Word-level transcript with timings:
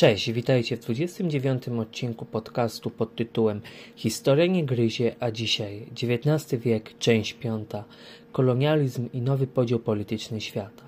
Cześć, 0.00 0.32
witajcie 0.32 0.76
w 0.76 0.80
29 0.80 1.68
odcinku 1.68 2.24
podcastu 2.24 2.90
pod 2.90 3.16
tytułem 3.16 3.60
Historia 3.96 4.46
nie 4.46 4.64
gryzie, 4.64 5.14
a 5.20 5.30
dzisiaj 5.30 5.86
XIX 6.02 6.62
wiek, 6.62 6.98
część 6.98 7.34
piąta 7.34 7.84
Kolonializm 8.32 9.08
i 9.12 9.22
nowy 9.22 9.46
podział 9.46 9.78
polityczny 9.78 10.40
świata. 10.40 10.82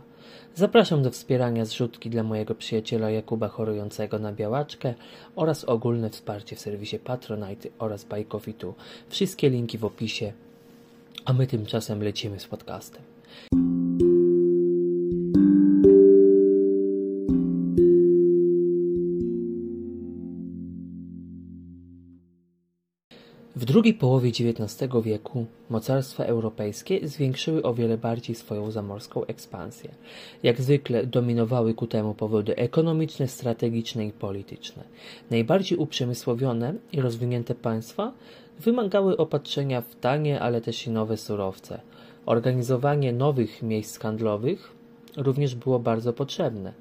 Zapraszam 0.54 1.02
do 1.02 1.10
wspierania 1.10 1.64
zrzutki 1.64 2.10
dla 2.10 2.22
mojego 2.22 2.54
przyjaciela 2.54 3.10
Jakuba 3.10 3.48
chorującego 3.48 4.18
na 4.18 4.32
białaczkę 4.32 4.94
oraz 5.36 5.64
ogólne 5.64 6.10
wsparcie 6.10 6.56
w 6.56 6.60
serwisie 6.60 6.98
Patronite 6.98 7.68
oraz 7.78 8.06
Coffee 8.28 8.54
Wszystkie 9.08 9.50
linki 9.50 9.78
w 9.78 9.84
opisie, 9.84 10.32
a 11.24 11.32
my 11.32 11.46
tymczasem 11.46 12.02
lecimy 12.02 12.40
z 12.40 12.46
podcastem. 12.46 13.02
Drugiej 23.72 23.94
połowie 23.94 24.30
XIX 24.30 24.90
wieku 25.04 25.46
mocarstwa 25.70 26.24
europejskie 26.24 27.08
zwiększyły 27.08 27.62
o 27.62 27.74
wiele 27.74 27.98
bardziej 27.98 28.36
swoją 28.36 28.70
zamorską 28.70 29.24
ekspansję. 29.26 29.90
Jak 30.42 30.60
zwykle 30.60 31.06
dominowały 31.06 31.74
ku 31.74 31.86
temu 31.86 32.14
powody 32.14 32.56
ekonomiczne, 32.56 33.28
strategiczne 33.28 34.06
i 34.06 34.12
polityczne. 34.12 34.84
Najbardziej 35.30 35.78
uprzemysłowione 35.78 36.74
i 36.92 37.00
rozwinięte 37.00 37.54
państwa 37.54 38.12
wymagały 38.60 39.16
opatrzenia 39.16 39.80
w 39.80 39.94
tanie, 39.94 40.40
ale 40.40 40.60
też 40.60 40.86
i 40.86 40.90
nowe 40.90 41.16
surowce. 41.16 41.80
Organizowanie 42.26 43.12
nowych 43.12 43.62
miejsc 43.62 43.98
handlowych 43.98 44.81
również 45.16 45.54
było 45.54 45.78
bardzo 45.78 46.12
potrzebne. 46.12 46.72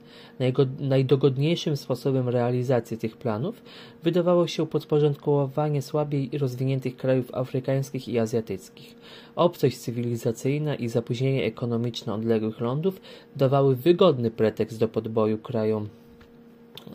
najdogodniejszym 0.79 1.77
sposobem 1.77 2.29
realizacji 2.29 2.97
tych 2.97 3.17
planów 3.17 3.61
wydawało 4.03 4.47
się 4.47 4.67
podporządkowanie 4.67 5.81
słabiej 5.81 6.29
rozwiniętych 6.37 6.97
krajów 6.97 7.35
afrykańskich 7.35 8.07
i 8.07 8.19
azjatyckich. 8.19 8.95
Obcość 9.35 9.77
cywilizacyjna 9.77 10.75
i 10.75 10.87
zapóźnienie 10.87 11.45
ekonomiczne 11.45 12.13
odległych 12.13 12.59
lądów 12.59 13.01
dawały 13.35 13.75
wygodny 13.75 14.31
pretekst 14.31 14.79
do 14.79 14.87
podboju 14.87 15.37
krajom 15.37 15.89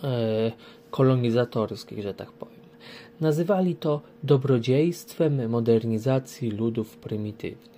e, 0.05 0.53
kolonizatorskich, 0.91 2.03
że 2.03 2.15
tak 2.15 2.33
powiem. 2.33 2.57
Nazywali 3.21 3.75
to 3.75 4.01
dobrodziejstwem 4.23 5.51
modernizacji 5.51 6.51
ludów 6.51 6.97
prymitywnych. 6.97 7.76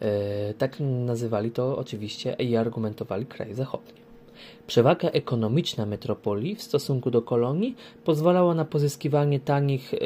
E, 0.00 0.54
tak 0.54 0.76
nazywali 0.80 1.50
to 1.50 1.78
oczywiście 1.78 2.32
i 2.32 2.56
argumentowali 2.56 3.26
kraje 3.26 3.54
zachodnie. 3.54 4.00
Przewaga 4.66 5.08
ekonomiczna 5.08 5.86
metropolii 5.86 6.56
w 6.56 6.62
stosunku 6.62 7.10
do 7.10 7.22
kolonii 7.22 7.76
pozwalała 8.04 8.54
na 8.54 8.64
pozyskiwanie 8.64 9.40
tanich 9.40 9.94
e, 9.94 9.98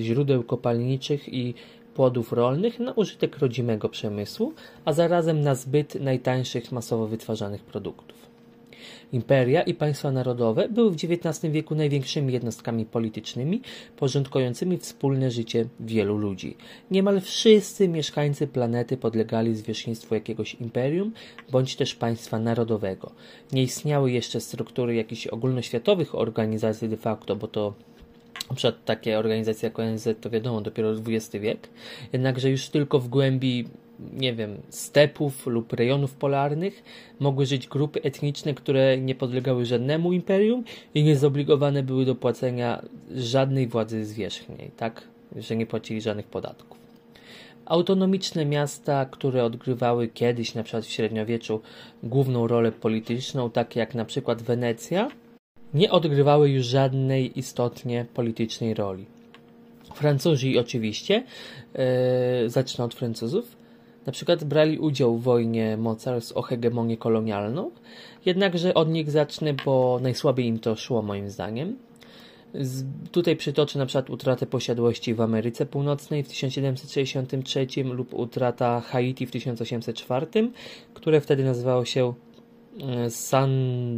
źródeł 0.00 0.42
kopalniczych 0.42 1.34
i 1.34 1.54
płodów 1.94 2.32
rolnych 2.32 2.80
na 2.80 2.92
użytek 2.92 3.38
rodzimego 3.38 3.88
przemysłu, 3.88 4.52
a 4.84 4.92
zarazem 4.92 5.40
na 5.40 5.54
zbyt 5.54 5.94
najtańszych 5.94 6.72
masowo 6.72 7.06
wytwarzanych 7.06 7.64
produktów. 7.64 8.31
Imperia 9.12 9.62
i 9.62 9.74
państwa 9.74 10.12
narodowe 10.12 10.68
były 10.68 10.90
w 10.90 10.94
XIX 10.94 11.52
wieku 11.52 11.74
największymi 11.74 12.32
jednostkami 12.32 12.84
politycznymi 12.86 13.60
porządkującymi 13.96 14.78
wspólne 14.78 15.30
życie 15.30 15.64
wielu 15.80 16.16
ludzi. 16.18 16.56
Niemal 16.90 17.20
wszyscy 17.20 17.88
mieszkańcy 17.88 18.46
planety 18.46 18.96
podlegali 18.96 19.54
zwierzchnictwu 19.54 20.14
jakiegoś 20.14 20.54
imperium 20.54 21.12
bądź 21.50 21.76
też 21.76 21.94
państwa 21.94 22.38
narodowego. 22.38 23.12
Nie 23.52 23.62
istniały 23.62 24.12
jeszcze 24.12 24.40
struktury 24.40 24.94
jakichś 24.94 25.26
ogólnoświatowych 25.26 26.14
organizacji 26.14 26.88
de 26.88 26.96
facto, 26.96 27.36
bo 27.36 27.48
to 27.48 27.74
przykład 28.54 28.84
takie 28.84 29.18
organizacje 29.18 29.66
jak 29.66 29.78
ONZ 29.78 30.08
to 30.20 30.30
wiadomo 30.30 30.60
dopiero 30.60 30.90
XX 30.90 31.30
wiek, 31.42 31.68
jednakże 32.12 32.50
już 32.50 32.68
tylko 32.68 32.98
w 32.98 33.08
głębi 33.08 33.64
nie 34.12 34.34
wiem, 34.34 34.56
stepów 34.68 35.46
lub 35.46 35.72
rejonów 35.72 36.14
polarnych 36.14 36.82
mogły 37.20 37.46
żyć 37.46 37.68
grupy 37.68 38.02
etniczne, 38.02 38.54
które 38.54 38.98
nie 38.98 39.14
podlegały 39.14 39.66
żadnemu 39.66 40.12
imperium 40.12 40.64
i 40.94 41.04
nie 41.04 41.16
zobligowane 41.16 41.82
były 41.82 42.04
do 42.04 42.14
płacenia 42.14 42.82
żadnej 43.14 43.66
władzy 43.66 44.04
zwierzchniej, 44.04 44.70
tak? 44.76 45.02
Że 45.36 45.56
nie 45.56 45.66
płacili 45.66 46.00
żadnych 46.00 46.26
podatków. 46.26 46.78
Autonomiczne 47.64 48.44
miasta, 48.44 49.06
które 49.06 49.44
odgrywały 49.44 50.08
kiedyś, 50.08 50.54
na 50.54 50.62
przykład 50.62 50.84
w 50.84 50.90
średniowieczu, 50.90 51.60
główną 52.02 52.46
rolę 52.46 52.72
polityczną, 52.72 53.50
takie 53.50 53.80
jak 53.80 53.94
na 53.94 54.04
przykład 54.04 54.42
Wenecja, 54.42 55.08
nie 55.74 55.90
odgrywały 55.90 56.50
już 56.50 56.66
żadnej 56.66 57.38
istotnie 57.38 58.06
politycznej 58.14 58.74
roli. 58.74 59.06
Francuzi 59.94 60.58
oczywiście, 60.58 61.24
yy, 62.54 62.84
od 62.84 62.94
Francuzów, 62.94 63.56
na 64.06 64.12
przykład 64.12 64.44
brali 64.44 64.78
udział 64.78 65.16
w 65.16 65.22
wojnie 65.22 65.76
mocarstw 65.76 66.36
o 66.36 66.42
hegemonię 66.42 66.96
kolonialną, 66.96 67.70
jednakże 68.26 68.74
od 68.74 68.88
nich 68.88 69.10
zacznę, 69.10 69.54
bo 69.64 69.98
najsłabiej 70.02 70.46
im 70.46 70.58
to 70.58 70.76
szło 70.76 71.02
moim 71.02 71.30
zdaniem. 71.30 71.76
Z, 72.54 72.84
tutaj 73.12 73.36
przytoczę 73.36 73.78
na 73.78 73.86
przykład 73.86 74.10
utratę 74.10 74.46
posiadłości 74.46 75.14
w 75.14 75.20
Ameryce 75.20 75.66
Północnej 75.66 76.22
w 76.22 76.28
1763 76.28 77.66
lub 77.84 78.14
utrata 78.14 78.80
Haiti 78.80 79.26
w 79.26 79.30
1804, 79.30 80.26
które 80.94 81.20
wtedy 81.20 81.44
nazywało 81.44 81.84
się 81.84 82.14
e, 82.80 83.10
San 83.10 83.50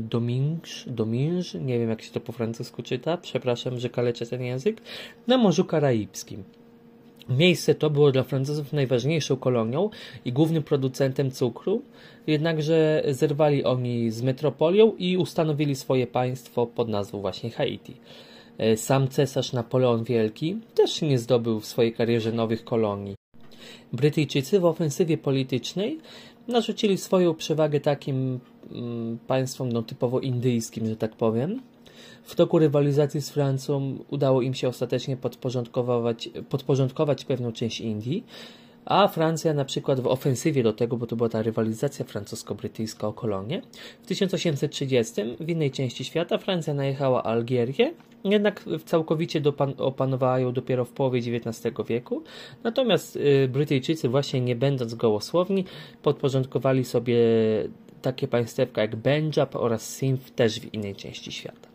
Domingue, 0.09 0.67
Domingue, 0.87 1.59
nie 1.61 1.79
wiem 1.79 1.89
jak 1.89 2.03
się 2.03 2.13
to 2.13 2.21
po 2.21 2.33
francusku 2.33 2.83
czyta, 2.83 3.17
przepraszam, 3.17 3.79
że 3.79 3.91
kaleczę 3.91 4.27
ten 4.27 4.43
język, 4.43 4.81
na 5.27 5.39
Morzu 5.39 5.65
Karaibskim. 5.65 6.45
Miejsce 7.29 7.75
to 7.75 7.91
było 7.91 8.13
dla 8.13 8.23
Francuzów 8.23 8.73
najważniejszą 8.73 9.37
kolonią 9.37 9.91
i 10.25 10.33
głównym 10.33 10.63
producentem 10.63 11.31
cukru, 11.31 11.83
jednakże 12.27 13.03
zerwali 13.09 13.65
oni 13.65 14.11
z 14.11 14.23
metropolią 14.23 14.93
i 14.99 15.17
ustanowili 15.17 15.75
swoje 15.75 16.07
państwo 16.07 16.67
pod 16.67 16.89
nazwą 16.89 17.21
właśnie 17.21 17.51
Haiti. 17.51 17.97
E, 18.59 18.77
sam 18.77 19.09
cesarz 19.09 19.53
Napoleon 19.53 20.05
Wielki 20.05 20.57
też 20.75 21.03
nie 21.03 21.19
zdobył 21.19 21.61
w 21.61 21.67
swojej 21.67 21.93
karierze 21.93 22.33
nowych 22.33 22.65
kolonii. 22.65 23.17
Brytyjczycy 23.93 24.61
w 24.61 24.65
ofensywie 24.65 25.19
politycznej 25.19 25.99
narzucili 26.49 26.99
swoją 26.99 27.35
przewagę 27.35 27.81
takim 27.81 28.41
mm, 28.73 29.19
państwom 29.27 29.73
no, 29.73 29.83
typowo 29.83 30.21
indyjskim, 30.21 30.87
że 30.87 30.97
tak 30.97 31.17
powiem, 31.17 31.61
w 32.25 32.35
toku 32.35 32.59
rywalizacji 32.59 33.21
z 33.21 33.31
Francją 33.31 33.99
udało 34.11 34.43
im 34.43 34.55
się 34.55 34.69
ostatecznie 34.69 35.17
podporządkować, 35.17 36.31
podporządkować 36.49 37.25
pewną 37.25 37.53
część 37.53 37.81
Indii, 37.81 38.25
a 38.85 39.09
Francja 39.09 39.55
na 39.55 39.65
przykład 39.65 40.01
w 40.01 40.07
ofensywie 40.07 40.63
do 40.63 40.73
tego, 40.73 40.97
bo 40.97 41.07
to 41.07 41.17
była 41.17 41.29
ta 41.29 41.43
rywalizacja 41.43 42.05
francusko-brytyjska 42.05 43.09
o 43.09 43.13
kolonie, 43.13 43.63
w 44.03 44.07
1830 44.07 45.23
w 45.41 45.49
innej 45.49 45.71
części 45.71 46.05
świata 46.05 46.39
Francja 46.39 46.75
najechała 46.75 47.23
Algierię, 47.23 47.95
jednak 48.25 48.65
całkowicie 48.85 49.43
opanowała 49.79 50.39
ją 50.39 50.53
dopiero 50.53 50.85
w 50.85 50.93
połowie 50.93 51.19
XIX 51.19 51.75
wieku, 51.89 52.23
natomiast 52.65 53.17
y, 53.17 53.49
Brytyjczycy 53.49 54.09
właśnie 54.09 54.41
nie 54.41 54.57
będąc 54.57 54.95
gołosłowni 54.95 55.65
podporządkowali 56.03 56.85
sobie 56.85 57.17
takie 58.03 58.29
państewka 58.29 58.81
jak 58.81 58.97
Benjab 58.97 59.57
oraz 59.57 59.99
Sindh 59.99 60.31
też 60.31 60.61
w 60.61 60.75
innej 60.75 60.95
części 60.95 61.33
świata. 61.33 61.74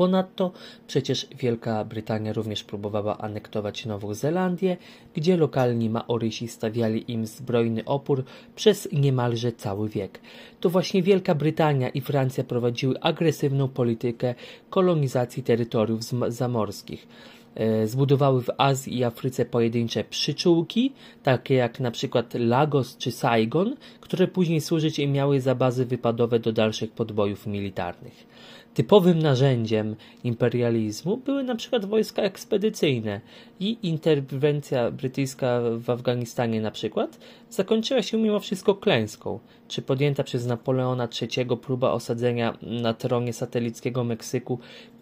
Ponadto 0.00 0.52
przecież 0.86 1.26
Wielka 1.38 1.84
Brytania 1.84 2.32
również 2.32 2.64
próbowała 2.64 3.18
anektować 3.18 3.86
Nową 3.86 4.14
Zelandię, 4.14 4.76
gdzie 5.14 5.36
lokalni 5.36 5.90
Maorysi 5.90 6.48
stawiali 6.48 7.12
im 7.12 7.26
zbrojny 7.26 7.84
opór 7.84 8.24
przez 8.56 8.88
niemalże 8.92 9.52
cały 9.52 9.88
wiek. 9.88 10.20
To 10.60 10.70
właśnie 10.70 11.02
Wielka 11.02 11.34
Brytania 11.34 11.88
i 11.88 12.00
Francja 12.00 12.44
prowadziły 12.44 13.00
agresywną 13.00 13.68
politykę 13.68 14.34
kolonizacji 14.70 15.42
terytoriów 15.42 16.02
zamorskich 16.28 17.08
e, 17.54 17.86
zbudowały 17.86 18.42
w 18.42 18.50
Azji 18.58 18.98
i 18.98 19.04
Afryce 19.04 19.44
pojedyncze 19.44 20.04
przyczółki, 20.04 20.92
takie 21.22 21.54
jak 21.54 21.80
na 21.80 21.90
przykład 21.90 22.34
Lagos 22.34 22.96
czy 22.96 23.12
Saigon, 23.12 23.76
które 24.00 24.28
później 24.28 24.60
służyć 24.60 24.98
im 24.98 25.12
miały 25.12 25.40
za 25.40 25.54
bazy 25.54 25.86
wypadowe 25.86 26.38
do 26.38 26.52
dalszych 26.52 26.90
podbojów 26.92 27.46
militarnych. 27.46 28.30
Typowym 28.74 29.18
narzędziem 29.18 29.96
imperializmu 30.24 31.16
były 31.16 31.42
na 31.42 31.54
przykład 31.54 31.84
wojska 31.84 32.22
ekspedycyjne 32.22 33.20
i 33.60 33.78
interwencja 33.82 34.90
brytyjska 34.90 35.60
w 35.78 35.90
Afganistanie 35.90 36.60
na 36.60 36.70
przykład 36.70 37.18
zakończyła 37.50 38.02
się 38.02 38.18
mimo 38.18 38.40
wszystko 38.40 38.74
klęską, 38.74 39.38
czy 39.68 39.82
podjęta 39.82 40.24
przez 40.24 40.46
Napoleona 40.46 41.08
III 41.22 41.46
próba 41.62 41.92
osadzenia 41.92 42.58
na 42.62 42.94
tronie 42.94 43.32
satelickiego 43.32 44.04
Meksyku 44.04 44.58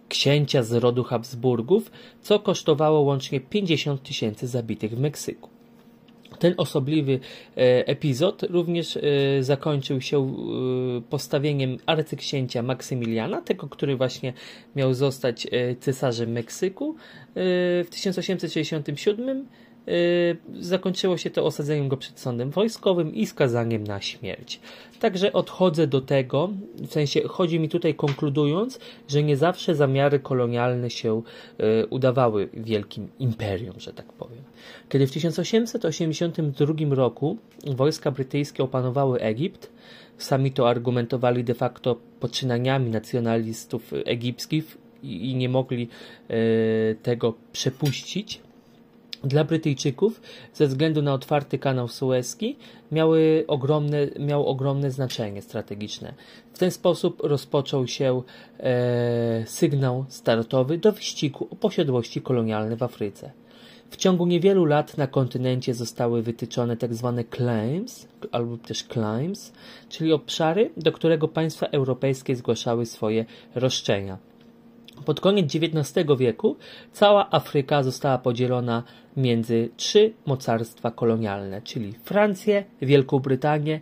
księcia 0.09 0.63
z 0.63 0.73
rodu 0.73 1.05
Habsburgów, 1.05 1.91
co 2.23 2.39
kosztowało 2.39 3.01
łącznie 3.01 3.41
50 3.41 4.03
tysięcy 4.03 4.47
zabitych 4.47 4.97
w 4.97 5.01
Meksyku. 5.01 5.58
Ten 6.39 6.55
osobliwy 6.57 7.21
e, 7.57 7.87
epizod 7.87 8.43
również 8.43 8.97
e, 8.97 9.01
zakończył 9.41 10.01
się 10.01 10.19
e, 10.19 11.01
postawieniem 11.11 11.77
arcyksięcia 11.87 12.63
Maksymiliana, 12.63 13.43
tego, 13.43 13.69
który 13.69 13.97
właśnie 13.97 14.33
miał 14.77 14.95
zostać 14.95 15.47
cesarzem 15.81 16.33
Meksyku 16.33 16.97
w 17.35 17.87
1867 17.91 19.47
zakończyło 20.61 21.17
się 21.17 21.31
to 21.31 21.45
osadzeniem 21.45 21.89
go 21.89 21.97
przed 21.97 22.21
sądem 22.21 22.51
wojskowym 22.51 23.15
i 23.15 23.27
skazaniem 23.27 23.85
na 23.85 24.01
śmierć. 24.01 24.61
Także 25.01 25.33
odchodzę 25.33 25.87
do 25.87 26.01
tego, 26.01 26.51
w 26.75 26.93
sensie 26.93 27.21
chodzi 27.29 27.61
mi 27.61 27.69
tutaj 27.69 27.95
konkludując, 27.95 28.81
że 29.09 29.23
nie 29.23 29.37
zawsze 29.37 29.75
zamiary 29.75 30.19
kolonialne 30.19 30.91
się 30.91 31.23
udawały 31.91 32.49
wielkim 32.53 33.09
imperium, 33.19 33.81
że 33.81 33.93
tak 33.93 34.13
powiem. 34.13 34.43
Kiedy 34.89 35.07
w 35.07 35.13
1882 35.13 36.95
roku 36.95 37.39
wojska 37.67 38.11
brytyjskie 38.11 38.63
opanowały 38.63 39.21
Egipt, 39.21 39.71
sami 40.19 40.53
to 40.53 40.69
argumentowali 40.69 41.45
de 41.45 41.55
facto 41.55 41.97
poczynaniami 42.21 42.91
nacjonalistów 42.91 43.93
egipskich 44.05 44.79
i, 45.03 45.35
nie 45.35 45.49
mogli 45.49 45.89
e, 46.29 46.95
tego 46.95 47.35
przepuścić. 47.53 48.41
Dla 49.25 49.45
Brytyjczyków, 49.45 50.21
ze 50.55 50.67
względu 50.67 51.03
na 51.03 51.15
otwarty 51.15 51.59
kanał 51.59 51.89
Suezki, 51.89 52.57
miały 52.93 53.45
ogromne, 53.47 54.07
miał 54.19 54.47
ogromne 54.47 54.91
znaczenie 54.91 55.43
strategiczne. 55.43 56.15
W 56.53 56.59
ten 56.59 56.71
sposób 56.71 57.21
rozpoczął 57.23 57.87
się 57.87 58.23
e, 58.61 59.47
sygnał 59.47 60.05
startowy 60.09 60.79
do 60.79 60.93
wyścigu 60.93 61.49
o 61.51 61.57
posiadłości 61.57 62.23
kolonialne 62.23 62.77
w 62.77 62.83
Afryce. 62.83 63.31
W 63.91 63.97
ciągu 63.97 64.27
niewielu 64.27 64.65
lat 64.65 64.99
na 64.99 65.07
kontynencie 65.07 65.75
zostały 65.75 66.23
wytyczone 66.23 66.77
tzw. 66.77 67.15
Tak 67.17 67.37
claims, 67.37 68.09
albo 68.33 68.57
też 68.57 68.85
claims, 68.85 69.53
czyli 69.89 70.13
obszary, 70.13 70.71
do 70.77 70.93
którego 70.93 71.29
państwa 71.29 71.67
europejskie 71.67 72.37
zgłaszały 72.37 72.87
swoje 72.87 73.25
roszczenia. 73.55 74.19
Pod 75.05 75.21
koniec 75.21 75.55
XIX 75.55 76.07
wieku 76.19 76.57
cała 76.93 77.31
Afryka 77.31 77.83
została 77.83 78.19
podzielona 78.19 78.83
między 79.17 79.69
trzy 79.77 80.13
mocarstwa 80.27 80.91
kolonialne, 80.91 81.63
czyli 81.63 81.93
Francję, 81.93 82.65
Wielką 82.83 83.19
Brytanię, 83.19 83.81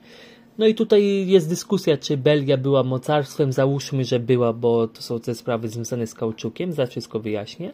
no 0.59 0.67
i 0.67 0.75
tutaj 0.75 1.27
jest 1.27 1.49
dyskusja, 1.49 1.97
czy 1.97 2.17
Belgia 2.17 2.57
była 2.57 2.83
mocarstwem. 2.83 3.53
Załóżmy, 3.53 4.05
że 4.05 4.21
była, 4.21 4.53
bo 4.53 4.89
to 4.89 5.03
są 5.03 5.21
te 5.21 5.35
sprawy 5.35 5.69
związane 5.69 6.07
z 6.07 6.15
kauczukiem. 6.15 6.73
Za 6.73 6.87
wszystko 6.87 7.21
wyjaśnię. 7.21 7.73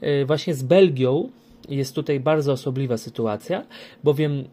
E, 0.00 0.24
właśnie 0.24 0.54
z 0.54 0.62
Belgią 0.62 1.30
jest 1.68 1.94
tutaj 1.94 2.20
bardzo 2.20 2.52
osobliwa 2.52 2.96
sytuacja, 2.96 3.66
bowiem 4.04 4.44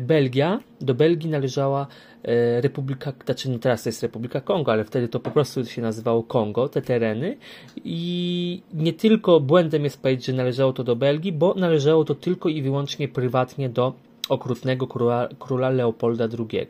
Belgia, 0.00 0.60
do 0.80 0.94
Belgii 0.94 1.30
należała 1.30 1.86
e, 2.22 2.60
Republika, 2.60 3.12
znaczy 3.24 3.50
no 3.50 3.58
teraz 3.58 3.82
to 3.82 3.88
jest 3.88 4.02
Republika 4.02 4.40
Kongo, 4.40 4.72
ale 4.72 4.84
wtedy 4.84 5.08
to 5.08 5.20
po 5.20 5.30
prostu 5.30 5.64
się 5.64 5.82
nazywało 5.82 6.22
Kongo, 6.22 6.68
te 6.68 6.82
tereny 6.82 7.36
i 7.84 8.62
nie 8.74 8.92
tylko 8.92 9.40
błędem 9.40 9.84
jest 9.84 10.02
powiedzieć, 10.02 10.26
że 10.26 10.32
należało 10.32 10.72
to 10.72 10.84
do 10.84 10.96
Belgii, 10.96 11.32
bo 11.32 11.54
należało 11.54 12.04
to 12.04 12.14
tylko 12.14 12.48
i 12.48 12.62
wyłącznie 12.62 13.08
prywatnie 13.08 13.68
do 13.68 13.92
okrutnego 14.28 14.86
króla, 14.86 15.28
króla 15.38 15.70
Leopolda 15.70 16.24
II. 16.24 16.66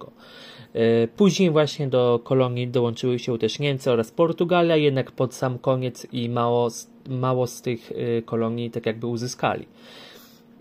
E, 0.75 1.09
później 1.09 1.51
właśnie 1.51 1.87
do 1.87 2.21
kolonii 2.25 2.69
dołączyły 2.69 3.19
się 3.19 3.39
też 3.39 3.59
Niemcy 3.59 3.91
oraz 3.91 4.11
Portugalia, 4.11 4.77
jednak 4.77 5.13
pod 5.13 5.35
sam 5.35 5.59
koniec 5.59 6.07
i 6.13 6.29
mało, 6.29 6.69
mało 7.09 7.47
z 7.47 7.63
tych 7.63 7.93
e, 7.93 8.23
kolonii 8.23 8.71
tak 8.71 8.87
jakby 8.87 9.07
uzyskali. 9.07 9.67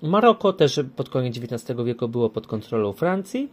Maroko 0.02 0.54
też 0.54 0.80
pod 0.96 1.10
koniec 1.10 1.38
XIX 1.38 1.80
wieku 1.86 2.08
było 2.08 2.30
pod 2.30 2.48
kontrolą 2.48 2.94
Francji, 2.94 3.50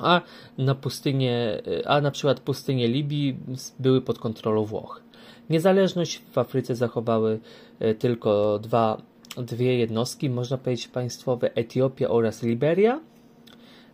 a 0.00 0.20
na 0.58 0.74
pustynię, 0.74 1.62
e, 1.66 1.88
a 1.88 2.00
na 2.00 2.10
przykład 2.10 2.40
pustynie 2.40 2.88
Libii 2.88 3.36
były 3.78 4.00
pod 4.00 4.18
kontrolą 4.18 4.64
Włoch. 4.64 5.02
Niezależność 5.50 6.22
w 6.32 6.38
Afryce 6.38 6.74
zachowały 6.74 7.40
tylko 7.98 8.58
dwa, 8.58 9.02
dwie 9.36 9.78
jednostki, 9.78 10.30
można 10.30 10.58
powiedzieć 10.58 10.88
państwowe, 10.88 11.54
Etiopia 11.54 12.08
oraz 12.08 12.42
Liberia, 12.42 13.00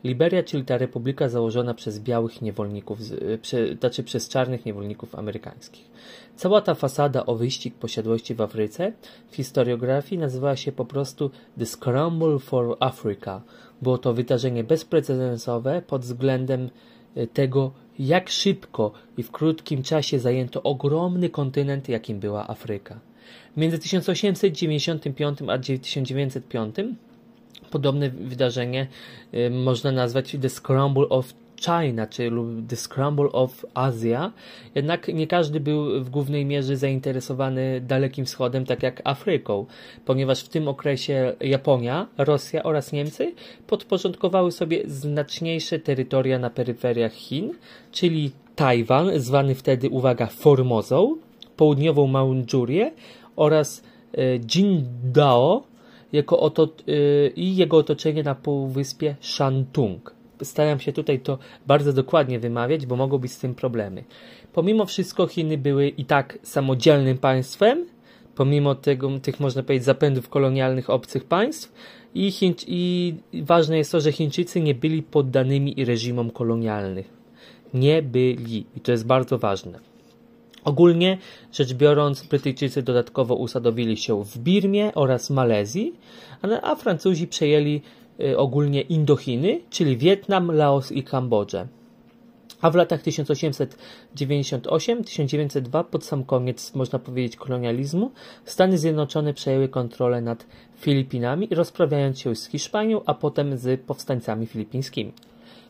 Liberia, 0.04 0.42
czyli 0.42 0.64
ta 0.64 0.78
republika 0.78 1.28
założona 1.28 1.74
przez 1.74 2.00
białych 2.00 2.42
niewolników, 2.42 2.98
prze, 3.42 3.74
znaczy 3.74 4.02
przez 4.02 4.28
czarnych 4.28 4.66
niewolników 4.66 5.14
amerykańskich. 5.14 5.90
Cała 6.36 6.60
ta 6.60 6.74
fasada 6.74 7.26
o 7.26 7.34
wyścig 7.34 7.74
posiadłości 7.74 8.34
w 8.34 8.40
Afryce 8.40 8.92
w 9.30 9.36
historiografii 9.36 10.18
nazywała 10.18 10.56
się 10.56 10.72
po 10.72 10.84
prostu 10.84 11.30
The 11.58 11.66
Scramble 11.66 12.38
for 12.38 12.76
Africa. 12.80 13.42
Było 13.82 13.98
to 13.98 14.14
wydarzenie 14.14 14.64
bezprecedensowe 14.64 15.82
pod 15.82 16.02
względem 16.02 16.70
e, 17.14 17.26
tego, 17.26 17.72
jak 17.98 18.30
szybko 18.30 18.92
i 19.16 19.22
w 19.22 19.30
krótkim 19.30 19.82
czasie 19.82 20.18
zajęto 20.18 20.62
ogromny 20.62 21.30
kontynent, 21.30 21.88
jakim 21.88 22.20
była 22.20 22.48
Afryka. 22.48 23.00
Między 23.56 23.78
1895 23.78 25.38
a 25.48 25.58
1905 25.58 26.76
podobne 27.75 28.11
wydarzenie 28.11 28.87
y, 29.35 29.50
można 29.50 29.93
nazwać 29.93 30.37
The 30.43 30.49
Scramble 30.49 31.09
of 31.09 31.35
China, 31.61 32.06
czy 32.06 32.31
lub 32.31 32.49
The 32.69 32.76
Scramble 32.76 33.32
of 33.32 33.67
Asia. 33.75 34.32
Jednak 34.75 35.09
nie 35.09 35.26
każdy 35.26 35.61
był 35.61 36.05
w 36.05 36.11
głównej 36.11 36.47
mierze 36.47 36.76
zainteresowany 36.76 37.81
Dalekim 37.81 38.25
Wschodem, 38.25 38.67
tak 38.67 38.82
jak 38.82 39.03
Afryką, 39.05 39.67
ponieważ 40.05 40.41
w 40.41 40.49
tym 40.49 40.69
okresie 40.69 41.32
Japonia, 41.41 42.06
Rosja 42.19 42.62
oraz 42.62 42.93
Niemcy 42.93 43.35
podporządkowały 43.67 44.53
sobie 44.53 44.82
znaczniejsze 44.87 45.79
terytoria 45.79 46.38
na 46.38 46.50
peryferiach 46.50 47.12
Chin, 47.12 47.55
czyli 47.93 48.31
Tajwan, 48.56 49.11
zwany 49.21 49.55
wtedy, 49.55 49.88
uwaga, 49.88 50.26
Formozą, 50.26 51.17
południową 51.56 52.06
Mandżurię 52.06 52.93
oraz 53.37 53.82
y, 54.19 54.41
Jindao, 54.55 55.74
jako 56.14 56.40
oto, 56.40 56.69
yy, 56.87 57.32
i 57.37 57.56
jego 57.56 57.76
otoczenie 57.76 58.22
na 58.22 58.34
półwyspie 58.34 59.16
Shantung. 59.20 60.14
Staram 60.43 60.81
się 60.81 60.93
tutaj 60.93 61.20
to 61.20 61.38
bardzo 61.66 61.93
dokładnie 61.93 62.38
wymawiać, 62.40 62.87
bo 62.87 62.96
mogą 62.96 63.19
być 63.19 63.32
z 63.32 63.38
tym 63.38 63.55
problemy. 63.55 64.05
Pomimo 64.52 64.87
wszystko 64.87 65.26
Chiny 65.26 65.58
były 65.58 65.88
i 65.88 66.05
tak 66.05 66.38
samodzielnym 66.43 67.19
państwem, 67.19 67.87
pomimo 68.34 68.75
tego, 68.75 69.19
tych 69.19 69.40
można 69.40 69.62
powiedzieć 69.62 69.84
zapędów 69.84 70.28
kolonialnych 70.28 70.90
obcych 70.90 71.25
państw 71.25 71.72
i, 72.14 72.31
Chiń, 72.31 72.55
i 72.66 73.14
ważne 73.43 73.78
jest 73.78 73.93
to, 73.93 74.00
że 74.00 74.12
Chińczycy 74.12 74.61
nie 74.61 74.75
byli 74.75 75.02
poddanymi 75.02 75.84
reżimom 75.84 76.31
kolonialnych. 76.31 77.08
Nie 77.75 78.02
byli 78.02 78.66
i 78.76 78.81
to 78.81 78.93
jest 78.93 79.06
bardzo 79.06 79.38
ważne. 79.38 79.94
Ogólnie 80.64 81.19
rzecz 81.52 81.75
biorąc, 81.75 82.22
Brytyjczycy 82.22 82.83
dodatkowo 82.83 83.35
usadowili 83.35 83.97
się 83.97 84.25
w 84.25 84.38
Birmie 84.38 84.94
oraz 84.94 85.30
Malezji, 85.30 85.94
a 86.62 86.75
Francuzi 86.75 87.26
przejęli 87.26 87.83
y, 88.21 88.38
ogólnie 88.38 88.80
Indochiny, 88.80 89.61
czyli 89.71 89.97
Wietnam, 89.97 90.52
Laos 90.52 90.92
i 90.92 91.02
Kambodżę. 91.02 91.66
A 92.61 92.71
w 92.71 92.75
latach 92.75 93.02
1898-1902, 93.02 95.85
pod 95.85 96.04
sam 96.04 96.25
koniec, 96.25 96.75
można 96.75 96.99
powiedzieć, 96.99 97.37
kolonializmu, 97.37 98.11
Stany 98.44 98.78
Zjednoczone 98.78 99.35
przejęły 99.35 99.68
kontrolę 99.68 100.21
nad 100.21 100.47
Filipinami, 100.76 101.49
rozprawiając 101.50 102.21
się 102.21 102.37
z 102.37 102.47
Hiszpanią, 102.47 103.00
a 103.06 103.14
potem 103.14 103.59
z 103.59 103.80
powstańcami 103.80 104.47
filipińskimi. 104.47 105.12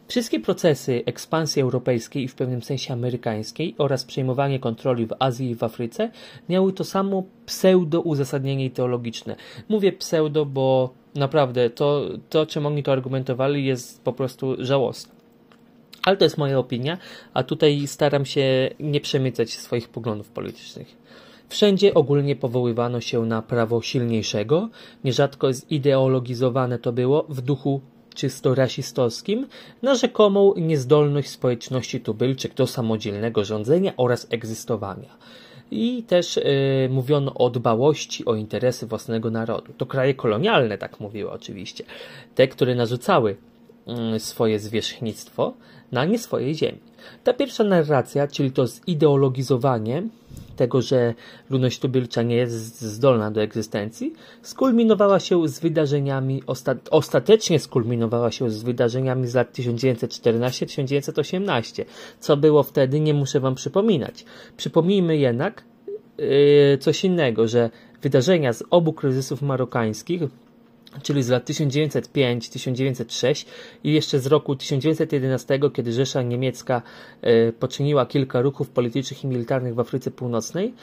Wszystkie 0.08 0.40
procesy 0.40 1.02
ekspansji 1.06 1.62
europejskiej 1.62 2.22
i 2.22 2.28
w 2.28 2.34
pewnym 2.34 2.62
sensie 2.62 2.92
amerykańskiej 2.92 3.74
oraz 3.78 4.04
przejmowanie 4.04 4.58
kontroli 4.58 5.06
w 5.06 5.14
Azji 5.18 5.50
i 5.50 5.54
w 5.54 5.62
Afryce 5.62 6.10
miały 6.48 6.72
to 6.72 6.84
samo 6.84 7.22
pseudo 7.46 8.00
uzasadnienie 8.00 8.70
teologiczne. 8.70 9.36
Mówię 9.68 9.92
pseudo, 9.92 10.46
bo 10.46 10.94
naprawdę 11.14 11.70
to, 11.70 12.08
to 12.30 12.46
czym 12.46 12.66
oni 12.66 12.82
to 12.82 12.92
argumentowali 12.92 13.64
jest 13.64 14.04
po 14.04 14.12
prostu 14.12 14.56
żałosne. 14.58 15.12
Ale 16.02 16.16
to 16.16 16.24
jest 16.24 16.38
moja 16.38 16.58
opinia, 16.58 16.98
a 17.34 17.42
tutaj 17.42 17.86
staram 17.86 18.26
się 18.26 18.70
nie 18.80 19.00
przemycać 19.00 19.50
swoich 19.50 19.88
poglądów 19.88 20.28
politycznych. 20.28 20.96
Wszędzie 21.48 21.94
ogólnie 21.94 22.36
powoływano 22.36 23.00
się 23.00 23.26
na 23.26 23.42
prawo 23.42 23.82
silniejszego, 23.82 24.68
nierzadko 25.04 25.52
zideologizowane 25.52 26.78
to 26.78 26.92
było 26.92 27.26
w 27.28 27.40
duchu 27.40 27.80
czysto 28.14 28.54
rasistowskim 28.54 29.46
na 29.82 29.94
rzekomą 29.94 30.54
niezdolność 30.56 31.30
społeczności 31.30 32.00
tubylczych 32.00 32.54
do 32.54 32.66
samodzielnego 32.66 33.44
rządzenia 33.44 33.92
oraz 33.96 34.26
egzystowania. 34.30 35.16
I 35.70 36.02
też 36.02 36.36
yy, 36.36 36.42
mówiono 36.90 37.34
o 37.34 37.50
dbałości 37.50 38.24
o 38.24 38.34
interesy 38.34 38.86
własnego 38.86 39.30
narodu. 39.30 39.72
To 39.76 39.86
kraje 39.86 40.14
kolonialne 40.14 40.78
tak 40.78 41.00
mówiły 41.00 41.30
oczywiście. 41.30 41.84
Te, 42.34 42.48
które 42.48 42.74
narzucały 42.74 43.36
yy, 43.86 44.20
swoje 44.20 44.58
zwierzchnictwo 44.58 45.54
na 45.92 46.04
nie 46.04 46.18
swojej 46.18 46.54
ziemi. 46.54 46.78
Ta 47.24 47.34
pierwsza 47.34 47.64
narracja, 47.64 48.28
czyli 48.28 48.50
to 48.50 48.66
zideologizowanie, 48.66 50.02
tego, 50.54 50.82
że 50.82 51.14
ludność 51.50 51.78
tubylcza 51.78 52.22
nie 52.22 52.36
jest 52.36 52.80
zdolna 52.80 53.30
do 53.30 53.42
egzystencji, 53.42 54.12
skulminowała 54.42 55.20
się 55.20 55.48
z 55.48 55.60
wydarzeniami, 55.60 56.42
osta 56.46 56.74
ostatecznie 56.90 57.60
skulminowała 57.60 58.30
się 58.30 58.50
z 58.50 58.62
wydarzeniami 58.62 59.26
z 59.26 59.34
lat 59.34 59.58
1914-1918. 59.58 61.84
Co 62.20 62.36
było 62.36 62.62
wtedy, 62.62 63.00
nie 63.00 63.14
muszę 63.14 63.40
Wam 63.40 63.54
przypominać. 63.54 64.24
Przypomnijmy 64.56 65.16
jednak 65.16 65.64
yy, 66.18 66.78
coś 66.80 67.04
innego, 67.04 67.48
że 67.48 67.70
wydarzenia 68.02 68.52
z 68.52 68.64
obu 68.70 68.92
kryzysów 68.92 69.42
marokańskich 69.42 70.22
czyli 71.02 71.22
z 71.22 71.28
lat 71.28 71.50
1905-1906 71.50 73.46
i 73.84 73.92
jeszcze 73.92 74.20
z 74.20 74.26
roku 74.26 74.56
1911, 74.56 75.60
kiedy 75.74 75.92
Rzesza 75.92 76.22
Niemiecka 76.22 76.82
e, 77.22 77.52
poczyniła 77.52 78.06
kilka 78.06 78.40
ruchów 78.40 78.70
politycznych 78.70 79.24
i 79.24 79.26
militarnych 79.26 79.74
w 79.74 79.80
Afryce 79.80 80.10
Północnej, 80.10 80.74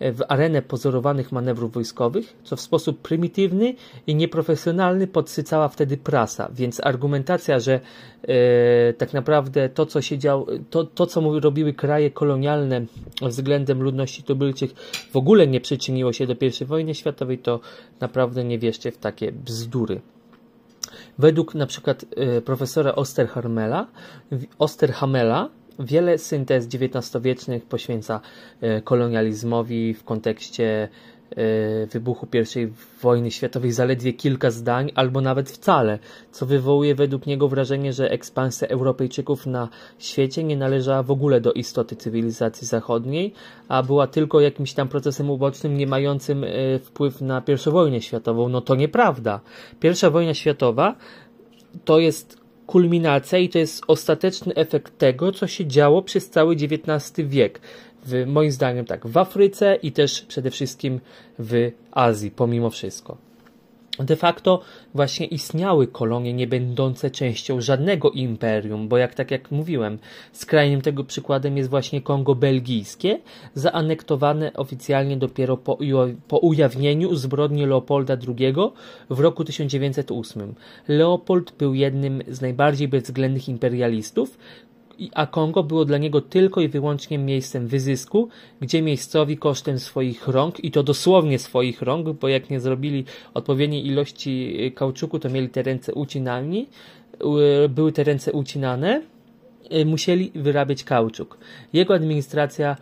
w 0.00 0.20
arenę 0.28 0.62
pozorowanych 0.62 1.32
manewrów 1.32 1.72
wojskowych, 1.72 2.36
co 2.44 2.56
w 2.56 2.60
sposób 2.60 3.00
prymitywny 3.00 3.74
i 4.06 4.14
nieprofesjonalny 4.14 5.06
podsycała 5.06 5.68
wtedy 5.68 5.96
prasa, 5.96 6.50
więc 6.54 6.80
argumentacja, 6.84 7.60
że 7.60 7.80
e, 8.22 8.92
tak 8.92 9.12
naprawdę 9.12 9.68
to, 9.68 9.86
co 9.86 10.02
się 10.02 10.18
działo, 10.18 10.46
to, 10.70 10.84
to, 10.84 11.06
co 11.06 11.40
robiły 11.40 11.72
kraje 11.72 12.10
kolonialne 12.10 12.86
względem 13.22 13.82
ludności 13.82 14.22
tubylczych 14.22 14.74
w 15.12 15.16
ogóle 15.16 15.46
nie 15.46 15.60
przyczyniło 15.60 16.12
się 16.12 16.26
do 16.26 16.34
I 16.62 16.64
wojny 16.64 16.94
światowej, 16.94 17.38
to 17.38 17.60
naprawdę 18.00 18.44
nie 18.44 18.58
wierzcie 18.58 18.92
w 18.92 18.98
takie 18.98 19.32
bzdury. 19.32 20.00
Według 21.18 21.54
na 21.54 21.66
przykład 21.66 22.04
y, 22.38 22.42
profesora 22.42 22.94
Osterhamela, 22.94 23.86
Osterhamela 24.58 25.48
wiele 25.78 26.18
syntez 26.18 26.66
XIX-wiecznych 26.66 27.64
poświęca 27.64 28.20
y, 28.62 28.82
kolonializmowi 28.82 29.94
w 29.94 30.04
kontekście 30.04 30.88
E, 31.36 31.86
wybuchu 31.86 32.26
I 32.34 32.68
wojny 33.02 33.30
światowej 33.30 33.72
zaledwie 33.72 34.12
kilka 34.12 34.50
zdań, 34.50 34.92
albo 34.94 35.20
nawet 35.20 35.50
wcale, 35.50 35.98
co 36.32 36.46
wywołuje 36.46 36.94
według 36.94 37.26
niego 37.26 37.48
wrażenie, 37.48 37.92
że 37.92 38.10
ekspansja 38.10 38.68
Europejczyków 38.68 39.46
na 39.46 39.68
świecie 39.98 40.44
nie 40.44 40.56
należała 40.56 41.02
w 41.02 41.10
ogóle 41.10 41.40
do 41.40 41.52
istoty 41.52 41.96
cywilizacji 41.96 42.66
zachodniej, 42.66 43.32
a 43.68 43.82
była 43.82 44.06
tylko 44.06 44.40
jakimś 44.40 44.72
tam 44.72 44.88
procesem 44.88 45.30
ubocznym, 45.30 45.76
nie 45.76 45.86
mającym 45.86 46.44
e, 46.44 46.78
wpływ 46.78 47.20
na 47.20 47.42
I 47.66 47.70
wojnę 47.70 48.00
światową. 48.00 48.48
No 48.48 48.60
to 48.60 48.74
nieprawda. 48.74 49.40
Pierwsza 49.80 50.10
wojna 50.10 50.34
światowa 50.34 50.94
to 51.84 51.98
jest 51.98 52.39
kulminacja 52.70 53.38
i 53.38 53.48
to 53.48 53.58
jest 53.58 53.84
ostateczny 53.88 54.54
efekt 54.54 54.98
tego, 54.98 55.32
co 55.32 55.46
się 55.46 55.66
działo 55.66 56.02
przez 56.02 56.30
cały 56.30 56.54
XIX 56.54 57.28
wiek 57.28 57.60
w, 58.06 58.26
moim 58.26 58.50
zdaniem 58.50 58.84
tak, 58.84 59.06
w 59.06 59.16
Afryce 59.18 59.76
i 59.82 59.92
też 59.92 60.22
przede 60.22 60.50
wszystkim 60.50 61.00
w 61.38 61.70
Azji, 61.92 62.30
pomimo 62.30 62.70
wszystko. 62.70 63.29
De 64.04 64.16
facto 64.16 64.60
właśnie 64.94 65.26
istniały 65.26 65.86
kolonie 65.86 66.32
nie 66.32 66.46
będące 66.46 67.10
częścią 67.10 67.60
żadnego 67.60 68.10
imperium, 68.10 68.88
bo 68.88 68.98
jak 68.98 69.14
tak 69.14 69.30
jak 69.30 69.50
mówiłem, 69.50 69.98
skrajnym 70.32 70.80
tego 70.80 71.04
przykładem 71.04 71.56
jest 71.56 71.70
właśnie 71.70 72.02
Kongo 72.02 72.34
belgijskie, 72.34 73.18
zaanektowane 73.54 74.52
oficjalnie 74.52 75.16
dopiero 75.16 75.56
po, 75.56 75.78
po 76.28 76.38
ujawnieniu 76.38 77.14
zbrodni 77.14 77.66
Leopolda 77.66 78.16
II 78.38 78.54
w 79.10 79.20
roku 79.20 79.44
1908. 79.44 80.54
Leopold 80.88 81.52
był 81.58 81.74
jednym 81.74 82.22
z 82.28 82.40
najbardziej 82.40 82.88
bezwzględnych 82.88 83.48
imperialistów, 83.48 84.38
a 85.14 85.26
Kongo 85.26 85.62
było 85.62 85.84
dla 85.84 85.98
niego 85.98 86.20
tylko 86.20 86.60
i 86.60 86.68
wyłącznie 86.68 87.18
miejscem 87.18 87.66
wyzysku, 87.66 88.28
gdzie 88.60 88.82
miejscowi 88.82 89.36
kosztem 89.36 89.78
swoich 89.78 90.28
rąk, 90.28 90.64
i 90.64 90.70
to 90.70 90.82
dosłownie 90.82 91.38
swoich 91.38 91.82
rąk, 91.82 92.08
bo 92.08 92.28
jak 92.28 92.50
nie 92.50 92.60
zrobili 92.60 93.04
odpowiedniej 93.34 93.86
ilości 93.86 94.56
y, 94.66 94.70
kauczuku, 94.70 95.18
to 95.18 95.28
mieli 95.28 95.48
te 95.48 95.62
ręce 95.62 95.94
ucinani, 95.94 96.66
y, 97.64 97.68
były 97.68 97.92
te 97.92 98.04
ręce 98.04 98.32
ucinane, 98.32 99.02
y, 99.72 99.84
musieli 99.86 100.32
wyrabiać 100.34 100.84
kauczuk. 100.84 101.38
Jego 101.72 101.94
administracja 101.94 102.76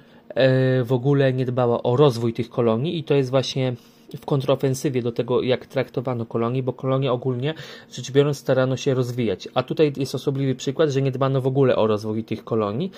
w 0.84 0.92
ogóle 0.92 1.32
nie 1.32 1.44
dbała 1.44 1.82
o 1.82 1.96
rozwój 1.96 2.32
tych 2.32 2.50
kolonii 2.50 2.98
i 2.98 3.04
to 3.04 3.14
jest 3.14 3.30
właśnie 3.30 3.75
w 4.17 4.27
kontrofensywie 4.27 5.03
do 5.03 5.12
tego, 5.12 5.43
jak 5.43 5.67
traktowano 5.67 6.27
kolonie, 6.27 6.62
bo 6.62 6.73
kolonie 6.73 7.12
ogólnie 7.12 7.55
rzecz 7.93 8.11
biorąc 8.11 8.38
starano 8.38 8.77
się 8.77 8.95
rozwijać. 8.95 9.49
A 9.55 9.62
tutaj 9.62 9.93
jest 9.97 10.15
osobliwy 10.15 10.55
przykład, 10.55 10.91
że 10.91 11.03
nie 11.03 11.11
dbano 11.11 11.41
w 11.41 11.47
ogóle 11.47 11.77
o 11.77 11.87
rozwój 11.87 12.25
tych 12.25 12.45
kolonii. 12.45 12.91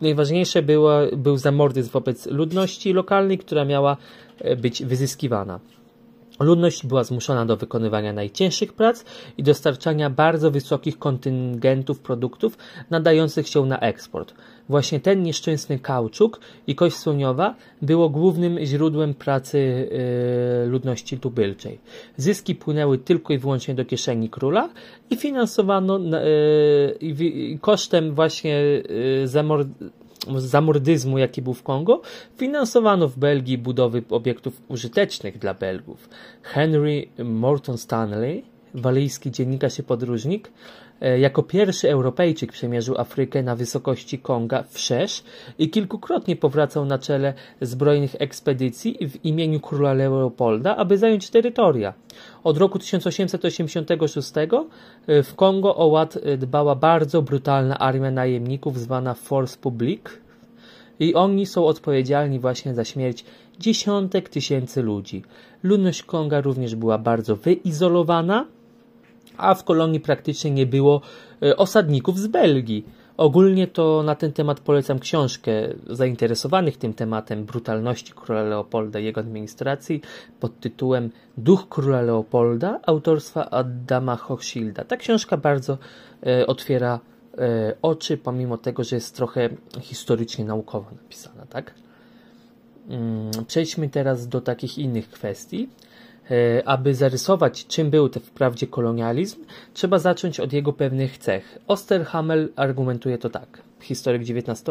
Najważniejsze 0.00 0.62
było, 0.62 0.90
był 1.16 1.36
zamordyzm 1.36 1.90
wobec 1.90 2.26
ludności 2.26 2.92
lokalnej, 2.92 3.38
która 3.38 3.64
miała 3.64 3.96
e, 4.38 4.56
być 4.56 4.84
wyzyskiwana. 4.84 5.60
Ludność 6.40 6.86
była 6.86 7.04
zmuszona 7.04 7.46
do 7.46 7.56
wykonywania 7.56 8.12
najcięższych 8.12 8.72
prac 8.72 9.04
i 9.38 9.42
dostarczania 9.42 10.10
bardzo 10.10 10.50
wysokich 10.50 10.98
kontyngentów 10.98 12.00
produktów 12.00 12.58
nadających 12.90 13.48
się 13.48 13.66
na 13.66 13.78
eksport. 13.80 14.34
Właśnie 14.68 15.00
ten 15.00 15.22
nieszczęsny 15.22 15.78
kauczuk 15.78 16.40
i 16.66 16.74
kość 16.74 16.96
słoniowa 16.96 17.54
było 17.82 18.08
głównym 18.08 18.58
źródłem 18.64 19.14
pracy 19.14 19.88
yy, 20.62 20.70
ludności 20.70 21.18
tubylczej. 21.18 21.78
Zyski 22.16 22.54
płynęły 22.54 22.98
tylko 22.98 23.32
i 23.32 23.38
wyłącznie 23.38 23.74
do 23.74 23.84
kieszeni 23.84 24.30
króla 24.30 24.68
i 25.10 25.16
finansowano 25.16 25.98
yy, 27.00 27.58
kosztem 27.60 28.14
właśnie 28.14 28.52
yy, 29.20 29.28
zamordyzmu, 30.36 31.18
jaki 31.18 31.42
był 31.42 31.54
w 31.54 31.62
Kongo, 31.62 32.00
finansowano 32.36 33.08
w 33.08 33.18
Belgii 33.18 33.58
budowy 33.58 34.02
obiektów 34.10 34.62
użytecznych 34.68 35.38
dla 35.38 35.54
Belgów. 35.54 36.08
Henry 36.42 37.06
Morton 37.24 37.78
Stanley, 37.78 38.44
walijski 38.74 39.30
dziennikarz 39.30 39.78
i 39.78 39.82
podróżnik, 39.82 40.50
jako 41.18 41.42
pierwszy 41.42 41.90
Europejczyk 41.90 42.52
przemierzył 42.52 42.98
Afrykę 42.98 43.42
na 43.42 43.56
wysokości 43.56 44.18
Konga 44.18 44.62
wszerz 44.62 45.24
i 45.58 45.70
kilkukrotnie 45.70 46.36
powracał 46.36 46.84
na 46.84 46.98
czele 46.98 47.34
zbrojnych 47.60 48.14
ekspedycji 48.18 49.08
w 49.08 49.24
imieniu 49.24 49.60
króla 49.60 49.92
Leopolda, 49.92 50.76
aby 50.76 50.98
zająć 50.98 51.30
terytoria. 51.30 51.94
Od 52.44 52.58
roku 52.58 52.78
1886 52.78 54.32
e, 55.06 55.22
w 55.22 55.34
Kongo 55.34 55.76
o 55.76 55.86
ład 55.86 56.18
e, 56.22 56.36
dbała 56.36 56.74
bardzo 56.74 57.22
brutalna 57.22 57.78
armia 57.78 58.10
najemników 58.10 58.80
zwana 58.80 59.14
Force 59.14 59.58
Publique 59.58 60.10
i 61.00 61.14
oni 61.14 61.46
są 61.46 61.66
odpowiedzialni 61.66 62.40
właśnie 62.40 62.74
za 62.74 62.84
śmierć 62.84 63.24
dziesiątek 63.58 64.28
tysięcy 64.28 64.82
ludzi. 64.82 65.22
Ludność 65.62 66.02
Konga 66.02 66.40
również 66.40 66.74
była 66.74 66.98
bardzo 66.98 67.36
wyizolowana, 67.36 68.46
a 69.36 69.54
w 69.54 69.64
kolonii 69.64 70.00
praktycznie 70.00 70.50
nie 70.50 70.66
było 70.66 71.00
e, 71.42 71.56
osadników 71.56 72.18
z 72.18 72.26
Belgii. 72.26 72.84
Ogólnie 73.16 73.66
to 73.66 74.02
na 74.02 74.14
ten 74.14 74.32
temat 74.32 74.60
polecam 74.60 74.98
książkę 74.98 75.52
zainteresowanych 75.86 76.76
tym 76.76 76.94
tematem 76.94 77.44
brutalności 77.44 78.12
króla 78.12 78.42
Leopolda 78.42 78.98
i 78.98 79.04
jego 79.04 79.20
administracji 79.20 80.00
pod 80.40 80.60
tytułem 80.60 81.10
Duch 81.38 81.68
króla 81.68 82.02
Leopolda 82.02 82.80
autorstwa 82.86 83.50
Adama 83.50 84.16
Hochschilda. 84.16 84.84
Ta 84.84 84.96
książka 84.96 85.36
bardzo 85.36 85.78
e, 86.26 86.46
otwiera 86.46 87.00
e, 87.38 87.74
oczy, 87.82 88.16
pomimo 88.16 88.58
tego, 88.58 88.84
że 88.84 88.96
jest 88.96 89.16
trochę 89.16 89.48
historycznie 89.80 90.44
naukowo 90.44 90.90
napisana, 91.02 91.46
tak? 91.46 91.74
Mm, 92.88 93.30
przejdźmy 93.46 93.88
teraz 93.88 94.28
do 94.28 94.40
takich 94.40 94.78
innych 94.78 95.10
kwestii. 95.10 95.68
E, 96.30 96.68
aby 96.68 96.94
zarysować, 96.94 97.66
czym 97.66 97.90
był 97.90 98.08
to 98.08 98.20
wprawdzie 98.20 98.66
kolonializm, 98.66 99.44
trzeba 99.74 99.98
zacząć 99.98 100.40
od 100.40 100.52
jego 100.52 100.72
pewnych 100.72 101.18
cech. 101.18 101.58
Osterhamel 101.66 102.48
argumentuje 102.56 103.18
to 103.18 103.30
tak. 103.30 103.62
Historyk 103.80 104.22
XIX, 104.22 104.64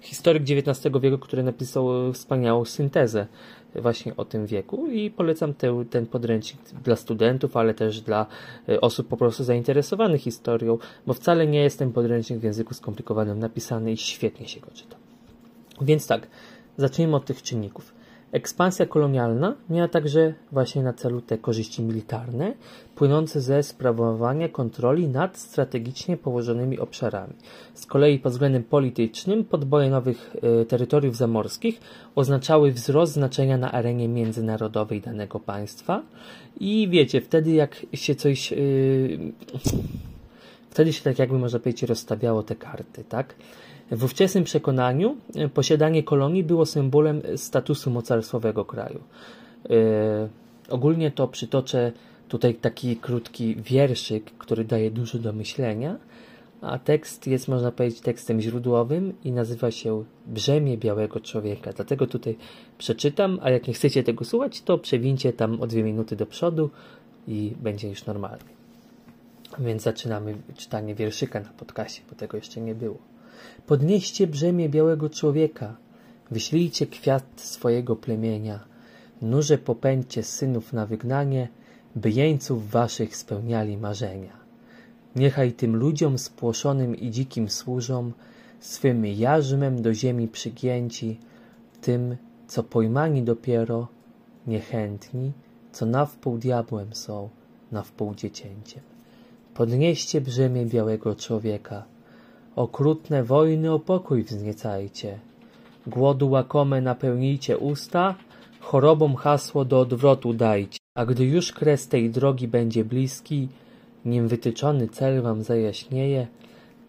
historyk 0.00 0.42
XIX 0.42 0.94
wieku, 1.00 1.18
który 1.18 1.42
napisał 1.42 2.12
wspaniałą 2.12 2.64
syntezę 2.64 3.26
właśnie 3.74 4.16
o 4.16 4.24
tym 4.24 4.46
wieku 4.46 4.86
i 4.86 5.10
polecam 5.10 5.54
te, 5.54 5.84
ten 5.90 6.06
podręcznik 6.06 6.62
dla 6.84 6.96
studentów, 6.96 7.56
ale 7.56 7.74
też 7.74 8.00
dla 8.00 8.26
e, 8.68 8.80
osób 8.80 9.08
po 9.08 9.16
prostu 9.16 9.44
zainteresowanych 9.44 10.20
historią, 10.20 10.78
bo 11.06 11.14
wcale 11.14 11.46
nie 11.46 11.62
jest 11.62 11.78
ten 11.78 11.92
podręcznik 11.92 12.38
w 12.38 12.42
języku 12.42 12.74
skomplikowanym 12.74 13.38
napisany 13.38 13.92
i 13.92 13.96
świetnie 13.96 14.48
się 14.48 14.60
go 14.60 14.70
czyta. 14.74 14.96
Więc 15.80 16.06
tak, 16.06 16.26
zacznijmy 16.76 17.16
od 17.16 17.24
tych 17.24 17.42
czynników. 17.42 17.99
Ekspansja 18.32 18.86
kolonialna 18.86 19.56
miała 19.70 19.88
także 19.88 20.34
właśnie 20.52 20.82
na 20.82 20.92
celu 20.92 21.20
te 21.20 21.38
korzyści 21.38 21.82
militarne, 21.82 22.52
płynące 22.94 23.40
ze 23.40 23.62
sprawowania 23.62 24.48
kontroli 24.48 25.08
nad 25.08 25.38
strategicznie 25.38 26.16
położonymi 26.16 26.78
obszarami. 26.78 27.34
Z 27.74 27.86
kolei 27.86 28.18
pod 28.18 28.32
względem 28.32 28.62
politycznym 28.62 29.44
podboje 29.44 29.90
nowych 29.90 30.36
y, 30.62 30.66
terytoriów 30.66 31.16
zamorskich 31.16 31.80
oznaczały 32.14 32.72
wzrost 32.72 33.12
znaczenia 33.12 33.58
na 33.58 33.72
arenie 33.72 34.08
międzynarodowej 34.08 35.00
danego 35.00 35.40
państwa 35.40 36.02
i 36.60 36.88
wiecie, 36.90 37.20
wtedy 37.20 37.50
jak 37.50 37.86
się 37.94 38.14
coś... 38.14 38.50
Yy, 38.50 39.32
wtedy 40.70 40.92
się 40.92 41.02
tak 41.02 41.18
jakby 41.18 41.38
można 41.38 41.58
powiedzieć 41.58 41.82
rozstawiało 41.82 42.42
te 42.42 42.56
karty, 42.56 43.04
tak? 43.08 43.34
W 43.90 44.04
ówczesnym 44.04 44.44
przekonaniu 44.44 45.16
posiadanie 45.54 46.02
kolonii 46.02 46.44
było 46.44 46.66
symbolem 46.66 47.22
statusu 47.36 47.90
mocarstwowego 47.90 48.64
kraju. 48.64 49.00
Ogólnie 50.68 51.10
to 51.10 51.28
przytoczę 51.28 51.92
tutaj 52.28 52.54
taki 52.54 52.96
krótki 52.96 53.56
wierszyk, 53.56 54.24
który 54.24 54.64
daje 54.64 54.90
dużo 54.90 55.18
do 55.18 55.32
myślenia, 55.32 55.96
a 56.60 56.78
tekst 56.78 57.26
jest, 57.26 57.48
można 57.48 57.72
powiedzieć, 57.72 58.00
tekstem 58.00 58.40
źródłowym 58.40 59.12
i 59.24 59.32
nazywa 59.32 59.70
się 59.70 60.04
Brzemię 60.26 60.78
Białego 60.78 61.20
Człowieka. 61.20 61.72
Dlatego 61.72 62.06
tutaj 62.06 62.36
przeczytam, 62.78 63.38
a 63.42 63.50
jak 63.50 63.68
nie 63.68 63.74
chcecie 63.74 64.02
tego 64.02 64.24
słuchać, 64.24 64.62
to 64.62 64.78
przewincie 64.78 65.32
tam 65.32 65.60
o 65.60 65.66
dwie 65.66 65.82
minuty 65.82 66.16
do 66.16 66.26
przodu 66.26 66.70
i 67.28 67.52
będzie 67.60 67.88
już 67.88 68.06
normalnie. 68.06 68.50
Więc 69.58 69.82
zaczynamy 69.82 70.36
czytanie 70.56 70.94
wierszyka 70.94 71.40
na 71.40 71.48
podcaście, 71.48 72.02
bo 72.10 72.16
tego 72.16 72.36
jeszcze 72.36 72.60
nie 72.60 72.74
było. 72.74 73.09
Podnieście 73.66 74.26
brzemię 74.26 74.68
białego 74.68 75.10
człowieka, 75.10 75.76
wyślijcie 76.30 76.86
kwiat 76.86 77.24
swojego 77.36 77.96
plemienia, 77.96 78.64
nurze 79.22 79.58
popędźcie 79.58 80.22
synów 80.22 80.72
na 80.72 80.86
wygnanie, 80.86 81.48
by 81.96 82.10
jeńców 82.10 82.70
waszych 82.70 83.16
spełniali 83.16 83.76
marzenia. 83.76 84.40
Niechaj 85.16 85.52
tym 85.52 85.76
ludziom 85.76 86.18
spłoszonym 86.18 86.96
i 86.96 87.10
dzikim 87.10 87.48
służą, 87.48 88.12
swym 88.60 89.06
jarzmem 89.06 89.82
do 89.82 89.94
ziemi 89.94 90.28
przygięci, 90.28 91.18
tym, 91.80 92.16
co 92.46 92.62
pojmani 92.62 93.22
dopiero, 93.22 93.88
niechętni, 94.46 95.32
co 95.72 95.86
na 95.86 96.06
wpół 96.06 96.38
diabłem 96.38 96.94
są, 96.94 97.28
na 97.72 97.82
wpół 97.82 98.14
dziecięciem. 98.14 98.82
Podnieście 99.54 100.20
brzemię 100.20 100.66
białego 100.66 101.14
człowieka, 101.14 101.84
okrutne 102.56 103.24
wojny 103.24 103.72
o 103.72 103.78
pokój 103.78 104.22
wzniecajcie, 104.22 105.18
głodu 105.86 106.30
łakome 106.30 106.80
napełnijcie 106.80 107.58
usta, 107.58 108.14
chorobom 108.60 109.16
hasło 109.16 109.64
do 109.64 109.80
odwrotu 109.80 110.34
dajcie. 110.34 110.78
A 110.94 111.06
gdy 111.06 111.24
już 111.24 111.52
kres 111.52 111.88
tej 111.88 112.10
drogi 112.10 112.48
będzie 112.48 112.84
bliski, 112.84 113.48
nim 114.04 114.28
wytyczony 114.28 114.88
cel 114.88 115.22
wam 115.22 115.42
zajaśnieje, 115.42 116.26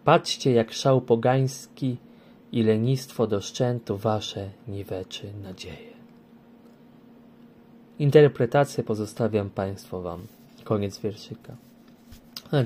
patrzcie 0.04 0.52
jak 0.52 0.72
szał 0.72 1.00
pogański 1.00 1.96
i 2.52 2.62
lenistwo 2.62 3.26
do 3.26 3.40
szczętu 3.40 3.96
wasze 3.96 4.50
niweczy 4.68 5.32
nadzieje. 5.42 5.92
Interpretację 7.98 8.84
pozostawiam 8.84 9.50
Państwu 9.50 10.02
Wam. 10.02 10.26
Koniec 10.64 10.98
wierszyka. 10.98 11.56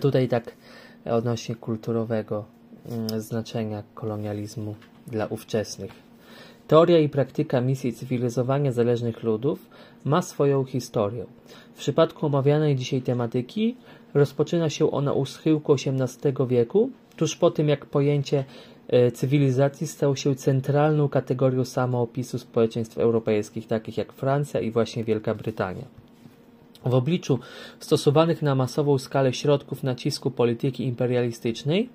Tutaj 0.01 0.29
tak 0.29 0.57
odnośnie 1.05 1.55
kulturowego 1.55 2.45
znaczenia 3.19 3.83
kolonializmu 3.95 4.75
dla 5.07 5.27
ówczesnych. 5.27 5.93
Teoria 6.69 6.99
i 6.99 7.09
praktyka 7.09 7.61
misji 7.61 7.93
cywilizowania 7.93 8.73
zależnych 8.73 9.23
ludów 9.23 9.71
ma 10.05 10.23
swoją 10.23 10.65
historię. 10.65 11.25
W 11.75 11.79
przypadku 11.79 12.27
omawianej 12.27 12.77
dzisiaj 12.77 13.03
tematyki 13.03 13.77
rozpoczyna 14.15 14.71
się 14.71 14.91
ona 14.91 15.13
u 15.13 15.25
schyłku 15.25 15.73
XVIII 15.73 16.35
wieku, 16.49 16.91
tuż 17.17 17.37
po 17.37 17.51
tym 17.51 17.69
jak 17.69 17.87
pojęcie 17.87 18.45
e, 18.89 19.11
cywilizacji 19.11 19.87
stało 19.87 20.17
się 20.17 20.35
centralną 20.35 21.09
kategorią 21.09 21.65
samoopisu 21.65 22.39
społeczeństw 22.39 22.99
europejskich, 22.99 23.67
takich 23.67 23.97
jak 23.97 24.13
Francja 24.13 24.61
i 24.61 24.71
właśnie 24.71 25.05
Wielka 25.05 25.35
Brytania. 25.35 25.85
W 26.85 26.95
obliczu 26.95 27.39
stosowanych 27.81 28.43
na 28.43 28.55
masową 28.55 28.99
skalę 28.99 29.33
środków 29.33 29.83
nacisku 29.83 30.31
polityki 30.31 30.85
imperialistycznej, 30.85 31.89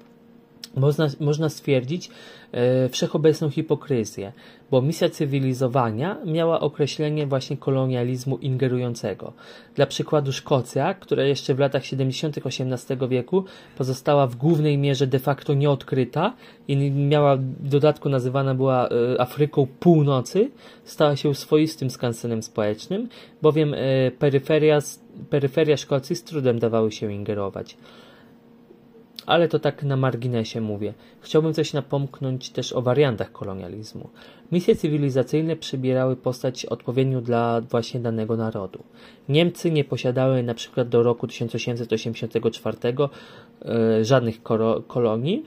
można, 0.76 1.08
można 1.20 1.50
stwierdzić 1.50 2.10
e, 2.52 2.90
wszechobecną 2.90 3.50
hipokryzję, 3.50 4.32
bo 4.72 4.82
misja 4.82 5.10
cywilizowania 5.10 6.18
miała 6.26 6.60
określenie 6.60 7.28
właśnie 7.28 7.58
kolonializmu 7.58 8.38
ingerującego. 8.38 9.34
Dla 9.76 9.86
przykładu 9.86 10.32
Szkocja, 10.32 10.94
która 10.94 11.24
jeszcze 11.24 11.56
w 11.56 11.60
latach 11.60 11.86
70. 11.86 12.38
XVIII 12.46 13.10
wieku 13.10 13.44
pozostała 13.78 14.28
w 14.28 14.36
głównej 14.36 14.78
mierze 14.78 15.08
de 15.08 15.20
facto 15.20 15.54
nieodkryta 15.54 16.34
i 16.68 16.92
miała 16.92 17.38
w 17.38 17.70
dodatku 17.70 18.10
nazywana 18.10 18.56
była 18.56 18.90
e, 18.90 19.22
Afryką 19.22 19.68
Północy, 19.80 20.52
stała 20.84 21.16
się 21.16 21.36
swoistym 21.36 21.90
skansenem 21.90 22.44
społecznym, 22.44 23.10
bowiem 23.42 23.74
e, 23.74 23.78
peryferia, 24.12 24.80
peryferia 25.30 25.78
Szkocji 25.78 26.16
z 26.16 26.24
trudem 26.24 26.60
dawały 26.60 26.92
się 26.92 27.14
ingerować 27.14 27.78
ale 29.26 29.48
to 29.48 29.60
tak 29.60 29.84
na 29.84 29.98
marginesie 29.98 30.62
mówię. 30.62 30.94
Chciałbym 31.22 31.54
coś 31.54 31.74
napomknąć 31.74 32.50
też 32.50 32.74
o 32.74 32.82
wariantach 32.82 33.32
kolonializmu. 33.32 34.10
Misje 34.52 34.76
cywilizacyjne 34.76 35.56
przybierały 35.56 36.16
postać 36.16 36.66
odpowiednią 36.66 37.22
dla 37.22 37.62
właśnie 37.62 38.00
danego 38.00 38.38
narodu. 38.38 38.84
Niemcy 39.30 39.72
nie 39.72 39.84
posiadały 39.84 40.44
na 40.44 40.54
przykład 40.54 40.90
do 40.90 41.04
roku 41.04 41.28
1884 41.28 42.78
e, 43.66 44.06
żadnych 44.06 44.44
kolonii, 44.88 45.46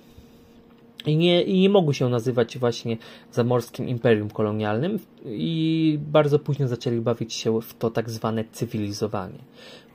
i 1.06 1.16
nie, 1.16 1.42
i 1.42 1.60
nie 1.60 1.68
mogły 1.68 1.94
się 1.94 2.08
nazywać 2.08 2.58
właśnie 2.58 2.96
zamorskim 3.32 3.88
imperium 3.88 4.30
kolonialnym 4.30 4.98
i 5.26 5.98
bardzo 6.12 6.38
późno 6.38 6.68
zaczęli 6.68 7.00
bawić 7.00 7.34
się 7.34 7.60
w 7.60 7.74
to 7.74 7.90
tak 7.90 8.10
zwane 8.10 8.44
cywilizowanie. 8.52 9.38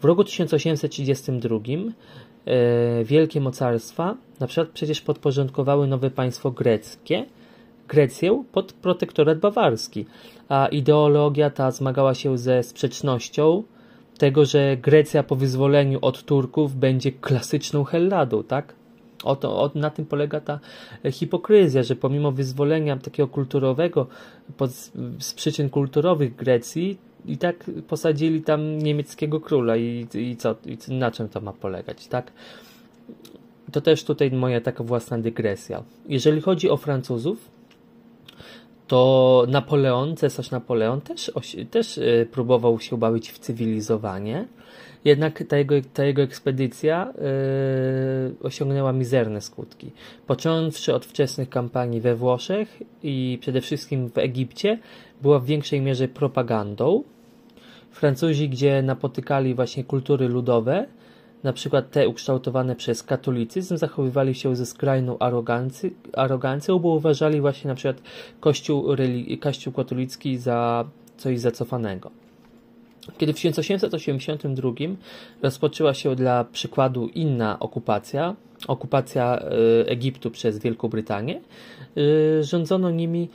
W 0.01 0.05
roku 0.05 0.23
1832 0.23 1.59
E, 1.59 1.91
wielkie 3.03 3.41
mocarstwa, 3.41 4.15
na 4.39 4.47
przykład 4.47 4.69
przecież 4.69 5.01
podporządkowały 5.01 5.87
nowe 5.87 6.11
państwo 6.11 6.51
greckie, 6.51 7.25
Grecję 7.87 8.43
pod 8.51 8.73
protektorat 8.73 9.39
bawarski, 9.39 10.05
a 10.49 10.67
ideologia 10.67 11.49
ta 11.49 11.71
zmagała 11.71 12.13
się 12.13 12.37
ze 12.37 12.63
sprzecznością 12.63 13.63
tego, 14.17 14.45
że 14.45 14.77
Grecja 14.77 15.23
po 15.23 15.35
wyzwoleniu 15.35 15.99
od 16.01 16.23
Turków 16.23 16.75
będzie 16.75 17.11
klasyczną 17.11 17.83
Helladą, 17.83 18.43
tak? 18.43 18.73
Oto, 19.23 19.61
o, 19.61 19.71
na 19.75 19.89
tym 19.89 20.05
polega 20.05 20.39
ta 20.39 20.59
hipokryzja, 21.11 21.83
że 21.83 21.95
pomimo 21.95 22.31
wyzwolenia 22.31 22.97
takiego 22.97 23.27
kulturowego 23.27 24.07
pod, 24.57 24.71
z 25.19 25.33
przyczyn 25.33 25.69
kulturowych 25.69 26.35
Grecji, 26.35 26.97
i 27.25 27.37
tak 27.37 27.71
posadzili 27.87 28.41
tam 28.41 28.79
niemieckiego 28.79 29.39
króla 29.39 29.77
i, 29.77 30.07
i 30.13 30.37
co, 30.37 30.55
i 30.65 30.93
na 30.93 31.11
czym 31.11 31.29
to 31.29 31.41
ma 31.41 31.53
polegać, 31.53 32.07
tak? 32.07 32.31
To 33.71 33.81
też 33.81 34.03
tutaj 34.03 34.31
moja 34.31 34.61
taka 34.61 34.83
własna 34.83 35.17
dygresja. 35.17 35.83
Jeżeli 36.07 36.41
chodzi 36.41 36.69
o 36.69 36.77
Francuzów, 36.77 37.49
to 38.87 39.45
Napoleon, 39.47 40.15
cesarz 40.15 40.51
Napoleon 40.51 41.01
też, 41.01 41.31
też 41.71 41.97
e, 41.97 42.25
próbował 42.31 42.79
się 42.79 42.97
bawić 42.97 43.31
w 43.31 43.39
cywilizowanie, 43.39 44.47
jednak 45.05 45.43
ta 45.47 45.57
jego, 45.57 45.75
ta 45.93 46.03
jego 46.03 46.21
ekspedycja 46.21 47.13
yy, 47.15 48.47
osiągnęła 48.47 48.93
mizerne 48.93 49.41
skutki. 49.41 49.91
Począwszy 50.27 50.93
od 50.93 51.05
wczesnych 51.05 51.49
kampanii 51.49 52.01
we 52.01 52.15
Włoszech 52.15 52.83
i 53.03 53.37
przede 53.41 53.61
wszystkim 53.61 54.09
w 54.09 54.17
Egipcie, 54.17 54.79
była 55.21 55.39
w 55.39 55.45
większej 55.45 55.81
mierze 55.81 56.07
propagandą. 56.07 57.03
Francuzi, 57.91 58.49
gdzie 58.49 58.81
napotykali 58.81 59.55
właśnie 59.55 59.83
kultury 59.83 60.27
ludowe, 60.27 60.85
na 61.43 61.53
przykład 61.53 61.91
te 61.91 62.07
ukształtowane 62.07 62.75
przez 62.75 63.03
katolicyzm, 63.03 63.77
zachowywali 63.77 64.35
się 64.35 64.55
ze 64.55 64.65
skrajną 64.65 65.17
arogancją, 66.13 66.79
bo 66.79 66.89
uważali 66.89 67.41
właśnie 67.41 67.67
na 67.67 67.75
przykład 67.75 68.01
kościół, 68.39 68.85
kościół 69.39 69.73
katolicki 69.73 70.37
za 70.37 70.85
coś 71.17 71.39
zacofanego. 71.39 72.11
Kiedy 73.17 73.33
w 73.33 73.35
1882 73.35 74.71
rozpoczęła 75.41 75.93
się 75.93 76.15
dla 76.15 76.43
przykładu 76.43 77.07
inna 77.07 77.59
okupacja, 77.59 78.35
okupacja 78.67 79.39
e, 79.39 79.89
Egiptu 79.89 80.31
przez 80.31 80.59
Wielką 80.59 80.87
Brytanię, 80.87 81.41
e, 82.39 82.43
rządzono 82.43 82.91
nimi 82.91 83.29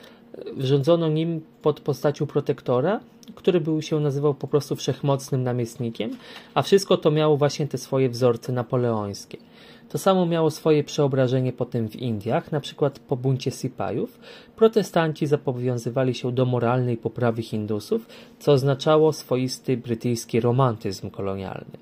rządzono 0.57 1.09
nim 1.09 1.41
pod 1.63 1.81
postacią 1.81 2.27
protektora, 2.27 3.01
który 3.35 3.61
był 3.61 3.83
się 3.83 4.01
nazywał 4.01 4.35
po 4.35 4.47
prostu 4.47 4.77
wszechmocnym 4.77 5.43
namiestnikiem, 5.43 6.11
a 6.55 6.63
wszystko 6.63 6.97
to 6.97 7.11
miało 7.11 7.37
właśnie 7.37 7.67
te 7.67 7.79
swoje 7.79 8.09
wzorce 8.09 8.53
napoleońskie. 8.53 9.39
To 9.89 9.99
samo 9.99 10.27
miało 10.27 10.51
swoje 10.51 10.85
przeobrażenie 10.85 11.53
potem 11.53 11.89
w 11.89 11.97
Indiach, 11.97 12.53
na 12.53 12.61
przykład 12.61 12.99
po 12.99 13.17
buncie 13.17 13.51
Sipajów. 13.51 14.19
Protestanci 14.57 15.27
zobowiązywali 15.27 16.15
się 16.15 16.33
do 16.33 16.45
moralnej 16.47 16.97
poprawy 16.97 17.43
Hindusów, 17.43 18.07
co 18.39 18.53
oznaczało 18.53 19.13
swoisty 19.13 19.77
brytyjski 19.77 20.41
romantyzm 20.41 21.11
kolonialny. 21.11 21.79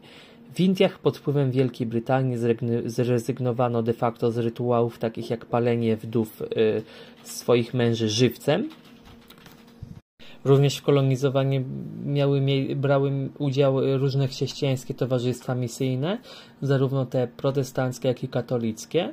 W 0.54 0.60
Indiach 0.60 0.98
pod 0.98 1.18
wpływem 1.18 1.50
Wielkiej 1.50 1.86
Brytanii 1.86 2.36
zrezygnowano 2.84 3.82
de 3.82 3.92
facto 3.92 4.30
z 4.30 4.38
rytuałów 4.38 4.98
takich 4.98 5.30
jak 5.30 5.46
palenie 5.46 5.96
wdów 5.96 6.42
y, 6.42 6.82
swoich 7.22 7.74
męży 7.74 8.08
żywcem. 8.08 8.68
Również 10.44 10.76
w 10.76 10.83
kolonizowaniu 10.83 11.64
miały, 12.05 12.42
brały 12.76 13.12
udział 13.38 13.98
różne 13.98 14.28
chrześcijańskie 14.28 14.94
towarzystwa 14.94 15.55
misyjne, 15.55 16.18
zarówno 16.62 17.07
te 17.07 17.28
protestanckie, 17.28 18.09
jak 18.09 18.24
i 18.24 18.28
katolickie. 18.28 19.12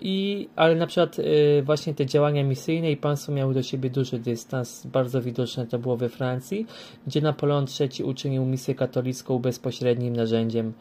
I, 0.00 0.48
ale 0.56 0.74
na 0.74 0.86
przykład 0.86 1.16
właśnie 1.62 1.94
te 1.94 2.06
działania 2.06 2.44
misyjne 2.44 2.90
i 2.90 2.96
państwo 2.96 3.32
miały 3.32 3.54
do 3.54 3.62
siebie 3.62 3.90
duży 3.90 4.18
dystans, 4.18 4.86
bardzo 4.86 5.22
widoczne 5.22 5.66
to 5.66 5.78
było 5.78 5.96
we 5.96 6.08
Francji, 6.08 6.66
gdzie 7.06 7.20
Napoleon 7.20 7.66
III 7.80 8.04
uczynił 8.04 8.44
misję 8.44 8.74
katolicką 8.74 9.38
bezpośrednim 9.38 10.16
narzędziem 10.16 10.72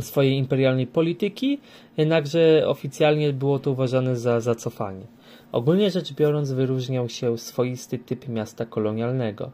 swojej 0.00 0.36
imperialnej 0.36 0.86
polityki, 0.86 1.58
jednakże 1.96 2.62
oficjalnie 2.66 3.32
było 3.32 3.58
to 3.58 3.70
uważane 3.70 4.16
za 4.16 4.40
zacofanie. 4.40 5.06
Ogólnie 5.52 5.90
rzecz 5.90 6.12
biorąc 6.12 6.52
wyróżniał 6.52 7.08
się 7.08 7.38
swoisty 7.38 7.98
typ 7.98 8.28
miasta 8.28 8.66
kolonialnego. 8.66 9.50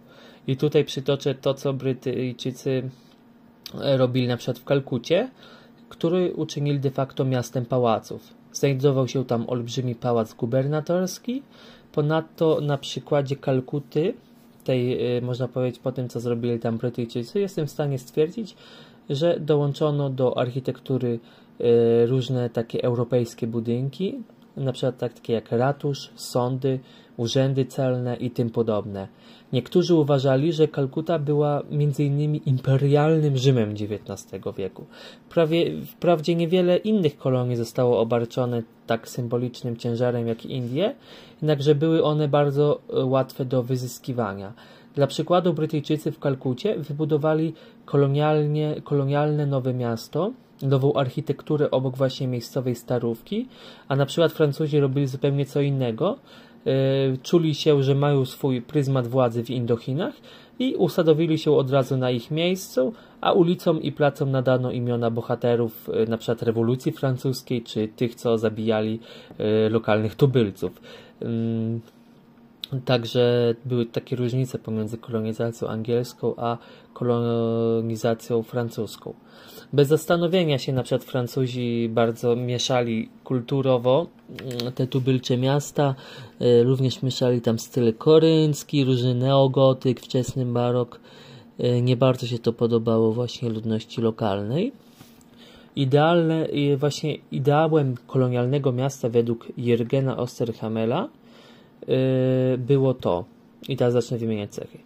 I 0.47 0.57
tutaj 0.57 0.85
przytoczę 0.85 1.35
to, 1.35 1.55
co 1.55 1.73
Brytyjczycy 1.73 2.91
robili 3.75 4.29
na 4.29 4.37
przykład 4.37 4.59
w 4.59 4.65
Kalkucie, 4.65 5.31
który 5.89 6.35
uczynili 6.35 6.81
de 6.81 6.91
facto 6.91 7.25
miastem 7.25 7.67
pałaców. 7.67 8.35
Znajdował 8.53 9.09
się 9.09 9.25
tam 9.25 9.45
olbrzymi 9.49 9.95
pałac 9.95 10.35
gubernatorski. 10.35 11.43
Ponadto 11.93 12.61
na 12.61 12.79
przykładzie 12.79 13.37
Kalkuty, 13.37 14.15
tej, 14.65 15.17
y, 15.17 15.23
można 15.23 15.49
powiedzieć, 15.49 15.81
po 15.81 15.93
tym 15.93 16.09
co 16.09 16.21
zrobili 16.21 16.59
tam 16.59 16.79
Brytyjczycy, 16.79 17.41
jestem 17.41 17.67
w 17.67 17.71
stanie 17.71 17.99
stwierdzić, 17.99 18.57
że 19.11 19.41
dołączono 19.41 20.11
do 20.11 20.39
architektury 20.39 21.19
y, 21.61 22.07
różne 22.07 22.51
takie 22.51 22.85
europejskie 22.85 23.47
budynki, 23.47 24.23
na 24.57 24.73
przykład 24.73 24.99
takie 24.99 25.33
jak 25.33 25.53
ratusz, 25.53 26.11
sądy, 26.15 26.81
urzędy 27.17 27.65
celne 27.65 28.17
i 28.17 28.31
tym 28.31 28.51
podobne. 28.51 29.09
Niektórzy 29.53 29.95
uważali, 29.95 30.53
że 30.53 30.69
Kalkuta 30.69 31.19
była 31.19 31.63
m.in. 31.71 32.35
imperialnym 32.35 33.37
Rzymem 33.37 33.71
XIX 33.71 34.43
wieku. 34.57 34.85
Prawie, 35.31 35.83
wprawdzie 35.87 36.35
niewiele 36.35 36.77
innych 36.77 37.19
kolonii 37.19 37.57
zostało 37.57 38.01
obarczone 38.01 38.63
tak 38.87 39.09
symbolicznym 39.09 39.77
ciężarem 39.77 40.29
jak 40.29 40.47
Indie, 40.47 40.95
jednakże 41.37 41.75
były 41.75 42.05
one 42.05 42.29
bardzo 42.29 42.81
e, 42.93 43.05
łatwe 43.05 43.45
do 43.45 43.63
wyzyskiwania. 43.63 44.53
Dla 44.95 45.07
przykładu 45.07 45.55
Brytyjczycy 45.55 46.13
w 46.13 46.19
Kalkucie 46.19 46.79
wybudowali 46.79 47.55
kolonialne 48.85 49.47
nowe 49.47 49.75
miasto, 49.75 50.33
nową 50.63 50.93
architekturę 50.93 51.71
obok 51.71 51.97
właśnie 51.97 52.29
miejscowej 52.29 52.75
starówki, 52.75 53.49
a 53.89 53.97
na 53.97 54.07
przykład 54.07 54.33
Francuzi 54.33 54.81
robili 54.81 55.07
zupełnie 55.07 55.47
co 55.47 55.61
innego. 55.61 56.19
E, 56.67 57.17
czuli 57.23 57.55
się, 57.55 57.83
że 57.83 57.95
mają 57.95 58.25
swój 58.25 58.63
pryzmat 58.63 59.07
władzy 59.07 59.45
w 59.45 59.51
Indochinach 59.51 60.15
i 60.59 60.75
usadowili 60.75 61.39
się 61.39 61.53
od 61.53 61.71
razu 61.71 61.97
na 61.97 62.11
ich 62.11 62.31
miejscu, 62.31 62.93
a 63.21 63.33
ulicom 63.33 63.83
i 63.83 63.93
placom 63.93 64.31
nadano 64.31 64.71
imiona 64.71 65.11
bohaterów 65.11 65.91
e, 65.93 66.07
przykład 66.17 66.43
rewolucji 66.43 66.93
francuskiej, 66.93 67.63
czy 67.63 67.89
tych, 67.89 68.15
co 68.15 68.39
zabijali 68.39 69.01
e, 69.39 69.69
lokalnych 69.69 70.15
tubylców. 70.15 70.81
Także 72.85 73.55
były 73.65 73.87
takie 73.87 74.17
różnice 74.17 74.59
pomiędzy 74.59 74.99
kolonizacją 74.99 75.69
angielską 75.69 76.35
a 76.37 76.59
kolonizacją 76.93 78.43
francuską. 78.43 79.15
Bez 79.73 79.89
zastanowienia 79.89 80.59
się, 80.59 80.73
na 80.73 80.83
przykład 80.83 81.05
Francuzi 81.05 81.89
bardzo 81.93 82.37
mieszali 82.37 83.09
kulturowo 83.25 84.07
mm, 84.29 84.73
te 84.73 84.87
tubylcze 84.87 85.37
miasta, 85.37 85.95
e, 86.41 86.63
również 86.63 87.03
mieszali 87.03 87.41
tam 87.41 87.59
styl 87.59 87.95
koryncki, 87.95 88.85
różny 88.85 89.15
neogotyk, 89.15 90.01
wczesny 90.01 90.47
barok. 90.47 91.01
E, 91.59 91.83
nie 91.83 91.97
bardzo 91.97 92.27
się 92.27 92.39
to 92.39 92.53
podobało 92.53 93.13
właśnie 93.13 93.49
ludności 93.49 94.01
lokalnej. 94.01 94.73
Idealne, 95.77 96.49
właśnie 96.77 97.15
ideałem 97.33 97.95
kolonialnego 98.07 98.73
miasta 98.73 99.09
według 99.09 99.47
Jürgena 99.59 100.17
Osterhamela 100.17 101.09
było 102.59 102.95
to, 102.95 103.25
i 103.69 103.77
teraz 103.77 103.93
zacznę 103.93 104.19
wymieniać 104.19 104.51
cechy, 104.51 104.79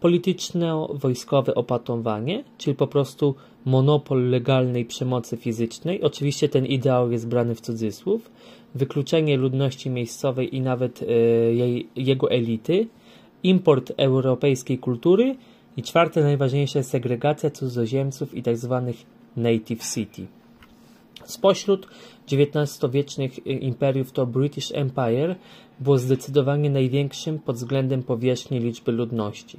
polityczno-wojskowe 0.00 1.54
opatowanie, 1.54 2.44
czyli 2.58 2.76
po 2.76 2.86
prostu 2.86 3.34
monopol 3.64 4.30
legalnej 4.30 4.84
przemocy 4.84 5.36
fizycznej, 5.36 6.02
oczywiście 6.02 6.48
ten 6.48 6.66
ideał 6.66 7.12
jest 7.12 7.28
brany 7.28 7.54
w 7.54 7.60
cudzysłów, 7.60 8.30
wykluczenie 8.74 9.36
ludności 9.36 9.90
miejscowej 9.90 10.56
i 10.56 10.60
nawet 10.60 11.02
y, 11.02 11.06
jej, 11.54 11.88
jego 11.96 12.30
elity, 12.30 12.86
import 13.42 13.92
europejskiej 13.96 14.78
kultury. 14.78 15.36
I 15.76 15.82
czwarte 15.82 16.22
najważniejsze 16.22 16.82
segregacja 16.82 17.50
cudzoziemców 17.50 18.34
i 18.34 18.42
tzw. 18.42 18.82
Tak 18.86 18.96
native 19.36 19.94
city. 19.94 20.26
Spośród 21.30 21.86
XIX-wiecznych 22.32 23.46
imperiów 23.46 24.12
to 24.12 24.26
British 24.26 24.72
Empire 24.74 25.36
było 25.80 25.98
zdecydowanie 25.98 26.70
największym 26.70 27.38
pod 27.38 27.56
względem 27.56 28.02
powierzchni 28.02 28.60
liczby 28.60 28.92
ludności. 28.92 29.58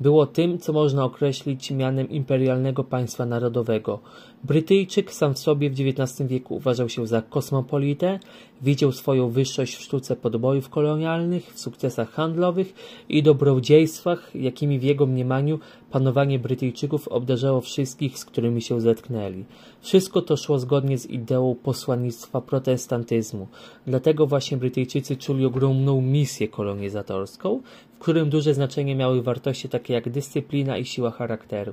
Było 0.00 0.26
tym, 0.26 0.58
co 0.58 0.72
można 0.72 1.04
określić 1.04 1.70
mianem 1.70 2.10
imperialnego 2.10 2.84
państwa 2.84 3.26
narodowego. 3.26 3.98
Brytyjczyk 4.44 5.12
sam 5.12 5.34
w 5.34 5.38
sobie 5.38 5.70
w 5.70 5.72
XIX 5.72 6.28
wieku 6.28 6.54
uważał 6.54 6.88
się 6.88 7.06
za 7.06 7.22
kosmopolitę, 7.22 8.18
widział 8.62 8.92
swoją 8.92 9.28
wyższość 9.28 9.76
w 9.76 9.82
sztuce 9.82 10.16
podbojów 10.16 10.68
kolonialnych, 10.68 11.52
w 11.54 11.60
sukcesach 11.60 12.10
handlowych 12.10 12.74
i 13.08 13.22
dobrodziejstwach, 13.22 14.34
jakimi 14.34 14.78
w 14.78 14.82
jego 14.82 15.06
mniemaniu 15.06 15.58
panowanie 15.90 16.38
Brytyjczyków 16.38 17.08
obdarzało 17.08 17.60
wszystkich, 17.60 18.18
z 18.18 18.24
którymi 18.24 18.62
się 18.62 18.80
zetknęli. 18.80 19.44
Wszystko 19.80 20.22
to 20.22 20.36
szło 20.36 20.58
zgodnie 20.58 20.98
z 20.98 21.06
ideą 21.06 21.56
posłannictwa 21.62 22.40
protestantyzmu. 22.40 23.48
Dlatego 23.86 24.26
właśnie 24.26 24.56
Brytyjczycy 24.56 25.16
czuli 25.16 25.46
ogromną 25.46 26.00
misję 26.00 26.48
kolonizatorską, 26.48 27.62
w 27.92 27.98
którym 27.98 28.30
duże 28.30 28.54
znaczenie 28.54 28.94
miały 28.96 29.22
wartości 29.22 29.68
takie 29.68 29.94
jak 29.94 30.10
dyscyplina 30.10 30.78
i 30.78 30.84
siła 30.84 31.10
charakteru. 31.10 31.72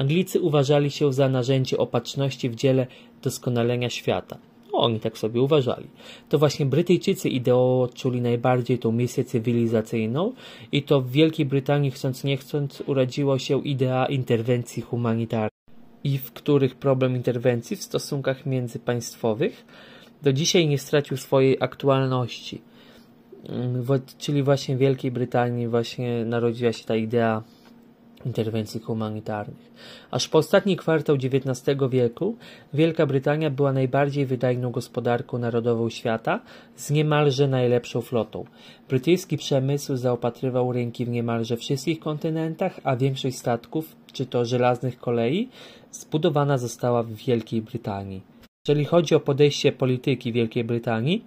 Anglicy 0.00 0.40
uważali 0.40 0.90
się 0.90 1.12
za 1.12 1.28
narzędzie 1.28 1.78
opatrzności 1.78 2.50
w 2.50 2.54
dziele 2.54 2.86
doskonalenia 3.22 3.90
świata. 3.90 4.38
Oni 4.72 5.00
tak 5.00 5.18
sobie 5.18 5.40
uważali. 5.40 5.86
To 6.28 6.38
właśnie 6.38 6.66
Brytyjczycy 6.66 7.28
ideowo 7.28 7.88
czuli 7.94 8.20
najbardziej 8.20 8.78
tą 8.78 8.92
misję 8.92 9.24
cywilizacyjną 9.24 10.32
i 10.72 10.82
to 10.82 11.00
w 11.00 11.10
Wielkiej 11.10 11.46
Brytanii 11.46 11.90
chcąc 11.90 12.24
nie 12.24 12.36
chcąc 12.36 12.82
urodziła 12.86 13.38
się 13.38 13.62
idea 13.64 14.06
interwencji 14.06 14.82
humanitarnej 14.82 15.50
i 16.04 16.18
w 16.18 16.32
których 16.32 16.74
problem 16.74 17.16
interwencji 17.16 17.76
w 17.76 17.82
stosunkach 17.82 18.46
międzypaństwowych 18.46 19.64
do 20.22 20.32
dzisiaj 20.32 20.68
nie 20.68 20.78
stracił 20.78 21.16
swojej 21.16 21.56
aktualności. 21.60 22.60
Mm, 23.48 23.84
czyli 24.18 24.42
właśnie 24.42 24.76
w 24.76 24.78
Wielkiej 24.78 25.10
Brytanii 25.10 25.68
właśnie 25.68 26.24
narodziła 26.24 26.72
się 26.72 26.84
ta 26.84 26.96
idea 26.96 27.42
interwencji 28.26 28.80
humanitarnych. 28.80 29.72
Aż 30.10 30.28
po 30.28 30.38
ostatni 30.38 30.76
kwartał 30.76 31.16
XIX 31.16 31.78
wieku 31.90 32.36
Wielka 32.74 33.06
Brytania 33.06 33.50
była 33.50 33.72
najbardziej 33.72 34.26
wydajną 34.26 34.70
gospodarką 34.70 35.38
narodową 35.38 35.90
świata 35.90 36.40
z 36.76 36.90
niemalże 36.90 37.48
najlepszą 37.48 38.00
flotą. 38.00 38.44
Brytyjski 38.88 39.36
przemysł 39.36 39.96
zaopatrywał 39.96 40.72
rynki 40.72 41.04
w 41.04 41.08
niemalże 41.08 41.56
wszystkich 41.56 42.00
kontynentach, 42.00 42.80
a 42.84 42.96
większość 42.96 43.38
statków, 43.38 43.96
czy 44.12 44.26
to 44.26 44.44
żelaznych 44.44 44.98
kolei, 44.98 45.48
zbudowana 45.90 46.58
została 46.58 47.02
w 47.02 47.12
Wielkiej 47.12 47.62
Brytanii. 47.62 48.22
Jeżeli 48.68 48.84
chodzi 48.84 49.14
o 49.14 49.20
podejście 49.20 49.72
polityki 49.72 50.32
Wielkiej 50.32 50.64
Brytanii, 50.64 51.24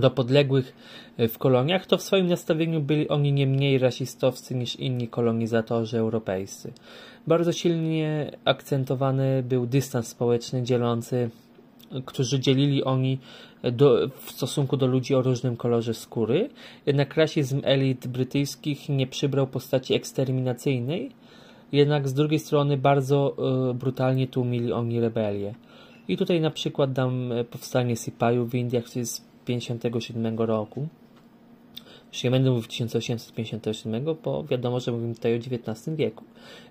do 0.00 0.10
podległych 0.10 0.76
e, 1.16 1.28
w 1.28 1.38
koloniach, 1.38 1.86
to 1.86 1.98
w 1.98 2.02
swoim 2.02 2.26
nastawieniu 2.26 2.80
byli 2.80 3.08
oni 3.08 3.32
nie 3.32 3.46
mniej 3.46 3.78
rasistowscy 3.78 4.54
niż 4.54 4.76
inni 4.76 5.08
kolonizatorzy 5.08 5.98
europejscy. 5.98 6.72
Bardzo 7.26 7.52
silnie 7.52 8.30
akcentowany 8.44 9.42
był 9.42 9.66
dystans 9.66 10.08
społeczny 10.08 10.62
dzielący, 10.62 11.30
którzy 12.04 12.40
dzielili 12.40 12.84
oni 12.84 13.18
do, 13.62 14.08
w 14.08 14.30
stosunku 14.30 14.76
do 14.76 14.86
ludzi 14.86 15.14
o 15.14 15.22
różnym 15.22 15.56
kolorze 15.56 15.94
skóry. 15.94 16.48
Jednak 16.86 17.16
rasizm 17.16 17.60
elit 17.64 18.06
brytyjskich 18.06 18.88
nie 18.88 19.06
przybrał 19.06 19.46
postaci 19.46 19.94
eksterminacyjnej, 19.94 21.10
jednak 21.72 22.08
z 22.08 22.14
drugiej 22.14 22.38
strony 22.38 22.76
bardzo 22.76 23.36
y, 23.70 23.74
brutalnie 23.74 24.26
tłumili 24.26 24.72
oni 24.72 25.00
rebelię. 25.00 25.54
I 26.08 26.16
tutaj 26.16 26.40
na 26.40 26.50
przykład 26.50 26.92
dam 26.92 27.32
e, 27.32 27.44
powstanie 27.44 27.96
Sipaju 27.96 28.46
w 28.46 28.54
Indiach, 28.54 28.90
to 28.90 28.98
jest 28.98 29.25
1857 29.46 30.38
roku. 30.38 30.88
Już 32.12 32.24
nie 32.24 32.30
będę 32.30 32.50
mówił 32.50 32.68
1857, 32.68 34.04
bo 34.24 34.44
wiadomo, 34.44 34.80
że 34.80 34.92
mówimy 34.92 35.14
tutaj 35.14 35.34
o 35.34 35.36
XIX 35.36 35.96
wieku. 35.96 36.24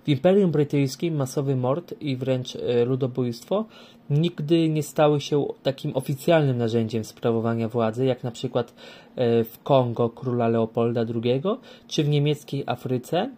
W 0.05 0.09
Imperium 0.09 0.51
Brytyjskim 0.51 1.15
masowy 1.15 1.55
mord 1.55 1.93
i 2.01 2.15
wręcz 2.15 2.55
e, 2.55 2.85
ludobójstwo 2.85 3.65
nigdy 4.09 4.69
nie 4.69 4.83
stały 4.83 5.21
się 5.21 5.45
takim 5.63 5.95
oficjalnym 5.95 6.57
narzędziem 6.57 7.03
sprawowania 7.03 7.69
władzy, 7.69 8.05
jak 8.05 8.23
na 8.23 8.31
przykład 8.31 8.73
e, 9.15 9.43
w 9.43 9.63
Kongo 9.63 10.09
króla 10.09 10.47
Leopolda 10.47 11.01
II, 11.01 11.41
czy 11.87 12.03
w 12.03 12.09
niemieckiej 12.09 12.63
Afryce 12.65 13.29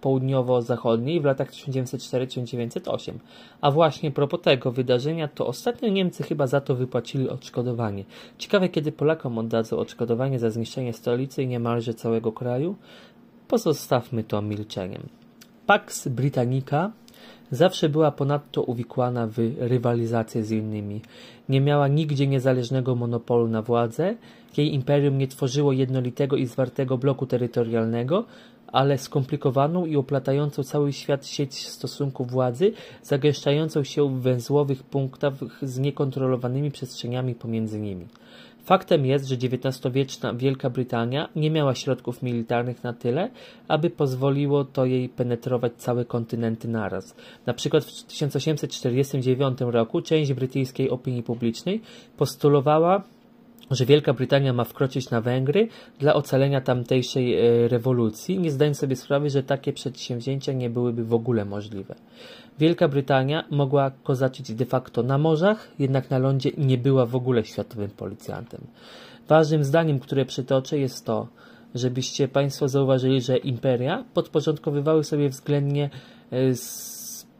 południowo-zachodniej 0.00 1.20
w 1.20 1.24
latach 1.24 1.50
1904-1908. 1.50 3.12
A 3.60 3.70
właśnie 3.70 4.10
propos 4.10 4.40
tego 4.40 4.72
wydarzenia, 4.72 5.28
to 5.28 5.46
ostatnio 5.46 5.88
Niemcy 5.88 6.22
chyba 6.22 6.46
za 6.46 6.60
to 6.60 6.74
wypłacili 6.74 7.28
odszkodowanie. 7.28 8.04
Ciekawe, 8.38 8.68
kiedy 8.68 8.92
Polakom 8.92 9.38
oddadzą 9.38 9.78
odszkodowanie 9.78 10.38
za 10.38 10.50
zniszczenie 10.50 10.92
stolicy 10.92 11.42
i 11.42 11.46
niemalże 11.46 11.94
całego 11.94 12.32
kraju? 12.32 12.76
Pozostawmy 13.48 14.24
to 14.24 14.42
milczeniem. 14.42 15.02
Pax 15.66 16.08
Britannica 16.08 16.92
zawsze 17.50 17.88
była 17.88 18.10
ponadto 18.10 18.62
uwikłana 18.62 19.26
w 19.26 19.34
rywalizację 19.58 20.44
z 20.44 20.50
innymi. 20.50 21.00
Nie 21.48 21.60
miała 21.60 21.88
nigdzie 21.88 22.26
niezależnego 22.26 22.94
monopolu 22.94 23.48
na 23.48 23.62
władzę, 23.62 24.16
jej 24.56 24.74
imperium 24.74 25.18
nie 25.18 25.28
tworzyło 25.28 25.72
jednolitego 25.72 26.36
i 26.36 26.46
zwartego 26.46 26.98
bloku 26.98 27.26
terytorialnego, 27.26 28.24
ale 28.76 28.98
skomplikowaną 28.98 29.86
i 29.86 29.96
oplatającą 29.96 30.62
cały 30.62 30.92
świat 30.92 31.26
sieć 31.26 31.68
stosunków 31.68 32.30
władzy, 32.30 32.72
zagęszczającą 33.02 33.84
się 33.84 34.08
w 34.08 34.20
węzłowych 34.22 34.82
punktach 34.82 35.34
z 35.62 35.78
niekontrolowanymi 35.78 36.70
przestrzeniami 36.70 37.34
pomiędzy 37.34 37.80
nimi. 37.80 38.06
Faktem 38.64 39.06
jest, 39.06 39.26
że 39.28 39.34
XIX-wieczna 39.34 40.34
Wielka 40.34 40.70
Brytania 40.70 41.28
nie 41.36 41.50
miała 41.50 41.74
środków 41.74 42.22
militarnych 42.22 42.84
na 42.84 42.92
tyle, 42.92 43.30
aby 43.68 43.90
pozwoliło 43.90 44.64
to 44.64 44.84
jej 44.84 45.08
penetrować 45.08 45.72
całe 45.76 46.04
kontynenty 46.04 46.68
naraz. 46.68 47.14
Na 47.46 47.54
przykład 47.54 47.84
w 47.84 48.02
1849 48.02 49.60
roku 49.60 50.02
część 50.02 50.32
brytyjskiej 50.32 50.90
opinii 50.90 51.22
publicznej 51.22 51.80
postulowała, 52.16 53.02
że 53.70 53.86
Wielka 53.86 54.12
Brytania 54.12 54.52
ma 54.52 54.64
wkroczyć 54.64 55.10
na 55.10 55.20
Węgry 55.20 55.68
dla 55.98 56.14
ocalenia 56.14 56.60
tamtejszej 56.60 57.34
e, 57.34 57.68
rewolucji, 57.68 58.38
nie 58.38 58.50
zdając 58.50 58.78
sobie 58.78 58.96
sprawy, 58.96 59.30
że 59.30 59.42
takie 59.42 59.72
przedsięwzięcia 59.72 60.52
nie 60.52 60.70
byłyby 60.70 61.04
w 61.04 61.14
ogóle 61.14 61.44
możliwe. 61.44 61.94
Wielka 62.58 62.88
Brytania 62.88 63.44
mogła 63.50 63.90
kozaczyć 63.90 64.54
de 64.54 64.66
facto 64.66 65.02
na 65.02 65.18
morzach, 65.18 65.68
jednak 65.78 66.10
na 66.10 66.18
lądzie 66.18 66.50
nie 66.58 66.78
była 66.78 67.06
w 67.06 67.16
ogóle 67.16 67.44
światowym 67.44 67.90
policjantem. 67.90 68.60
Ważnym 69.28 69.64
zdaniem, 69.64 69.98
które 69.98 70.24
przytoczę 70.24 70.78
jest 70.78 71.06
to, 71.06 71.26
żebyście 71.74 72.28
Państwo 72.28 72.68
zauważyli, 72.68 73.20
że 73.20 73.36
imperia 73.36 74.04
podporządkowywały 74.14 75.04
sobie 75.04 75.28
względnie 75.28 75.90
e, 76.32 76.54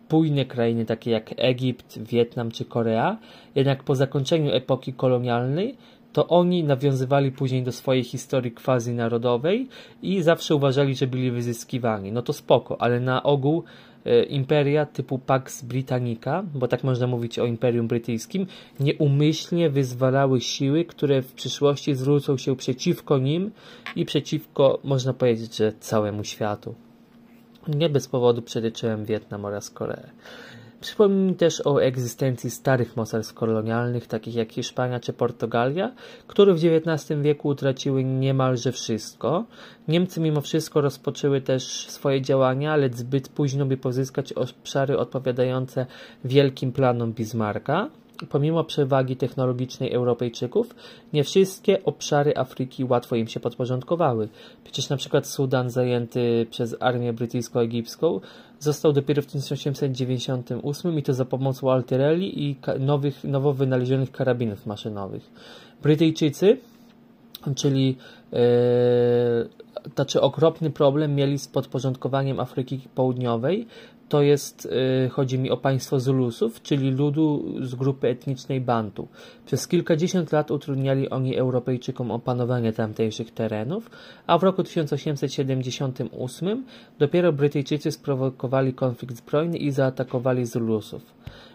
spójne 0.07 0.45
krainy 0.45 0.85
takie 0.85 1.11
jak 1.11 1.35
Egipt, 1.37 1.99
Wietnam 1.99 2.51
czy 2.51 2.65
Korea, 2.65 3.19
jednak 3.55 3.83
po 3.83 3.95
zakończeniu 3.95 4.53
epoki 4.53 4.93
kolonialnej 4.93 5.77
to 6.17 6.29
oni 6.29 6.65
nawiązywali 6.65 7.33
później 7.33 7.63
do 7.63 7.73
swojej 7.73 8.05
historii 8.05 8.53
quasi 8.53 8.91
narodowej 8.91 9.69
i 10.03 10.23
zawsze 10.23 10.55
uważali, 10.55 10.95
że 10.95 11.07
byli 11.07 11.31
wyzyskiwani. 11.31 12.13
No 12.13 12.23
to 12.23 12.33
spoko, 12.33 12.81
ale 12.81 13.01
na 13.01 13.23
ogół 13.23 13.65
e, 14.05 14.23
imperia 14.23 14.87
typu 14.87 15.19
Pax 15.19 15.65
Britannica, 15.65 16.45
bo 16.55 16.69
tak 16.69 16.85
można 16.85 17.07
mówić 17.07 17.39
o 17.39 17.47
Imperium 17.47 17.89
Brytyjskim, 17.89 18.47
nieumyślnie 18.81 19.71
wyzwalały 19.71 20.41
siły, 20.41 20.85
które 20.85 21.23
w 21.23 21.33
przyszłości 21.33 21.95
zwrócą 21.95 22.37
się 22.37 22.57
przeciwko 22.57 23.19
nim 23.19 23.51
i 23.97 24.05
przeciwko, 24.05 24.79
można 24.85 25.13
powiedzieć, 25.13 25.57
że 25.57 25.73
całemu 25.81 26.25
światu. 26.25 26.75
Nie 27.69 27.89
bez 27.89 28.09
powodu 28.09 28.43
przeliczyłem 28.43 29.05
Wietnam 29.05 29.45
oraz 29.45 29.71
Koreę. 29.71 30.11
Przypomnij 30.81 31.35
też 31.35 31.67
o 31.67 31.83
egzystencji 31.83 32.51
starych 32.51 32.97
mocarstw 32.97 33.35
kolonialnych, 33.35 34.07
takich 34.07 34.35
jak 34.35 34.53
Hiszpania 34.53 35.01
czy 35.01 35.13
Portugalia, 35.13 35.93
które 36.27 36.55
w 36.55 36.59
XIX 36.65 37.21
wieku 37.21 37.49
utraciły 37.49 38.05
niemalże 38.05 38.73
wszystko. 38.73 39.45
Niemcy 39.89 40.21
mimo 40.21 40.41
wszystko 40.41 40.81
rozpoczęły 40.81 41.41
też 41.41 41.87
swoje 41.89 42.23
działania, 42.23 42.73
ale 42.73 42.91
zbyt 42.91 43.29
późno, 43.29 43.67
by 43.67 43.77
pozyskać 43.77 44.33
obszary 44.33 44.99
odpowiadające 44.99 45.87
wielkim 46.25 46.73
planom 46.73 47.13
Bismarcka. 47.13 47.89
Pomimo 48.31 48.65
przewagi 48.65 49.17
technologicznej 49.17 49.93
Europejczyków, 49.93 50.75
nie 51.13 51.25
wszystkie 51.25 51.85
obszary 51.85 52.37
Afryki 52.37 52.85
łatwo 52.85 53.17
im 53.17 53.29
się 53.29 53.41
podporządkowały. 53.41 54.29
Przecież 54.65 54.89
na 54.89 54.97
przykład 54.97 55.27
Sudan 55.27 55.71
zajęty 55.71 56.47
przez 56.51 56.77
armię 56.81 57.13
brytyjsko-egipską 57.13 58.21
został 58.59 58.93
dopiero 58.93 59.23
w 59.23 59.27
1898 59.27 60.99
i 60.99 61.03
to 61.03 61.15
za 61.15 61.25
pomocą 61.25 61.73
artylerii 61.73 62.45
i 62.45 62.57
nowych, 62.81 63.25
nowo 63.25 63.53
wynalezionych 63.53 64.11
karabinów 64.11 64.67
maszynowych. 64.67 65.31
Brytyjczycy, 65.83 66.59
czyli 67.57 67.97
e, 68.33 68.39
znaczy 69.95 70.21
okropny 70.21 70.71
problem 70.71 71.15
mieli 71.15 71.39
z 71.39 71.49
podporządkowaniem 71.49 72.41
Afryki 72.41 72.81
Południowej, 72.95 73.67
to 74.09 74.23
jest, 74.23 74.69
y, 75.07 75.09
chodzi 75.09 75.39
mi 75.39 75.51
o 75.51 75.57
państwo 75.57 76.01
Zulusów, 76.01 76.63
czyli 76.63 76.91
ludu 76.91 77.55
z 77.61 77.75
grupy 77.75 78.09
etnicznej 78.09 78.61
Bantu. 78.61 79.09
Przez 79.47 79.69
kilkadziesiąt 79.69 80.33
lat 80.33 80.51
utrudniali 80.51 81.11
oni 81.11 81.37
Europejczykom 81.37 82.11
opanowanie 82.11 82.73
tamtejszych 82.73 83.31
terenów, 83.31 83.91
a 84.27 84.39
w 84.39 84.43
roku 84.43 84.63
1878 84.63 86.65
dopiero 86.99 87.33
Brytyjczycy 87.33 87.93
sprowokowali 87.93 88.75
konflikt 88.75 89.17
zbrojny 89.17 89.59
i 89.59 89.71
zaatakowali 89.71 90.47
Zulusów. 90.47 91.03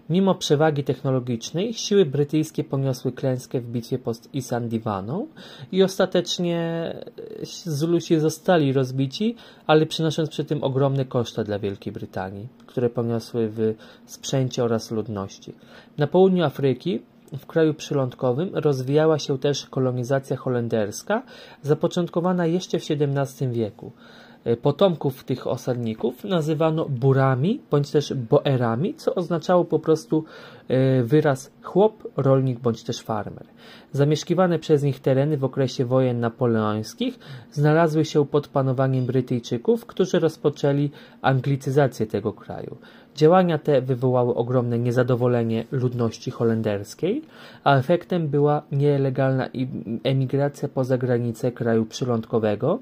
Mimo 0.09 0.35
przewagi 0.35 0.83
technologicznej, 0.83 1.73
siły 1.73 2.05
brytyjskie 2.05 2.63
poniosły 2.63 3.11
klęskę 3.11 3.61
w 3.61 3.71
bitwie 3.71 3.99
pod 3.99 4.33
Isandiwaną 4.33 5.27
i 5.71 5.83
ostatecznie 5.83 6.59
e, 7.41 7.45
Zulusi 7.65 8.19
zostali 8.19 8.73
rozbici, 8.73 9.35
ale 9.67 9.85
przynosząc 9.85 10.29
przy 10.29 10.45
tym 10.45 10.63
ogromne 10.63 11.05
koszta 11.05 11.43
dla 11.43 11.59
Wielkiej 11.59 11.93
Brytanii, 11.93 12.47
które 12.67 12.89
poniosły 12.89 13.49
w 13.49 13.73
sprzęcie 14.05 14.63
oraz 14.63 14.91
ludności. 14.91 15.53
Na 15.97 16.07
południu 16.07 16.43
Afryki 16.43 17.01
w 17.37 17.45
kraju 17.45 17.73
przylądkowym 17.73 18.49
rozwijała 18.53 19.19
się 19.19 19.39
też 19.39 19.65
kolonizacja 19.65 20.37
holenderska, 20.37 21.23
zapoczątkowana 21.61 22.45
jeszcze 22.45 22.79
w 22.79 22.83
XVII 22.91 23.49
wieku. 23.49 23.91
E, 24.43 24.57
potomków 24.57 25.23
tych 25.23 25.47
osadników 25.47 26.23
nazywano 26.23 26.85
burami 26.89 27.61
bądź 27.71 27.91
też 27.91 28.13
boerami, 28.13 28.93
co 28.93 29.15
oznaczało 29.15 29.65
po 29.65 29.79
prostu 29.79 30.23
e, 30.67 31.03
wyraz 31.03 31.51
chłop, 31.61 32.07
rolnik 32.17 32.59
bądź 32.59 32.83
też 32.83 33.01
farmer. 33.01 33.45
Zamieszkiwane 33.91 34.59
przez 34.59 34.83
nich 34.83 34.99
tereny 34.99 35.37
w 35.37 35.43
okresie 35.43 35.85
wojen 35.85 36.19
napoleońskich 36.19 37.19
znalazły 37.51 38.05
się 38.05 38.25
pod 38.25 38.47
panowaniem 38.47 39.05
Brytyjczyków, 39.05 39.85
którzy 39.85 40.19
rozpoczęli 40.19 40.89
anglicyzację 41.21 42.07
tego 42.07 42.33
kraju. 42.33 42.77
Działania 43.15 43.57
te 43.57 43.81
wywołały 43.81 44.35
ogromne 44.35 44.79
niezadowolenie 44.79 45.65
ludności 45.71 46.31
holenderskiej, 46.31 47.21
a 47.63 47.77
efektem 47.77 48.27
była 48.27 48.61
nielegalna 48.71 49.49
emigracja 50.03 50.69
poza 50.69 50.97
granice 50.97 51.51
kraju 51.51 51.85
przylądkowego, 51.85 52.79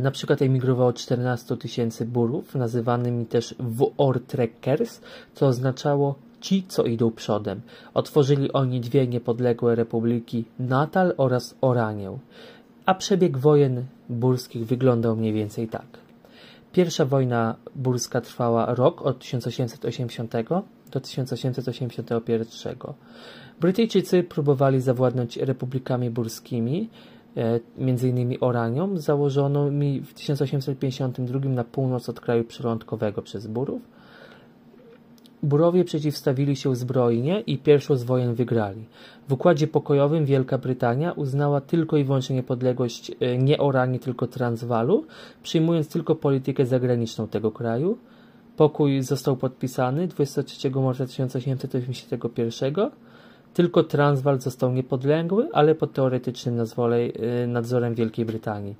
na 0.00 0.10
przykład 0.10 0.42
emigrowało 0.42 0.92
14 0.92 1.56
tysięcy 1.56 2.06
burów, 2.06 2.54
nazywanymi 2.54 3.26
też 3.26 3.54
Voortrekkers, 3.58 5.00
co 5.34 5.46
oznaczało 5.46 6.14
ci, 6.40 6.64
co 6.68 6.84
idą 6.84 7.10
przodem. 7.10 7.60
Otworzyli 7.94 8.52
oni 8.52 8.80
dwie 8.80 9.06
niepodległe 9.06 9.74
republiki 9.74 10.44
Natal 10.58 11.14
oraz 11.16 11.54
Oranię. 11.60 12.18
A 12.86 12.94
przebieg 12.94 13.38
wojen 13.38 13.84
burskich 14.08 14.66
wyglądał 14.66 15.16
mniej 15.16 15.32
więcej 15.32 15.68
tak. 15.68 15.86
Pierwsza 16.72 17.04
wojna 17.04 17.56
burska 17.76 18.20
trwała 18.20 18.74
rok 18.74 19.02
od 19.02 19.18
1880 19.18 20.32
do 20.92 21.00
1881. 21.00 22.76
Brytyjczycy 23.60 24.22
próbowali 24.22 24.80
zawładnąć 24.80 25.36
republikami 25.36 26.10
burskimi, 26.10 26.88
E, 27.36 27.60
innymi 28.06 28.40
Oranią, 28.40 28.96
założoną 28.96 29.70
mi 29.70 30.00
w 30.00 30.14
1852 30.14 31.48
na 31.48 31.64
północ 31.64 32.08
od 32.08 32.20
kraju 32.20 32.44
przylądkowego 32.44 33.22
przez 33.22 33.46
Burów. 33.46 33.82
Burowie 35.42 35.84
przeciwstawili 35.84 36.56
się 36.56 36.76
zbrojnie 36.76 37.40
i 37.40 37.58
pierwszą 37.58 37.96
z 37.96 38.02
wojen 38.02 38.34
wygrali. 38.34 38.84
W 39.28 39.32
układzie 39.32 39.66
pokojowym 39.66 40.24
Wielka 40.24 40.58
Brytania 40.58 41.12
uznała 41.12 41.60
tylko 41.60 41.96
i 41.96 42.04
wyłącznie 42.04 42.36
niepodległość 42.36 43.12
e, 43.20 43.38
nie 43.38 43.58
Oranii, 43.58 43.98
tylko 43.98 44.26
Transwalu, 44.26 45.04
przyjmując 45.42 45.88
tylko 45.88 46.14
politykę 46.14 46.66
zagraniczną 46.66 47.28
tego 47.28 47.50
kraju. 47.50 47.98
Pokój 48.56 49.02
został 49.02 49.36
podpisany 49.36 50.06
23 50.06 50.70
marca 50.70 51.06
1881 51.06 52.74
tylko 53.54 53.82
Transwaal 53.82 54.40
został 54.40 54.72
niepodległy, 54.72 55.48
ale 55.52 55.74
pod 55.74 55.92
teoretycznym 55.92 56.60
y, 56.60 57.46
nadzorem 57.46 57.94
Wielkiej 57.94 58.24
Brytanii. 58.24 58.74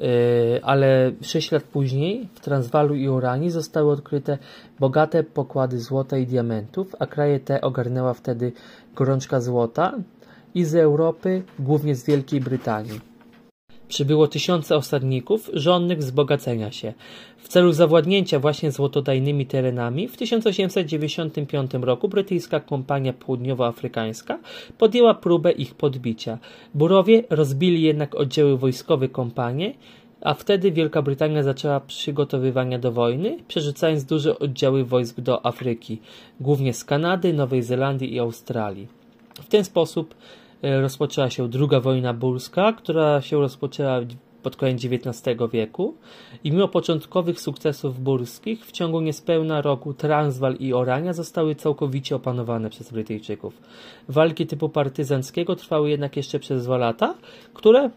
Y, 0.00 0.60
ale 0.62 1.12
sześć 1.22 1.52
lat 1.52 1.62
później 1.62 2.28
w 2.34 2.40
Transwaalu 2.40 2.94
i 2.94 3.08
Uranii 3.08 3.50
zostały 3.50 3.92
odkryte 3.92 4.38
bogate 4.80 5.24
pokłady 5.24 5.80
złota 5.80 6.18
i 6.18 6.26
diamentów, 6.26 6.94
a 6.98 7.06
kraje 7.06 7.40
te 7.40 7.60
ogarnęła 7.60 8.14
wtedy 8.14 8.52
gorączka 8.94 9.40
złota 9.40 9.92
i 10.54 10.64
z 10.64 10.74
Europy, 10.74 11.42
głównie 11.58 11.94
z 11.94 12.04
Wielkiej 12.04 12.40
Brytanii. 12.40 13.15
Przybyło 13.88 14.28
tysiące 14.28 14.76
osadników, 14.76 15.50
żądnych 15.52 15.98
wzbogacenia 15.98 16.72
się. 16.72 16.92
W 17.38 17.48
celu 17.48 17.72
zawładnięcia 17.72 18.38
właśnie 18.38 18.72
złotodajnymi 18.72 19.46
terenami 19.46 20.08
w 20.08 20.16
1895 20.16 21.70
roku 21.74 22.08
brytyjska 22.08 22.60
kompania 22.60 23.12
południowoafrykańska 23.12 24.38
podjęła 24.78 25.14
próbę 25.14 25.52
ich 25.52 25.74
podbicia. 25.74 26.38
Burowie 26.74 27.24
rozbili 27.30 27.82
jednak 27.82 28.14
oddziały 28.14 28.58
wojskowe 28.58 29.08
kompanii, 29.08 29.76
a 30.20 30.34
wtedy 30.34 30.72
Wielka 30.72 31.02
Brytania 31.02 31.42
zaczęła 31.42 31.80
przygotowywania 31.80 32.78
do 32.78 32.92
wojny, 32.92 33.38
przerzucając 33.48 34.04
duże 34.04 34.38
oddziały 34.38 34.84
wojsk 34.84 35.20
do 35.20 35.46
Afryki, 35.46 35.98
głównie 36.40 36.74
z 36.74 36.84
Kanady, 36.84 37.32
Nowej 37.32 37.62
Zelandii 37.62 38.14
i 38.14 38.18
Australii. 38.18 38.86
W 39.34 39.48
ten 39.48 39.64
sposób 39.64 40.14
rozpoczęła 40.62 41.30
się 41.30 41.48
druga 41.48 41.80
wojna 41.80 42.14
burska, 42.14 42.72
która 42.72 43.20
się 43.20 43.40
rozpoczęła 43.40 44.00
pod 44.42 44.56
koniec 44.56 44.84
XIX 44.84 45.36
wieku 45.52 45.94
i 46.44 46.52
mimo 46.52 46.68
początkowych 46.68 47.40
sukcesów 47.40 48.00
burskich 48.00 48.66
w 48.66 48.72
ciągu 48.72 49.00
niespełna 49.00 49.60
roku 49.60 49.94
Transwal 49.94 50.56
i 50.56 50.72
Orania 50.72 51.12
zostały 51.12 51.54
całkowicie 51.54 52.16
opanowane 52.16 52.70
przez 52.70 52.92
Brytyjczyków. 52.92 53.62
Walki 54.08 54.46
typu 54.46 54.68
partyzanckiego 54.68 55.56
trwały 55.56 55.90
jednak 55.90 56.16
jeszcze 56.16 56.38
przez 56.38 56.64
dwa 56.64 56.76
lata, 56.76 57.14
które 57.54 57.90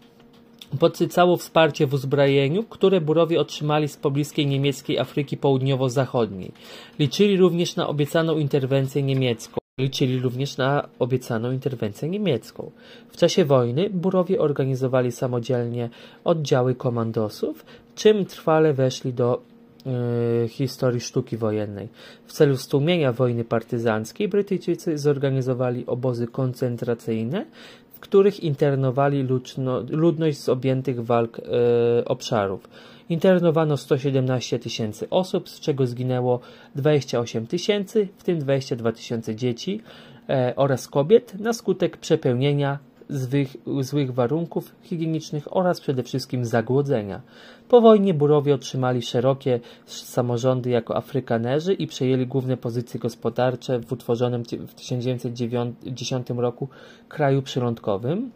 podsycało 0.80 1.38
wsparcie 1.38 1.88
w 1.88 1.94
uzbrojeniu, 1.94 2.64
które 2.64 3.02
Burowie 3.02 3.40
otrzymali 3.40 3.88
z 3.88 3.98
pobliskiej 3.98 4.48
niemieckiej 4.48 5.00
Afryki 5.00 5.38
Południowo-Zachodniej. 5.38 6.52
Liczyli 7.00 7.38
również 7.38 7.76
na 7.76 7.88
obiecaną 7.88 8.38
interwencję 8.38 9.04
niemiecką. 9.04 9.59
Liczyli 9.80 10.20
również 10.20 10.58
na 10.58 10.90
obiecaną 11.00 11.52
interwencję 11.52 12.10
niemiecką. 12.10 12.72
W 13.10 13.18
czasie 13.18 13.46
wojny 13.46 13.90
Burowie 13.90 14.42
organizowali 14.42 15.12
samodzielnie 15.12 15.90
oddziały 16.24 16.76
komandosów, 16.76 17.66
czym 17.96 18.26
trwale 18.26 18.74
weszli 18.74 19.14
do 19.14 19.42
e, 19.86 20.48
historii 20.48 21.02
sztuki 21.02 21.38
wojennej. 21.38 21.88
W 22.26 22.34
celu 22.34 22.58
stłumienia 22.58 23.14
wojny 23.14 23.44
partyzanckiej 23.44 24.28
Brytyjczycy 24.28 24.98
zorganizowali 24.98 25.86
obozy 25.86 26.28
koncentracyjne, 26.28 27.46
w 27.94 28.00
których 28.00 28.40
internowali 28.40 29.24
ludno, 29.24 29.84
ludność 29.90 30.38
z 30.38 30.50
objętych 30.50 31.06
walk 31.06 31.40
e, 31.40 32.06
obszarów. 32.06 32.70
Internowano 33.10 33.78
117 33.78 34.60
tysięcy 34.60 35.10
osób, 35.10 35.50
z 35.50 35.60
czego 35.60 35.88
zginęło 35.88 36.40
28 36.76 37.48
tysięcy, 37.48 38.08
w 38.18 38.24
tym 38.24 38.40
22 38.40 38.92
tysiące 38.92 39.36
dzieci 39.36 39.82
e, 40.30 40.54
oraz 40.56 40.88
kobiet 40.88 41.40
na 41.40 41.54
skutek 41.54 41.98
przepełnienia 41.98 42.80
złych, 43.10 43.56
złych 43.82 44.14
warunków 44.14 44.76
higienicznych 44.82 45.58
oraz 45.58 45.82
przede 45.82 46.04
wszystkim 46.04 46.46
zagłodzenia. 46.46 47.22
Po 47.70 47.82
wojnie 47.82 48.14
Burowie 48.14 48.54
otrzymali 48.54 49.02
szerokie 49.02 49.60
samorządy 49.86 50.70
jako 50.70 50.98
Afrykanerzy 50.98 51.74
i 51.74 51.88
przejęli 51.88 52.28
główne 52.28 52.58
pozycje 52.58 53.00
gospodarcze 53.00 53.80
w 53.80 53.92
utworzonym 53.92 54.44
w 54.68 54.74
1910 54.74 56.30
roku 56.30 56.68
kraju 57.08 57.42
przylądkowym. 57.42 58.32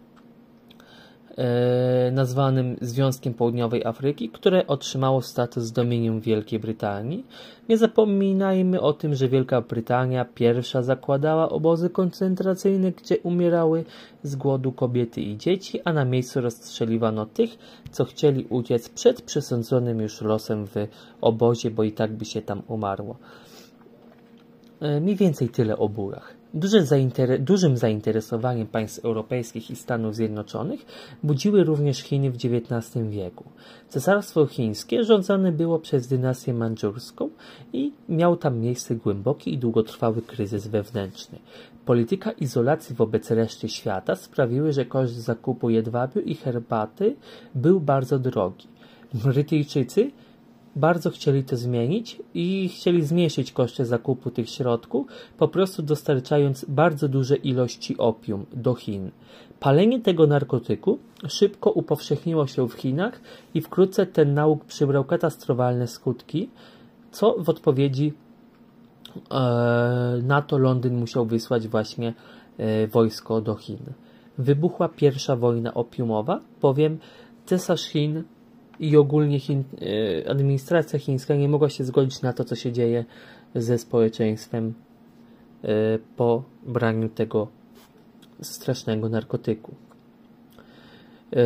E, 1.37 2.11
nazwanym 2.11 2.75
Związkiem 2.81 3.33
Południowej 3.33 3.85
Afryki, 3.85 4.29
które 4.29 4.67
otrzymało 4.67 5.21
status 5.21 5.71
dominium 5.71 6.21
Wielkiej 6.21 6.59
Brytanii. 6.59 7.25
Nie 7.69 7.77
zapominajmy 7.77 8.81
o 8.81 8.93
tym, 8.93 9.15
że 9.15 9.27
Wielka 9.27 9.61
Brytania 9.61 10.25
pierwsza 10.25 10.81
zakładała 10.81 11.49
obozy 11.49 11.89
koncentracyjne, 11.89 12.91
gdzie 12.91 13.17
umierały 13.17 13.85
z 14.23 14.35
głodu 14.35 14.71
kobiety 14.71 15.21
i 15.21 15.37
dzieci, 15.37 15.79
a 15.85 15.93
na 15.93 16.05
miejscu 16.05 16.41
rozstrzeliwano 16.41 17.25
tych, 17.25 17.57
co 17.91 18.05
chcieli 18.05 18.45
uciec 18.49 18.89
przed 18.89 19.21
przesądzonym 19.21 20.01
już 20.01 20.21
losem 20.21 20.67
w 20.67 20.75
obozie, 21.21 21.71
bo 21.71 21.83
i 21.83 21.91
tak 21.91 22.13
by 22.13 22.25
się 22.25 22.41
tam 22.41 22.61
umarło. 22.67 23.17
E, 24.81 24.99
mniej 24.99 25.15
więcej 25.15 25.49
tyle 25.49 25.77
o 25.77 25.89
burach. 25.89 26.42
Dużym 27.39 27.77
zainteresowaniem 27.77 28.67
państw 28.67 29.05
europejskich 29.05 29.71
i 29.71 29.75
Stanów 29.75 30.15
Zjednoczonych 30.15 30.85
budziły 31.23 31.63
również 31.63 31.97
Chiny 31.97 32.31
w 32.31 32.35
XIX 32.35 33.07
wieku. 33.09 33.43
Cesarstwo 33.89 34.45
chińskie 34.45 35.03
rządzone 35.03 35.51
było 35.51 35.79
przez 35.79 36.07
dynastię 36.07 36.53
mandżurską 36.53 37.29
i 37.73 37.91
miał 38.09 38.37
tam 38.37 38.59
miejsce 38.59 38.95
głęboki 38.95 39.53
i 39.53 39.57
długotrwały 39.57 40.21
kryzys 40.21 40.67
wewnętrzny. 40.67 41.39
Polityka 41.85 42.31
izolacji 42.31 42.95
wobec 42.95 43.31
reszty 43.31 43.69
świata 43.69 44.15
sprawiły, 44.15 44.73
że 44.73 44.85
koszt 44.85 45.13
zakupu 45.13 45.69
jedwabiu 45.69 46.21
i 46.21 46.35
herbaty 46.35 47.15
był 47.55 47.79
bardzo 47.79 48.19
drogi. 48.19 48.67
Brytyjczycy 49.13 50.11
bardzo 50.75 51.09
chcieli 51.09 51.43
to 51.43 51.57
zmienić 51.57 52.21
i 52.33 52.69
chcieli 52.69 53.01
zmniejszyć 53.05 53.51
koszty 53.51 53.85
zakupu 53.85 54.31
tych 54.31 54.49
środków, 54.49 55.07
po 55.37 55.47
prostu 55.47 55.83
dostarczając 55.83 56.65
bardzo 56.65 57.07
duże 57.07 57.35
ilości 57.35 57.97
opium 57.97 58.45
do 58.53 58.73
Chin. 58.73 59.11
Palenie 59.59 59.99
tego 59.99 60.27
narkotyku 60.27 60.99
szybko 61.27 61.71
upowszechniło 61.71 62.47
się 62.47 62.69
w 62.69 62.73
Chinach 62.73 63.21
i 63.53 63.61
wkrótce 63.61 64.05
ten 64.05 64.33
nauk 64.33 64.65
przybrał 64.65 65.03
katastrofalne 65.03 65.87
skutki, 65.87 66.49
co 67.11 67.35
w 67.39 67.49
odpowiedzi 67.49 68.13
e, 69.31 69.33
na 70.23 70.41
to 70.41 70.57
Londyn 70.57 70.97
musiał 70.97 71.25
wysłać 71.25 71.67
właśnie 71.67 72.13
e, 72.57 72.87
wojsko 72.87 73.41
do 73.41 73.55
Chin. 73.55 73.79
Wybuchła 74.37 74.89
pierwsza 74.89 75.35
wojna 75.35 75.73
opiumowa, 75.73 76.39
bowiem 76.61 76.97
cesarz 77.45 77.83
Chin 77.83 78.23
i 78.83 78.97
ogólnie 78.97 79.39
Chin, 79.39 79.63
e, 80.25 80.29
administracja 80.29 80.99
chińska 80.99 81.35
nie 81.35 81.49
mogła 81.49 81.69
się 81.69 81.83
zgodzić 81.83 82.21
na 82.21 82.33
to, 82.33 82.43
co 82.43 82.55
się 82.55 82.71
dzieje 82.71 83.05
ze 83.55 83.77
społeczeństwem 83.77 84.73
e, 85.63 85.67
po 86.17 86.43
braniu 86.65 87.09
tego 87.09 87.47
strasznego 88.41 89.09
narkotyku. 89.09 89.75
E, 91.33 91.37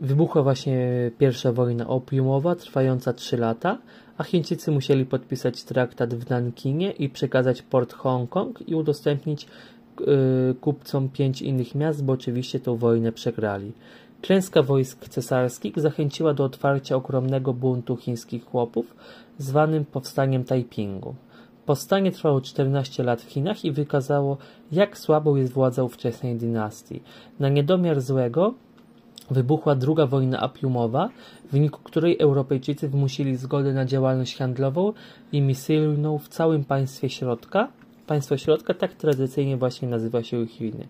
wybuchła 0.00 0.42
właśnie 0.42 1.10
pierwsza 1.18 1.52
wojna 1.52 1.88
opiumowa, 1.88 2.54
trwająca 2.54 3.12
3 3.12 3.36
lata, 3.36 3.78
a 4.18 4.24
Chińczycy 4.24 4.70
musieli 4.70 5.06
podpisać 5.06 5.64
traktat 5.64 6.14
w 6.14 6.30
Nankinie 6.30 6.90
i 6.90 7.08
przekazać 7.08 7.62
port 7.62 7.92
Hongkong 7.92 8.68
i 8.68 8.74
udostępnić 8.74 9.46
kupcom 10.60 11.08
pięć 11.08 11.42
innych 11.42 11.74
miast, 11.74 12.04
bo 12.04 12.12
oczywiście 12.12 12.60
tą 12.60 12.76
wojnę 12.76 13.12
przegrali. 13.12 13.72
Klęska 14.22 14.62
wojsk 14.62 15.08
cesarskich 15.08 15.80
zachęciła 15.80 16.34
do 16.34 16.44
otwarcia 16.44 16.96
ogromnego 16.96 17.54
buntu 17.54 17.96
chińskich 17.96 18.44
chłopów, 18.44 18.96
zwanym 19.38 19.84
powstaniem 19.84 20.44
Taipingu. 20.44 21.14
Powstanie 21.66 22.12
trwało 22.12 22.40
14 22.40 23.02
lat 23.02 23.22
w 23.22 23.28
Chinach 23.28 23.64
i 23.64 23.72
wykazało, 23.72 24.36
jak 24.72 24.98
słabą 24.98 25.36
jest 25.36 25.52
władza 25.52 25.82
ówczesnej 25.82 26.36
dynastii. 26.36 27.02
Na 27.40 27.48
niedomiar 27.48 28.00
złego 28.00 28.54
wybuchła 29.30 29.74
druga 29.74 30.06
wojna 30.06 30.42
opiumowa, 30.42 31.08
w 31.48 31.52
wyniku 31.52 31.80
której 31.82 32.18
Europejczycy 32.18 32.88
wymusili 32.88 33.36
zgodę 33.36 33.72
na 33.72 33.84
działalność 33.84 34.36
handlową 34.36 34.92
i 35.32 35.40
misyjną 35.40 36.18
w 36.18 36.28
całym 36.28 36.64
państwie 36.64 37.10
środka. 37.10 37.68
Państwo 38.06 38.36
środka 38.36 38.74
tak 38.74 38.94
tradycyjnie 38.94 39.56
właśnie 39.56 39.88
nazywa 39.88 40.22
się 40.22 40.46
Chiny. 40.46 40.86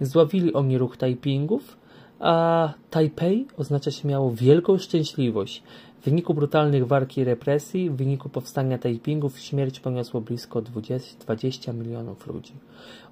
Zławili 0.00 0.52
oni 0.52 0.78
ruch 0.78 0.96
Taipingów, 0.96 1.76
a 2.20 2.72
Taipei 2.90 3.46
oznaczać 3.56 4.04
miało 4.04 4.32
wielką 4.32 4.78
szczęśliwość. 4.78 5.62
W 6.00 6.04
wyniku 6.04 6.34
brutalnych 6.34 6.86
walk 6.86 7.16
i 7.16 7.24
represji, 7.24 7.90
w 7.90 7.96
wyniku 7.96 8.28
powstania 8.28 8.78
Taipingów 8.78 9.38
śmierć 9.38 9.80
poniosło 9.80 10.20
blisko 10.20 10.62
20, 10.62 11.24
20 11.24 11.72
milionów 11.72 12.26
ludzi. 12.26 12.52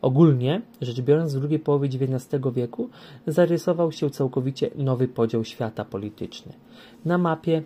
Ogólnie, 0.03 0.63
rzecz 0.81 1.01
biorąc, 1.01 1.35
w 1.35 1.41
drugiej 1.41 1.59
połowie 1.59 1.89
XIX 1.89 2.43
wieku 2.55 2.89
zarysował 3.27 3.93
się 3.93 4.11
całkowicie 4.11 4.71
nowy 4.77 5.09
podział 5.09 5.45
świata 5.45 5.85
polityczny. 5.85 6.53
Na 7.05 7.19
mapie 7.19 7.63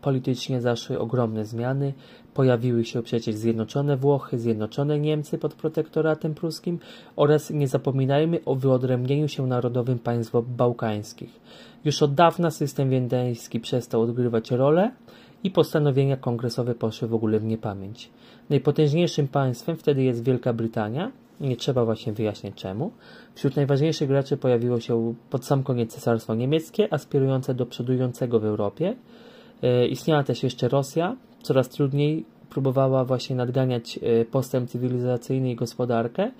politycznie 0.00 0.60
zaszły 0.60 0.98
ogromne 0.98 1.44
zmiany, 1.44 1.92
Pojawiły 2.34 2.84
się 2.84 3.02
przecież 3.02 3.34
Zjednoczone 3.34 3.96
Włochy, 3.96 4.38
Zjednoczone 4.38 4.98
Niemcy 4.98 5.38
pod 5.38 5.54
protektoratem 5.54 6.34
pruskim 6.34 6.78
oraz 7.16 7.50
nie 7.50 7.68
zapominajmy 7.68 8.40
o 8.44 8.54
wyodrębnieniu 8.54 9.28
się 9.28 9.46
narodowym 9.46 9.98
państw 9.98 10.32
bałkańskich. 10.56 11.40
Już 11.84 12.02
od 12.02 12.14
dawna 12.14 12.50
system 12.50 12.90
wiedeński 12.90 13.60
przestał 13.60 14.02
odgrywać 14.02 14.50
rolę 14.50 14.90
i 15.44 15.50
postanowienia 15.50 16.16
kongresowe 16.16 16.74
poszły 16.74 17.08
w 17.08 17.14
ogóle 17.14 17.40
w 17.40 17.44
niepamięć. 17.44 18.10
Najpotężniejszym 18.50 19.28
państwem 19.28 19.76
wtedy 19.76 20.02
jest 20.02 20.24
Wielka 20.24 20.52
Brytania, 20.52 21.12
nie 21.40 21.56
trzeba 21.56 21.84
właśnie 21.84 22.12
wyjaśniać 22.12 22.54
czemu. 22.54 22.92
Wśród 23.34 23.56
najważniejszych 23.56 24.08
graczy 24.08 24.36
pojawiło 24.36 24.80
się 24.80 25.14
pod 25.30 25.44
sam 25.44 25.62
koniec 25.62 25.94
Cesarstwo 25.94 26.34
Niemieckie, 26.34 26.94
aspirujące 26.94 27.54
do 27.54 27.66
przodującego 27.66 28.40
w 28.40 28.44
Europie. 28.44 28.96
E, 29.62 29.86
istniała 29.86 30.22
też 30.22 30.42
jeszcze 30.42 30.68
Rosja, 30.68 31.16
coraz 31.42 31.68
trudniej 31.68 32.24
próbowała 32.52 33.04
właśnie 33.04 33.36
nadganiać 33.36 33.98
e, 34.02 34.24
postęp 34.24 34.70
cywilizacyjny 34.70 35.50
i 35.50 35.56
gospodarkę, 35.56 36.30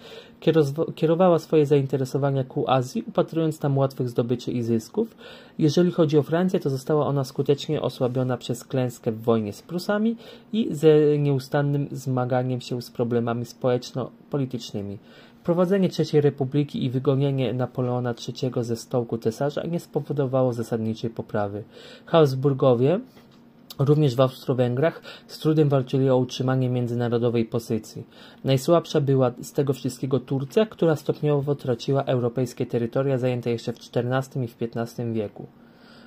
kierowała 0.94 1.38
swoje 1.38 1.66
zainteresowania 1.66 2.44
ku 2.44 2.70
Azji, 2.70 3.04
upatrując 3.08 3.58
tam 3.58 3.78
łatwych 3.78 4.08
zdobyczy 4.08 4.52
i 4.52 4.62
zysków. 4.62 5.16
Jeżeli 5.58 5.90
chodzi 5.90 6.18
o 6.18 6.22
Francję, 6.22 6.60
to 6.60 6.70
została 6.70 7.06
ona 7.06 7.24
skutecznie 7.24 7.82
osłabiona 7.82 8.36
przez 8.36 8.64
klęskę 8.64 9.12
w 9.12 9.22
wojnie 9.22 9.52
z 9.52 9.62
Prusami 9.62 10.16
i 10.52 10.68
ze 10.70 11.18
nieustannym 11.18 11.88
zmaganiem 11.90 12.60
się 12.60 12.82
z 12.82 12.90
problemami 12.90 13.44
społeczno-politycznymi. 13.44 14.98
Wprowadzenie 15.42 15.88
III 15.98 16.20
Republiki 16.20 16.84
i 16.84 16.90
wygonienie 16.90 17.54
Napoleona 17.54 18.14
III 18.28 18.64
ze 18.64 18.76
stołku 18.76 19.18
cesarza 19.18 19.66
nie 19.66 19.80
spowodowało 19.80 20.52
zasadniczej 20.52 21.10
poprawy. 21.10 21.64
Habsburgowie 22.06 23.00
Również 23.78 24.16
w 24.16 24.20
Austro-Węgrach 24.20 25.02
z 25.26 25.38
trudem 25.38 25.68
walczyli 25.68 26.10
o 26.10 26.16
utrzymanie 26.16 26.68
międzynarodowej 26.68 27.44
pozycji. 27.44 28.06
Najsłabsza 28.44 29.00
była 29.00 29.32
z 29.42 29.52
tego 29.52 29.72
wszystkiego 29.72 30.20
Turcja, 30.20 30.66
która 30.66 30.96
stopniowo 30.96 31.54
traciła 31.54 32.04
europejskie 32.04 32.66
terytoria 32.66 33.18
zajęte 33.18 33.50
jeszcze 33.50 33.72
w 33.72 33.76
XIV 33.76 34.42
i 34.44 34.48
w 34.48 34.56
XV 34.60 35.12
wieku. 35.12 35.46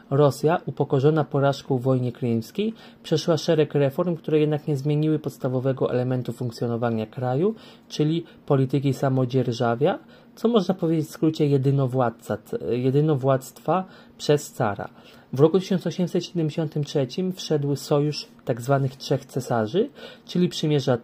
Rosja, 0.09 0.61
upokorzona 0.65 1.23
porażką 1.23 1.77
w 1.77 1.81
wojnie 1.81 2.11
krymskiej, 2.11 2.73
przeszła 3.03 3.37
szereg 3.37 3.73
reform, 3.73 4.15
które 4.15 4.39
jednak 4.39 4.67
nie 4.67 4.77
zmieniły 4.77 5.19
podstawowego 5.19 5.91
elementu 5.91 6.33
funkcjonowania 6.33 7.05
kraju, 7.05 7.55
czyli 7.89 8.25
polityki 8.45 8.93
samodzierżawia, 8.93 9.99
co 10.35 10.47
można 10.47 10.73
powiedzieć 10.73 11.07
w 11.07 11.11
skrócie 11.11 11.47
jedynowładca, 11.47 12.37
jedynowładztwa 12.69 13.85
przez 14.17 14.53
cara. 14.53 14.89
W 15.33 15.39
roku 15.39 15.59
1873 15.59 17.07
wszedł 17.33 17.75
sojusz 17.75 18.27
tzw. 18.45 18.79
Tak 18.89 18.95
trzech 18.95 19.25
cesarzy, 19.25 19.89
czyli 20.25 20.49
przymierza 20.49 20.97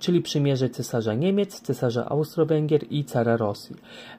czyli 0.00 0.22
przymierze 0.22 0.70
cesarza 0.70 1.14
Niemiec, 1.14 1.60
cesarza 1.60 2.08
Austro-Węgier 2.08 2.84
i 2.90 3.04
cara 3.04 3.36
Rosji. 3.36 3.76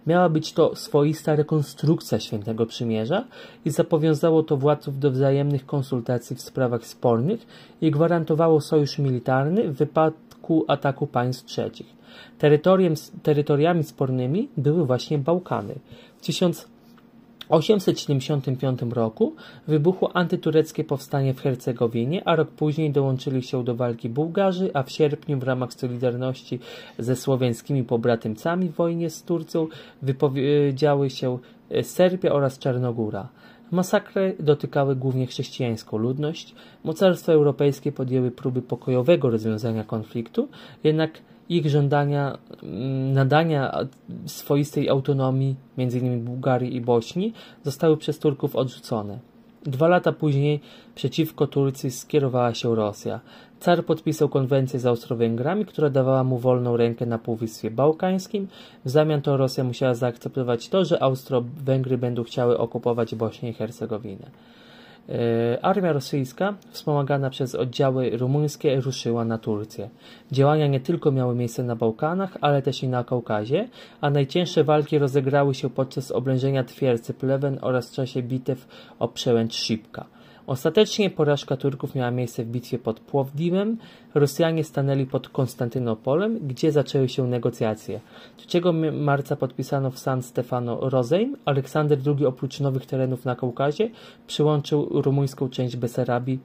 Miała 0.07 0.29
być 0.29 0.53
to 0.53 0.75
swoista 0.75 1.35
rekonstrukcja 1.35 2.19
świętego 2.19 2.65
przymierza 2.65 3.25
i 3.65 3.69
zapowiązało 3.69 4.43
to 4.43 4.57
władców 4.57 4.99
do 4.99 5.11
wzajemnych 5.11 5.65
konsultacji 5.65 6.35
w 6.35 6.41
sprawach 6.41 6.85
spornych 6.85 7.47
i 7.81 7.91
gwarantowało 7.91 8.61
sojusz 8.61 8.99
militarny 8.99 9.67
w 9.69 9.73
wypadku 9.73 10.65
ataku 10.67 11.07
państw 11.07 11.45
trzecich. 11.45 11.87
terytoriami 13.23 13.83
spornymi 13.83 14.49
były 14.57 14.85
właśnie 14.85 15.17
Bałkany. 15.17 15.75
W 16.17 16.25
1000 16.25 16.72
875 17.49 18.81
roku 18.81 19.35
wybuchło 19.67 20.15
antytureckie 20.15 20.83
powstanie 20.83 21.33
w 21.33 21.41
Hercegowinie, 21.41 22.27
a 22.27 22.35
rok 22.35 22.49
później 22.49 22.91
dołączyli 22.91 23.43
się 23.43 23.63
do 23.63 23.75
walki 23.75 24.09
Bułgarzy, 24.09 24.71
a 24.73 24.83
w 24.83 24.91
sierpniu 24.91 25.39
w 25.39 25.43
ramach 25.43 25.73
Solidarności 25.73 26.59
ze 26.99 27.15
słowiańskimi 27.15 27.83
pobratymcami 27.83 28.69
w 28.69 28.75
wojnie 28.75 29.09
z 29.09 29.23
Turcją 29.23 29.67
wypowiedziały 30.01 31.09
się 31.09 31.39
e, 31.69 31.83
Serbia 31.83 32.31
oraz 32.31 32.59
Czarnogóra. 32.59 33.29
Masakry 33.71 34.35
dotykały 34.39 34.95
głównie 34.95 35.27
chrześcijańską 35.27 35.97
ludność. 35.97 36.55
Mocarstwa 36.83 37.33
europejskie 37.33 37.91
podjęły 37.91 38.31
próby 38.31 38.61
pokojowego 38.61 39.29
rozwiązania 39.29 39.83
konfliktu, 39.83 40.47
jednak 40.83 41.11
ich 41.49 41.69
żądania 41.69 42.37
mm, 42.63 43.13
nadania 43.13 43.71
swoistej 44.25 44.89
autonomii, 44.89 45.55
m.in. 45.77 46.25
Bułgarii 46.25 46.75
i 46.75 46.81
Bośni, 46.81 47.33
zostały 47.63 47.97
przez 47.97 48.19
Turków 48.19 48.55
odrzucone. 48.55 49.19
Dwa 49.65 49.87
lata 49.87 50.11
później 50.11 50.59
przeciwko 50.95 51.47
Turcji 51.47 51.91
skierowała 51.91 52.53
się 52.53 52.75
Rosja. 52.75 53.19
Car 53.59 53.85
podpisał 53.85 54.29
konwencję 54.29 54.79
z 54.79 54.85
Austro-Węgrami, 54.85 55.65
która 55.65 55.89
dawała 55.89 56.23
mu 56.23 56.37
wolną 56.37 56.77
rękę 56.77 57.05
na 57.05 57.19
Półwyspie 57.19 57.71
Bałkańskim. 57.71 58.47
W 58.85 58.89
zamian 58.89 59.21
to 59.21 59.37
Rosja 59.37 59.63
musiała 59.63 59.93
zaakceptować 59.93 60.69
to, 60.69 60.85
że 60.85 61.03
Austro-Węgry 61.03 61.97
będą 61.97 62.23
chciały 62.23 62.57
okupować 62.57 63.15
Bośnię 63.15 63.49
i 63.49 63.53
Hercegowinę. 63.53 64.31
E, 65.09 65.59
armia 65.61 65.93
rosyjska, 65.93 66.53
wspomagana 66.71 67.29
przez 67.29 67.55
oddziały 67.55 68.17
rumuńskie, 68.17 68.81
ruszyła 68.81 69.25
na 69.25 69.37
Turcję. 69.37 69.89
Działania 70.31 70.67
nie 70.67 70.79
tylko 70.79 71.11
miały 71.11 71.35
miejsce 71.35 71.63
na 71.63 71.75
Bałkanach, 71.75 72.37
ale 72.41 72.61
też 72.61 72.83
i 72.83 72.87
na 72.87 73.03
Kaukazie, 73.03 73.69
a 74.01 74.09
najcięższe 74.09 74.63
walki 74.63 74.99
rozegrały 74.99 75.53
się 75.53 75.69
podczas 75.69 76.11
oblężenia 76.11 76.63
twierdzy 76.63 77.13
Plewen 77.13 77.57
oraz 77.61 77.89
w 77.89 77.95
czasie 77.95 78.23
bitew 78.23 78.67
o 78.99 79.07
przełęcz 79.07 79.53
Szybka. 79.53 80.05
Ostatecznie 80.47 81.09
porażka 81.09 81.57
Turków 81.57 81.95
miała 81.95 82.11
miejsce 82.11 82.43
w 82.43 82.47
bitwie 82.47 82.79
pod 82.79 82.99
Płowdiwem. 82.99 83.77
Rosjanie 84.15 84.63
stanęli 84.63 85.05
pod 85.05 85.29
Konstantynopolem, 85.29 86.39
gdzie 86.47 86.71
zaczęły 86.71 87.09
się 87.09 87.27
negocjacje. 87.27 87.99
3 88.37 88.61
marca 88.91 89.35
podpisano 89.35 89.91
w 89.91 89.99
San 89.99 90.23
Stefano 90.23 90.89
Rozejm. 90.89 91.37
Aleksander 91.45 91.99
II 92.05 92.25
oprócz 92.25 92.59
nowych 92.59 92.85
terenów 92.85 93.25
na 93.25 93.35
Kaukazie 93.35 93.89
przyłączył 94.27 95.01
rumuńską 95.01 95.49
część 95.49 95.75
Besarabii 95.75 96.39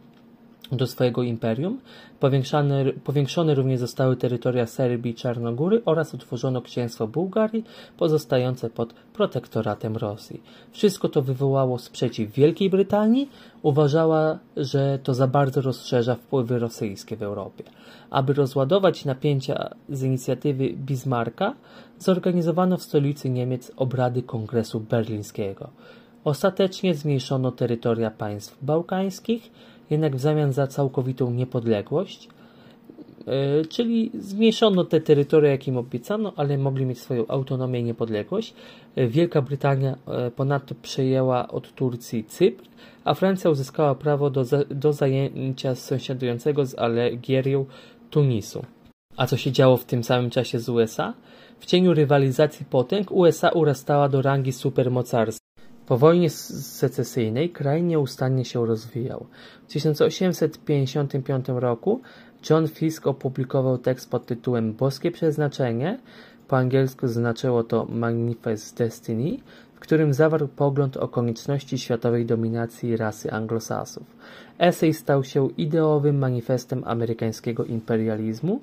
do 0.73 0.87
swojego 0.87 1.23
imperium. 1.23 1.81
Powiększone, 2.21 2.85
powiększone 3.05 3.55
również 3.55 3.81
zostały 3.81 4.17
terytoria 4.17 4.67
Serbii 4.67 5.13
i 5.13 5.15
Czarnogóry 5.15 5.83
oraz 5.85 6.15
utworzono 6.15 6.63
księstwo 6.63 7.07
Bułgarii 7.07 7.65
pozostające 7.99 8.71
pod 8.71 8.93
protektoratem 8.93 9.97
Rosji. 9.97 10.43
Wszystko 10.73 11.09
to 11.09 11.23
wywołało 11.23 11.79
sprzeciw 11.79 12.33
Wielkiej 12.33 12.71
Brytanii. 12.71 13.29
Uważała, 13.63 14.39
że 14.57 14.99
to 15.03 15.15
za 15.15 15.27
bardzo 15.27 15.61
rozszerza 15.61 16.15
wpływy 16.15 16.59
rosyjskie 16.59 17.17
w 17.17 17.23
Europie. 17.23 17.65
Aby 18.11 18.33
rozładować 18.33 19.05
napięcia 19.05 19.71
z 19.89 20.03
inicjatywy 20.03 20.71
Bismarcka, 20.71 21.55
zorganizowano 21.99 22.77
w 22.77 22.83
stolicy 22.83 23.31
Niemiec 23.31 23.73
obrady 23.77 24.23
Kongresu 24.23 24.81
Berlińskiego. 24.81 25.69
Ostatecznie 26.25 26.95
zmniejszono 26.95 27.53
terytoria 27.53 28.11
państw 28.11 28.57
bałkańskich, 28.63 29.51
jednak 29.91 30.17
w 30.17 30.21
zamian 30.21 30.53
za 30.53 30.67
całkowitą 30.67 31.31
niepodległość, 31.31 32.29
e, 33.27 33.65
czyli 33.65 34.11
zmniejszono 34.15 34.85
te 34.85 35.01
terytoria, 35.01 35.51
jakim 35.51 35.77
obiecano, 35.77 36.33
ale 36.37 36.59
mogli 36.59 36.87
mieć 36.87 36.99
swoją 36.99 37.27
autonomię 37.27 37.81
i 37.81 37.85
niepodległość. 37.85 38.55
E, 38.97 39.07
Wielka 39.07 39.43
Brytania 39.43 39.97
e, 40.07 40.31
ponadto 40.31 40.75
przejęła 40.83 41.49
od 41.49 41.73
Turcji 41.75 42.25
Cypr, 42.25 42.65
a 43.05 43.15
Francja 43.15 43.51
uzyskała 43.51 43.95
prawo 43.95 44.31
do, 44.31 44.45
do 44.71 44.93
zajęcia 44.93 45.75
sąsiadującego 45.75 46.67
z 46.67 46.79
Algierią 46.79 47.67
Tunisu. 48.11 48.65
A 49.17 49.27
co 49.27 49.37
się 49.37 49.53
działo 49.53 49.77
w 49.77 49.85
tym 49.85 50.05
samym 50.05 50.31
czasie 50.31 50.59
z 50.59 50.69
USA? 50.69 51.15
W 51.61 51.67
cieniu 51.67 51.95
rywalizacji 51.95 52.67
potęg 52.67 53.13
USA 53.13 53.49
urastała 53.49 54.09
do 54.09 54.23
rangi 54.23 54.53
supermocarstwa. 54.53 55.48
Po 55.89 55.99
wojnie 55.99 56.31
secesyjnej 56.31 57.51
kraj 57.51 57.83
nieustannie 57.83 58.45
się 58.45 58.67
rozwijał. 58.67 59.27
W 59.69 59.73
1855 59.73 61.47
roku 61.49 62.01
John 62.51 62.69
Fisk 62.69 63.07
opublikował 63.07 63.79
tekst 63.79 64.11
pod 64.11 64.27
tytułem 64.27 64.73
Boskie 64.73 65.11
przeznaczenie, 65.11 65.99
po 66.49 66.57
angielsku 66.57 67.09
znaczyło 67.09 67.65
to 67.65 67.87
Manifest 67.91 68.77
Destiny, 68.79 69.39
w 69.75 69.81
którym 69.81 70.15
zawarł 70.15 70.49
pogląd 70.49 70.97
o 70.97 71.09
konieczności 71.09 71.79
światowej 71.79 72.27
dominacji 72.27 72.97
rasy 72.97 73.33
anglosasów. 73.33 74.07
Esej 74.59 74.95
stał 74.95 75.25
się 75.25 75.49
ideowym 75.57 76.19
manifestem 76.19 76.83
amerykańskiego 76.87 77.65
imperializmu. 77.65 78.61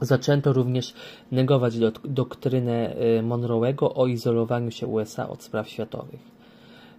Zaczęto 0.00 0.52
również 0.52 0.94
negować 1.30 1.74
doktrynę 2.04 2.96
y, 2.96 3.22
Monroe'ego 3.22 3.90
o 3.94 4.06
izolowaniu 4.06 4.70
się 4.70 4.86
USA 4.86 5.28
od 5.28 5.42
spraw 5.42 5.68
światowych. 5.68 6.31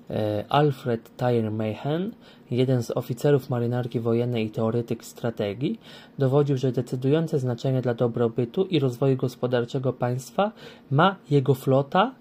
E, 0.10 0.46
Alfred 0.50 1.18
Tyre 1.18 1.52
Mahan, 1.52 2.12
jeden 2.52 2.84
z 2.84 2.92
oficerów 2.92 3.50
marynarki 3.50 4.00
wojennej 4.00 4.46
i 4.46 4.50
teoretyk 4.50 5.06
strategii, 5.06 5.80
dowodził, 6.20 6.58
że 6.58 6.72
decydujące 6.72 7.40
znaczenie 7.40 7.82
dla 7.82 7.94
dobrobytu 7.94 8.66
i 8.66 8.80
rozwoju 8.80 9.18
gospodarczego 9.18 9.94
państwa 9.94 10.52
ma 10.92 11.16
jego 11.30 11.54
flota, 11.54 12.12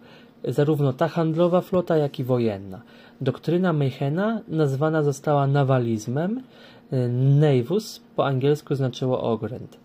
zarówno 0.44 0.92
ta 0.92 1.08
handlowa 1.08 1.60
flota, 1.60 1.96
jak 1.96 2.18
i 2.18 2.24
wojenna. 2.24 2.82
Doktryna 3.20 3.72
Mahana 3.72 4.40
nazwana 4.48 5.02
została 5.02 5.46
nawalizmem. 5.46 6.42
E, 6.90 7.08
Navus 7.08 8.00
po 8.16 8.26
angielsku 8.26 8.74
znaczyło 8.74 9.22
okręt. 9.22 9.78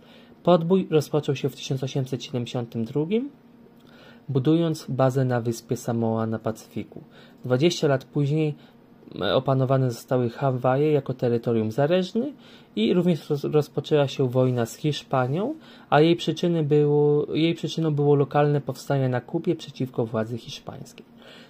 Podbój 0.44 0.88
rozpoczął 0.92 1.36
się 1.36 1.50
w 1.50 1.56
1872 1.56 3.06
budując 4.30 4.86
bazę 4.90 5.26
na 5.26 5.42
wyspie 5.42 5.78
Samoa 5.78 6.28
na 6.28 6.40
Pacyfiku. 6.40 7.02
Dwadzieścia 7.46 7.88
lat 7.88 8.06
później 8.06 8.56
e, 9.22 9.36
opanowane 9.36 9.92
zostały 9.92 10.30
Hawaje 10.30 10.92
jako 10.92 11.14
terytorium 11.14 11.72
zależne 11.72 12.32
i 12.76 12.94
również 12.94 13.30
rozpoczęła 13.44 14.08
się 14.08 14.30
wojna 14.30 14.66
z 14.66 14.76
Hiszpanią, 14.76 15.56
a 15.90 16.02
jej, 16.02 16.16
przyczyny 16.16 16.64
było, 16.64 17.36
jej 17.36 17.56
przyczyną 17.56 17.92
było 17.92 18.16
lokalne 18.16 18.62
powstanie 18.62 19.10
na 19.10 19.22
Kubie 19.22 19.56
przeciwko 19.56 20.06
władzy 20.06 20.38
hiszpańskiej. 20.38 21.06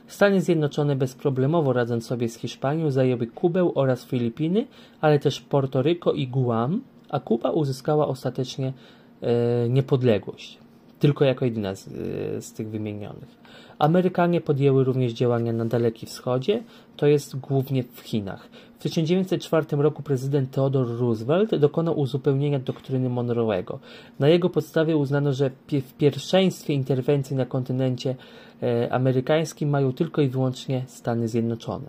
Stany 0.07 0.41
Zjednoczone 0.41 0.95
bezproblemowo 0.95 1.73
radząc 1.73 2.05
sobie 2.05 2.29
z 2.29 2.35
Hiszpanią 2.35 2.91
zajęły 2.91 3.27
Kubę 3.27 3.71
oraz 3.75 4.05
Filipiny, 4.05 4.67
ale 5.01 5.19
też 5.19 5.41
Portoryko 5.41 6.13
i 6.13 6.27
Guam, 6.27 6.81
a 7.09 7.19
Kuba 7.19 7.51
uzyskała 7.51 8.07
ostatecznie 8.07 8.73
e, 9.21 9.69
niepodległość, 9.69 10.59
tylko 10.99 11.25
jako 11.25 11.45
jedyna 11.45 11.75
z, 11.75 11.87
e, 11.87 12.41
z 12.41 12.53
tych 12.53 12.69
wymienionych. 12.69 13.37
Amerykanie 13.79 14.41
podjęły 14.41 14.83
również 14.83 15.13
działania 15.13 15.53
na 15.53 15.65
Dalekim 15.65 16.09
Wschodzie, 16.09 16.63
to 16.95 17.07
jest 17.07 17.39
głównie 17.39 17.83
w 17.83 17.99
Chinach. 17.99 18.49
W 18.79 18.83
1904 18.83 19.65
roku 19.81 20.03
prezydent 20.03 20.51
Theodore 20.51 20.95
Roosevelt 20.95 21.55
dokonał 21.55 21.99
uzupełnienia 21.99 22.59
doktryny 22.59 23.09
Monroe'ego. 23.09 23.77
Na 24.19 24.27
jego 24.27 24.49
podstawie 24.49 24.97
uznano, 24.97 25.33
że 25.33 25.51
w 25.67 25.93
pierwszeństwie 25.93 26.73
interwencji 26.73 27.35
na 27.35 27.45
kontynencie 27.45 28.15
e, 28.63 28.93
amerykańskim 28.93 29.69
mają 29.69 29.93
tylko 29.93 30.21
i 30.21 30.27
wyłącznie 30.27 30.83
Stany 30.87 31.27
Zjednoczone. 31.27 31.85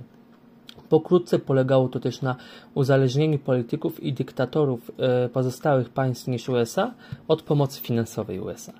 Pokrótce 0.89 1.39
polegało 1.39 1.89
to 1.89 2.01
też 2.01 2.23
na 2.23 2.37
uzależnieniu 2.75 3.39
polityków 3.39 4.03
i 4.03 4.13
dyktatorów 4.13 4.91
e, 4.99 5.29
pozostałych 5.29 5.89
państw 5.89 6.29
niż 6.29 6.49
USA 6.49 6.95
od 7.29 7.43
pomocy 7.43 7.81
finansowej 7.81 8.41
USA. 8.41 8.73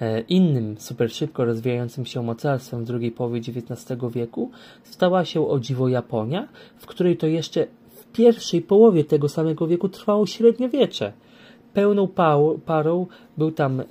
E, 0.00 0.20
innym, 0.20 0.76
super 0.78 1.12
szybko 1.12 1.44
rozwijającym 1.44 2.06
się 2.06 2.22
mocarstwem 2.22 2.84
w 2.84 2.86
drugiej 2.86 3.10
połowie 3.10 3.38
XIX 3.38 3.96
wieku 4.14 4.50
stała 4.82 5.24
się 5.24 5.48
o 5.48 5.60
dziwo 5.60 5.88
Japonia, 5.88 6.48
w 6.76 6.86
której 6.86 7.16
to 7.16 7.26
jeszcze 7.26 7.66
w 7.90 8.12
pierwszej 8.12 8.62
połowie 8.62 9.04
tego 9.04 9.28
samego 9.28 9.66
wieku 9.66 9.88
trwało 9.88 10.26
średniowiecze. 10.26 11.12
Pełną 11.74 12.08
parą 12.66 13.06
był 13.36 13.52
tam 13.52 13.80
e, 13.80 13.84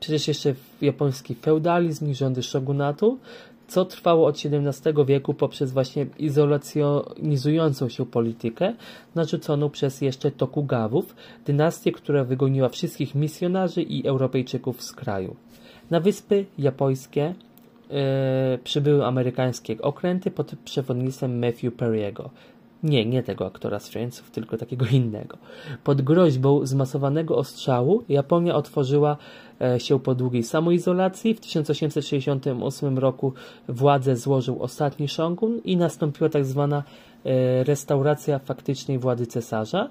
przecież 0.00 0.28
jeszcze 0.28 0.54
japoński 0.80 1.34
feudalizm 1.34 2.10
i 2.10 2.14
rządy 2.14 2.42
shogunatu, 2.42 3.18
co 3.68 3.84
trwało 3.84 4.26
od 4.26 4.36
XVII 4.44 5.04
wieku 5.06 5.34
poprzez 5.34 5.72
właśnie 5.72 6.06
izolacjonizującą 6.18 7.88
się 7.88 8.06
politykę 8.06 8.74
narzuconą 9.14 9.70
przez 9.70 10.00
jeszcze 10.00 10.30
Tokugawów, 10.30 11.14
dynastię, 11.46 11.92
która 11.92 12.24
wygoniła 12.24 12.68
wszystkich 12.68 13.14
misjonarzy 13.14 13.82
i 13.82 14.06
Europejczyków 14.06 14.82
z 14.82 14.92
kraju. 14.92 15.36
Na 15.90 16.00
wyspy 16.00 16.44
japońskie 16.58 17.34
e, 17.90 18.58
przybyły 18.64 19.06
amerykańskie 19.06 19.82
okręty 19.82 20.30
pod 20.30 20.54
przewodnictwem 20.64 21.38
Matthew 21.38 21.76
Perry'ego. 21.76 22.28
Nie, 22.82 23.06
nie 23.06 23.22
tego 23.22 23.46
aktora 23.46 23.78
z 23.78 23.88
Friendsów, 23.88 24.30
tylko 24.30 24.56
takiego 24.56 24.86
innego. 24.86 25.38
Pod 25.84 26.02
groźbą 26.02 26.66
zmasowanego 26.66 27.36
ostrzału 27.36 28.02
Japonia 28.08 28.54
otworzyła 28.54 29.16
e, 29.60 29.80
się 29.80 30.00
po 30.00 30.14
długiej 30.14 30.42
samoizolacji. 30.42 31.34
W 31.34 31.40
1868 31.40 32.98
roku 32.98 33.32
władzę 33.68 34.16
złożył 34.16 34.62
ostatni 34.62 35.08
shogun 35.08 35.60
i 35.64 35.76
nastąpiła 35.76 36.30
tak 36.30 36.44
zwana 36.44 36.82
e, 37.24 37.64
restauracja 37.64 38.38
faktycznej 38.38 38.98
władzy 38.98 39.26
cesarza. 39.26 39.88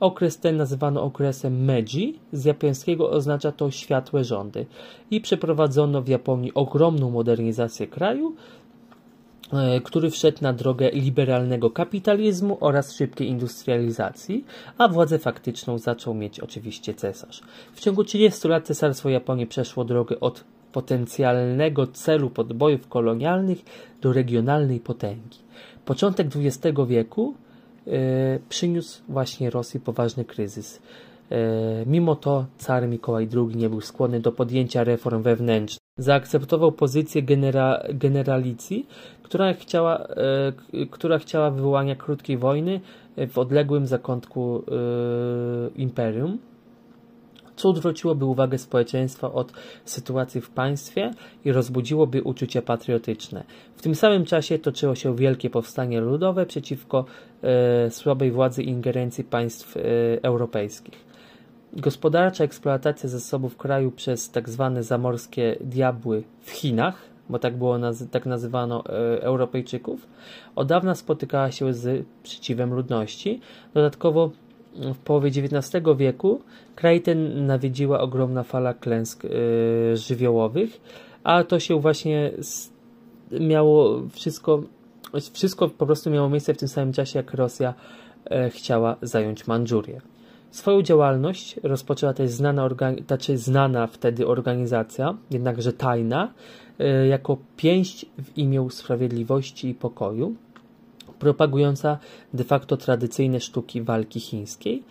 Okres 0.00 0.38
ten 0.38 0.56
nazywano 0.56 1.02
okresem 1.02 1.64
Meiji, 1.64 2.20
z 2.32 2.44
japońskiego 2.44 3.10
oznacza 3.10 3.52
to 3.52 3.70
światłe 3.70 4.24
rządy. 4.24 4.66
I 5.10 5.20
przeprowadzono 5.20 6.02
w 6.02 6.08
Japonii 6.08 6.54
ogromną 6.54 7.10
modernizację 7.10 7.86
kraju, 7.86 8.34
który 9.84 10.10
wszedł 10.10 10.38
na 10.40 10.52
drogę 10.52 10.90
liberalnego 10.90 11.70
kapitalizmu 11.70 12.56
oraz 12.60 12.92
szybkiej 12.92 13.28
industrializacji, 13.28 14.44
a 14.78 14.88
władzę 14.88 15.18
faktyczną 15.18 15.78
zaczął 15.78 16.14
mieć 16.14 16.40
oczywiście 16.40 16.94
cesarz. 16.94 17.40
W 17.72 17.80
ciągu 17.80 18.04
30 18.04 18.48
lat 18.48 18.66
cesarstwo 18.66 19.08
Japonii 19.08 19.46
przeszło 19.46 19.84
drogę 19.84 20.20
od 20.20 20.44
potencjalnego 20.72 21.86
celu 21.86 22.30
podbojów 22.30 22.88
kolonialnych 22.88 23.58
do 24.00 24.12
regionalnej 24.12 24.80
potęgi. 24.80 25.38
Początek 25.84 26.26
XX 26.26 26.78
wieku 26.88 27.34
e, 27.86 27.90
przyniósł 28.48 29.02
właśnie 29.08 29.50
Rosji 29.50 29.80
poważny 29.80 30.24
kryzys. 30.24 30.80
E, 31.30 31.84
mimo 31.86 32.16
to 32.16 32.46
car 32.58 32.88
Mikołaj 32.88 33.28
II 33.34 33.56
nie 33.56 33.70
był 33.70 33.80
skłonny 33.80 34.20
do 34.20 34.32
podjęcia 34.32 34.84
reform 34.84 35.22
wewnętrznych. 35.22 35.78
Zaakceptował 35.96 36.72
pozycję 36.72 37.22
genera 37.22 37.82
generalicji, 37.94 38.86
która 39.22 39.54
chciała, 39.54 39.98
e, 39.98 40.86
która 40.90 41.18
chciała 41.18 41.50
wywołania 41.50 41.96
krótkiej 41.96 42.36
wojny 42.36 42.80
w 43.28 43.38
odległym 43.38 43.86
zakątku 43.86 44.62
e, 44.68 45.70
imperium, 45.76 46.38
co 47.58 47.68
odwróciłoby 47.68 48.24
uwagę 48.24 48.58
społeczeństwa 48.58 49.32
od 49.32 49.52
sytuacji 49.84 50.40
w 50.40 50.50
państwie 50.50 51.10
i 51.44 51.52
rozbudziłoby 51.52 52.22
uczucia 52.22 52.62
patriotyczne. 52.62 53.44
W 53.76 53.82
tym 53.82 53.94
samym 53.94 54.24
czasie 54.24 54.58
toczyło 54.58 54.94
się 54.94 55.16
wielkie 55.16 55.50
powstanie 55.50 56.00
ludowe 56.00 56.46
przeciwko 56.46 57.04
e, 57.42 57.90
słabej 57.90 58.30
władzy 58.30 58.62
i 58.62 58.68
ingerencji 58.68 59.24
państw 59.24 59.76
e, 59.76 59.80
europejskich. 60.22 61.07
Gospodarcza 61.72 62.44
eksploatacja 62.44 63.08
zasobów 63.08 63.56
kraju 63.56 63.90
przez. 63.90 64.30
Tak 64.30 64.48
zamorskie 64.82 65.56
diabły 65.60 66.22
w 66.40 66.50
Chinach 66.50 67.08
bo 67.28 67.38
tak 67.38 67.56
było 67.56 67.78
tak 68.10 68.26
nazywano 68.26 68.84
e, 68.86 69.22
Europejczyków, 69.22 70.06
od 70.56 70.68
dawna 70.68 70.94
spotykała 70.94 71.50
się 71.50 71.74
z 71.74 72.06
przeciwem 72.22 72.74
ludności. 72.74 73.40
Dodatkowo 73.74 74.30
mm, 74.76 74.94
w 74.94 74.98
połowie 74.98 75.28
XIX 75.28 75.84
wieku 75.96 76.40
kraj 76.76 77.00
ten 77.00 77.46
nawiedziła 77.46 78.00
ogromna 78.00 78.42
fala 78.42 78.74
klęsk 78.74 79.24
e, 79.24 79.28
żywiołowych, 79.96 80.80
a 81.24 81.44
to 81.44 81.60
się 81.60 81.80
właśnie 81.80 82.30
miało 83.40 84.02
wszystko, 84.10 84.62
wszystko 85.32 85.68
po 85.68 85.86
prostu 85.86 86.10
miało 86.10 86.28
miejsce 86.28 86.54
w 86.54 86.58
tym 86.58 86.68
samym 86.68 86.92
czasie, 86.92 87.18
jak 87.18 87.34
Rosja 87.34 87.74
e, 88.24 88.50
chciała 88.50 88.96
zająć 89.02 89.46
Mandżurię. 89.46 90.00
Swoją 90.50 90.82
działalność 90.82 91.56
rozpoczęła 91.62 92.12
też 92.14 92.30
znana, 92.30 92.68
znaczy 93.06 93.38
znana 93.38 93.86
wtedy 93.86 94.26
organizacja, 94.26 95.14
jednakże 95.30 95.72
tajna, 95.72 96.32
E, 96.78 97.06
jako 97.06 97.36
pięść 97.56 98.06
w 98.18 98.38
imię 98.38 98.68
sprawiedliwości 98.70 99.68
i 99.68 99.74
pokoju, 99.74 100.34
propagująca 101.18 101.98
de 102.34 102.44
facto 102.44 102.76
tradycyjne 102.76 103.40
sztuki 103.40 103.82
walki 103.82 104.20
chińskiej. 104.20 104.82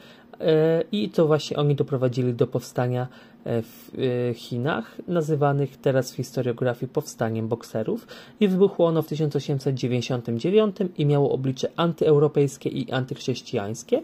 E, 0.41 0.83
I 0.91 1.09
to 1.09 1.27
właśnie 1.27 1.57
oni 1.57 1.75
doprowadzili 1.75 2.33
do 2.33 2.47
powstania 2.47 3.07
e, 3.45 3.61
w 3.61 3.91
Chinach, 4.35 4.97
nazywanych 5.07 5.77
teraz 5.77 6.11
w 6.11 6.15
historiografii 6.15 6.91
powstaniem 6.91 7.47
bokserów. 7.47 8.07
I 8.39 8.47
wybuchło 8.47 8.87
ono 8.87 9.01
w 9.01 9.07
1899 9.07 10.75
i 10.97 11.05
miało 11.05 11.31
oblicze 11.31 11.69
antyeuropejskie 11.75 12.69
i 12.69 12.91
antychrześcijańskie. 12.91 14.01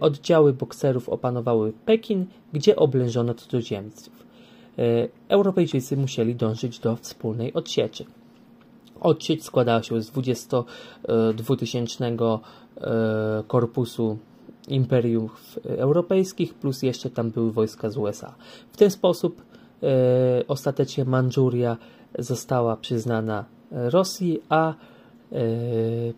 Oddziały 0.00 0.52
bokserów 0.52 1.08
opanowały 1.08 1.72
Pekin, 1.86 2.26
gdzie 2.52 2.76
oblężono 2.76 3.34
cudzoziemców. 3.34 4.20
E, 4.78 5.08
Europejczycy 5.28 5.96
musieli 5.96 6.34
dążyć 6.34 6.78
do 6.78 6.96
wspólnej 6.96 7.54
odsieczy. 7.54 8.04
Odsiecz 9.00 9.42
składała 9.42 9.82
się 9.82 10.02
z 10.02 10.10
22-tysięcznego 10.10 12.38
e, 12.76 13.42
korpusu 13.46 14.18
imperiów 14.70 15.58
europejskich, 15.64 16.54
plus 16.54 16.82
jeszcze 16.82 17.10
tam 17.10 17.30
były 17.30 17.52
wojska 17.52 17.90
z 17.90 17.96
USA. 17.96 18.34
W 18.72 18.76
ten 18.76 18.90
sposób 18.90 19.42
e, 19.82 19.86
ostatecznie 20.48 21.04
Mandżuria 21.04 21.76
została 22.18 22.76
przyznana 22.76 23.44
Rosji, 23.70 24.40
a 24.48 24.74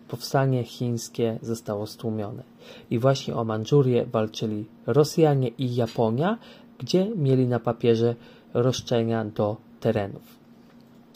powstanie 0.07 0.63
chińskie 0.63 1.39
zostało 1.41 1.87
stłumione. 1.87 2.43
I 2.91 2.99
właśnie 2.99 3.35
o 3.35 3.43
Mandżurię 3.43 4.05
walczyli 4.05 4.65
Rosjanie 4.87 5.47
i 5.47 5.75
Japonia, 5.75 6.37
gdzie 6.77 7.09
mieli 7.15 7.47
na 7.47 7.59
papierze 7.59 8.15
roszczenia 8.53 9.25
do 9.25 9.57
terenów. 9.79 10.21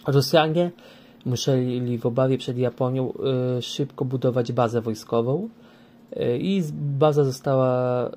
Rosjanie 0.08 0.72
musieli 1.26 1.98
w 1.98 2.06
obawie 2.06 2.38
przed 2.38 2.58
Japonią 2.58 3.14
y, 3.58 3.62
szybko 3.62 4.06
budować 4.06 4.52
bazę 4.52 4.82
wojskową 4.82 5.50
i 6.40 6.64
baza 6.74 7.24
została 7.24 8.12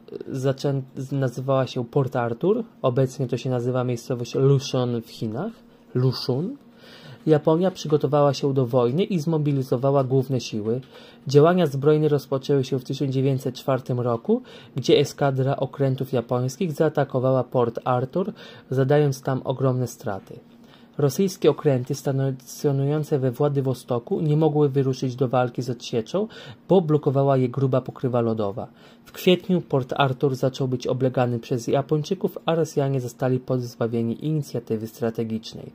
nazywała 1.12 1.66
się 1.66 1.84
Port 1.84 2.16
Arthur. 2.16 2.64
Obecnie 2.82 3.26
to 3.26 3.36
się 3.36 3.50
nazywa 3.50 3.84
miejscowość 3.84 4.34
Lushun 4.34 5.02
w 5.02 5.10
Chinach. 5.10 5.52
Lushun. 5.94 6.56
Japonia 7.26 7.70
przygotowała 7.70 8.34
się 8.34 8.54
do 8.54 8.66
wojny 8.66 9.04
i 9.04 9.18
zmobilizowała 9.18 10.04
główne 10.04 10.40
siły. 10.40 10.80
Działania 11.26 11.66
zbrojne 11.66 12.08
rozpoczęły 12.08 12.64
się 12.64 12.78
w 12.78 12.84
1904 12.84 13.82
roku, 13.96 14.42
gdzie 14.76 14.98
eskadra 14.98 15.56
okrętów 15.56 16.12
japońskich 16.12 16.72
zaatakowała 16.72 17.44
Port 17.44 17.78
Arthur, 17.84 18.32
zadając 18.70 19.22
tam 19.22 19.40
ogromne 19.44 19.86
straty. 19.86 20.38
Rosyjskie 21.00 21.50
okręty 21.50 21.94
stacjonujące 21.94 23.18
we 23.18 23.30
Władywostoku 23.30 24.20
nie 24.20 24.36
mogły 24.36 24.68
wyruszyć 24.68 25.16
do 25.16 25.28
walki 25.28 25.62
z 25.62 25.70
odsieczą, 25.70 26.28
bo 26.68 26.80
blokowała 26.80 27.36
je 27.36 27.48
gruba 27.48 27.80
pokrywa 27.80 28.20
lodowa. 28.20 28.66
W 29.04 29.12
kwietniu 29.12 29.60
Port 29.60 29.92
Arthur 29.96 30.34
zaczął 30.34 30.68
być 30.68 30.86
oblegany 30.86 31.38
przez 31.38 31.66
Japończyków, 31.68 32.38
a 32.46 32.54
Rosjanie 32.54 33.00
zostali 33.00 33.38
pozbawieni 33.38 34.26
inicjatywy 34.26 34.86
strategicznej. 34.86 35.72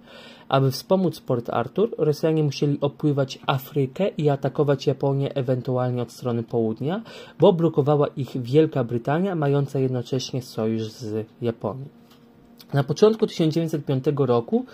Aby 0.49 0.71
wspomóc 0.71 1.19
Port 1.19 1.49
Arthur, 1.49 1.95
Rosjanie 1.97 2.43
musieli 2.43 2.77
opływać 2.81 3.39
Afrykę 3.47 4.07
i 4.07 4.29
atakować 4.29 4.87
Japonię 4.87 5.35
ewentualnie 5.35 6.01
od 6.01 6.11
strony 6.11 6.43
południa, 6.43 7.01
bo 7.39 7.53
blokowała 7.53 8.07
ich 8.07 8.41
Wielka 8.41 8.83
Brytania, 8.83 9.35
mająca 9.35 9.79
jednocześnie 9.79 10.41
sojusz 10.41 10.91
z 10.91 11.27
Japonią. 11.41 11.85
Na 12.73 12.83
początku 12.83 13.27
1905 13.27 14.05
roku 14.17 14.65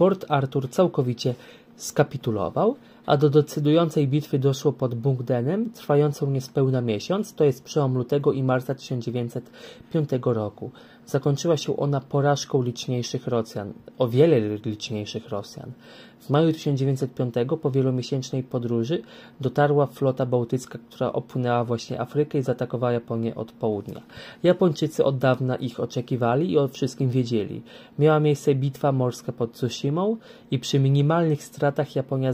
Port 0.00 0.24
Arthur 0.28 0.70
całkowicie 0.70 1.34
skapitulował, 1.76 2.76
a 3.06 3.16
do 3.16 3.30
decydującej 3.30 4.08
bitwy 4.08 4.38
doszło 4.38 4.72
pod 4.72 4.94
Bungdenem, 4.94 5.70
trwającą 5.72 6.30
niespełna 6.30 6.80
miesiąc, 6.80 7.34
to 7.34 7.44
jest 7.44 7.64
przełom 7.64 7.94
lutego 7.94 8.32
i 8.32 8.42
marca 8.42 8.74
1905 8.74 10.10
roku. 10.22 10.70
Zakończyła 11.10 11.56
się 11.56 11.76
ona 11.76 12.00
porażką 12.00 12.62
liczniejszych 12.62 13.26
Rosjan, 13.26 13.72
o 13.98 14.08
wiele 14.08 14.40
liczniejszych 14.58 15.28
Rosjan. 15.28 15.72
W 16.20 16.30
maju 16.30 16.52
1905 16.52 17.34
po 17.62 17.70
wielomiesięcznej 17.70 18.42
podróży 18.42 19.02
dotarła 19.40 19.86
flota 19.86 20.26
bałtycka, 20.26 20.78
która 20.90 21.12
opłynęła 21.12 21.64
właśnie 21.64 22.00
Afrykę 22.00 22.38
i 22.38 22.42
zaatakowała 22.42 22.92
Japonię 22.92 23.34
od 23.34 23.52
południa. 23.52 24.02
Japończycy 24.42 25.04
od 25.04 25.18
dawna 25.18 25.56
ich 25.56 25.80
oczekiwali 25.80 26.52
i 26.52 26.58
o 26.58 26.68
wszystkim 26.68 27.10
wiedzieli. 27.10 27.62
Miała 27.98 28.20
miejsce 28.20 28.54
bitwa 28.54 28.92
morska 28.92 29.32
pod 29.32 29.52
Tsushimą 29.52 30.16
i 30.50 30.58
przy 30.58 30.78
minimalnych 30.78 31.42
stratach 31.42 31.96
Japonia 31.96 32.32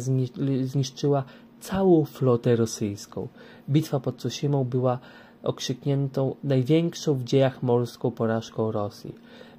zniszczyła 0.62 1.24
całą 1.60 2.04
flotę 2.04 2.56
rosyjską. 2.56 3.28
Bitwa 3.70 4.00
pod 4.00 4.16
Tsushimą 4.16 4.64
była 4.64 4.98
okrzykniętą 5.42 6.34
największą 6.44 7.14
w 7.14 7.24
dziejach 7.24 7.62
morską 7.62 8.10
porażką 8.10 8.72
Rosji. 8.72 9.14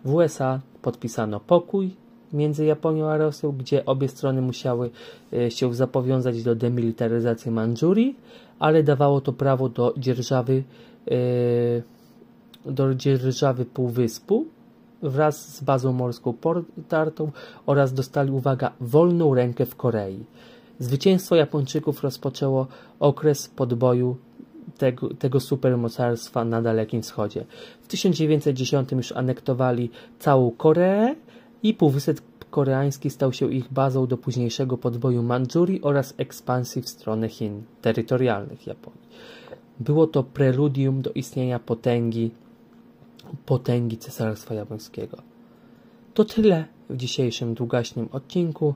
W 0.06 0.14
USA 0.14 0.60
podpisano 0.82 1.40
pokój 1.40 1.96
między 2.34 2.66
Japonią 2.66 3.10
a 3.10 3.18
Rosją, 3.18 3.52
gdzie 3.52 3.86
obie 3.86 4.08
strony 4.08 4.42
musiały 4.42 4.90
e, 5.34 5.52
się 5.52 5.74
zobowiązać 5.74 6.44
do 6.44 6.56
demilitaryzacji 6.56 7.52
Mandżurii, 7.52 8.16
ale 8.60 8.84
dawało 8.84 9.22
to 9.22 9.34
prawo 9.34 9.70
do 9.70 9.94
dzierżawy, 9.98 10.64
e, 11.12 12.72
do 12.72 12.96
dzierżawy 12.96 13.66
półwyspu 13.66 14.46
wraz 15.02 15.56
z 15.56 15.64
bazą 15.64 15.94
morską 15.94 16.34
Portartą 16.34 17.32
oraz 17.66 17.94
dostali, 17.94 18.32
uwaga, 18.32 18.72
wolną 18.82 19.36
rękę 19.36 19.66
w 19.66 19.76
Korei. 19.76 20.26
Zwycięstwo 20.80 21.36
Japończyków 21.36 22.04
rozpoczęło 22.04 22.68
okres 23.00 23.48
podboju 23.48 24.18
tego, 24.78 25.10
tego 25.14 25.40
supermocarstwa 25.40 26.46
na 26.46 26.62
Dalekim 26.62 27.02
Wschodzie. 27.02 27.46
W 27.82 27.88
1910 27.88 28.92
już 28.92 29.12
anektowali 29.12 29.90
całą 30.20 30.52
Koreę 30.52 31.16
i 31.64 31.74
Półwysep 31.74 32.22
Koreański 32.50 33.10
stał 33.10 33.34
się 33.34 33.54
ich 33.54 33.74
bazą 33.74 34.08
do 34.08 34.18
późniejszego 34.18 34.78
podboju 34.78 35.24
Mandżurii 35.24 35.82
oraz 35.82 36.14
ekspansji 36.18 36.82
w 36.82 36.90
stronę 36.90 37.30
Chin 37.30 37.64
terytorialnych 37.82 38.68
Japonii. 38.68 39.08
Było 39.80 40.08
to 40.08 40.24
preludium 40.24 41.02
do 41.02 41.12
istnienia 41.12 41.60
potęgi, 41.60 42.32
potęgi 43.46 43.98
Cesarstwa 43.98 44.54
Japońskiego. 44.54 45.18
To 46.14 46.26
tyle 46.26 46.66
w 46.90 46.98
dzisiejszym 46.98 47.54
długaśnym 47.54 48.10
odcinku. 48.12 48.74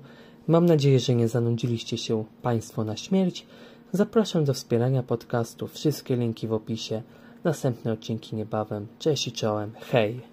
Mam 0.48 0.66
nadzieję, 0.66 1.00
że 1.00 1.16
nie 1.16 1.28
zanudziliście 1.28 1.98
się 1.98 2.24
Państwo 2.42 2.84
na 2.84 2.98
śmierć. 2.98 3.46
Zapraszam 3.94 4.46
do 4.46 4.54
wspierania 4.54 5.04
podcastu. 5.04 5.68
Wszystkie 5.68 6.16
linki 6.16 6.48
w 6.48 6.54
opisie. 6.54 7.02
Następne 7.44 7.92
odcinki 7.92 8.36
niebawem. 8.36 8.88
Cześć 9.00 9.28
i 9.28 9.32
czołem. 9.32 9.72
Hej! 9.92 10.31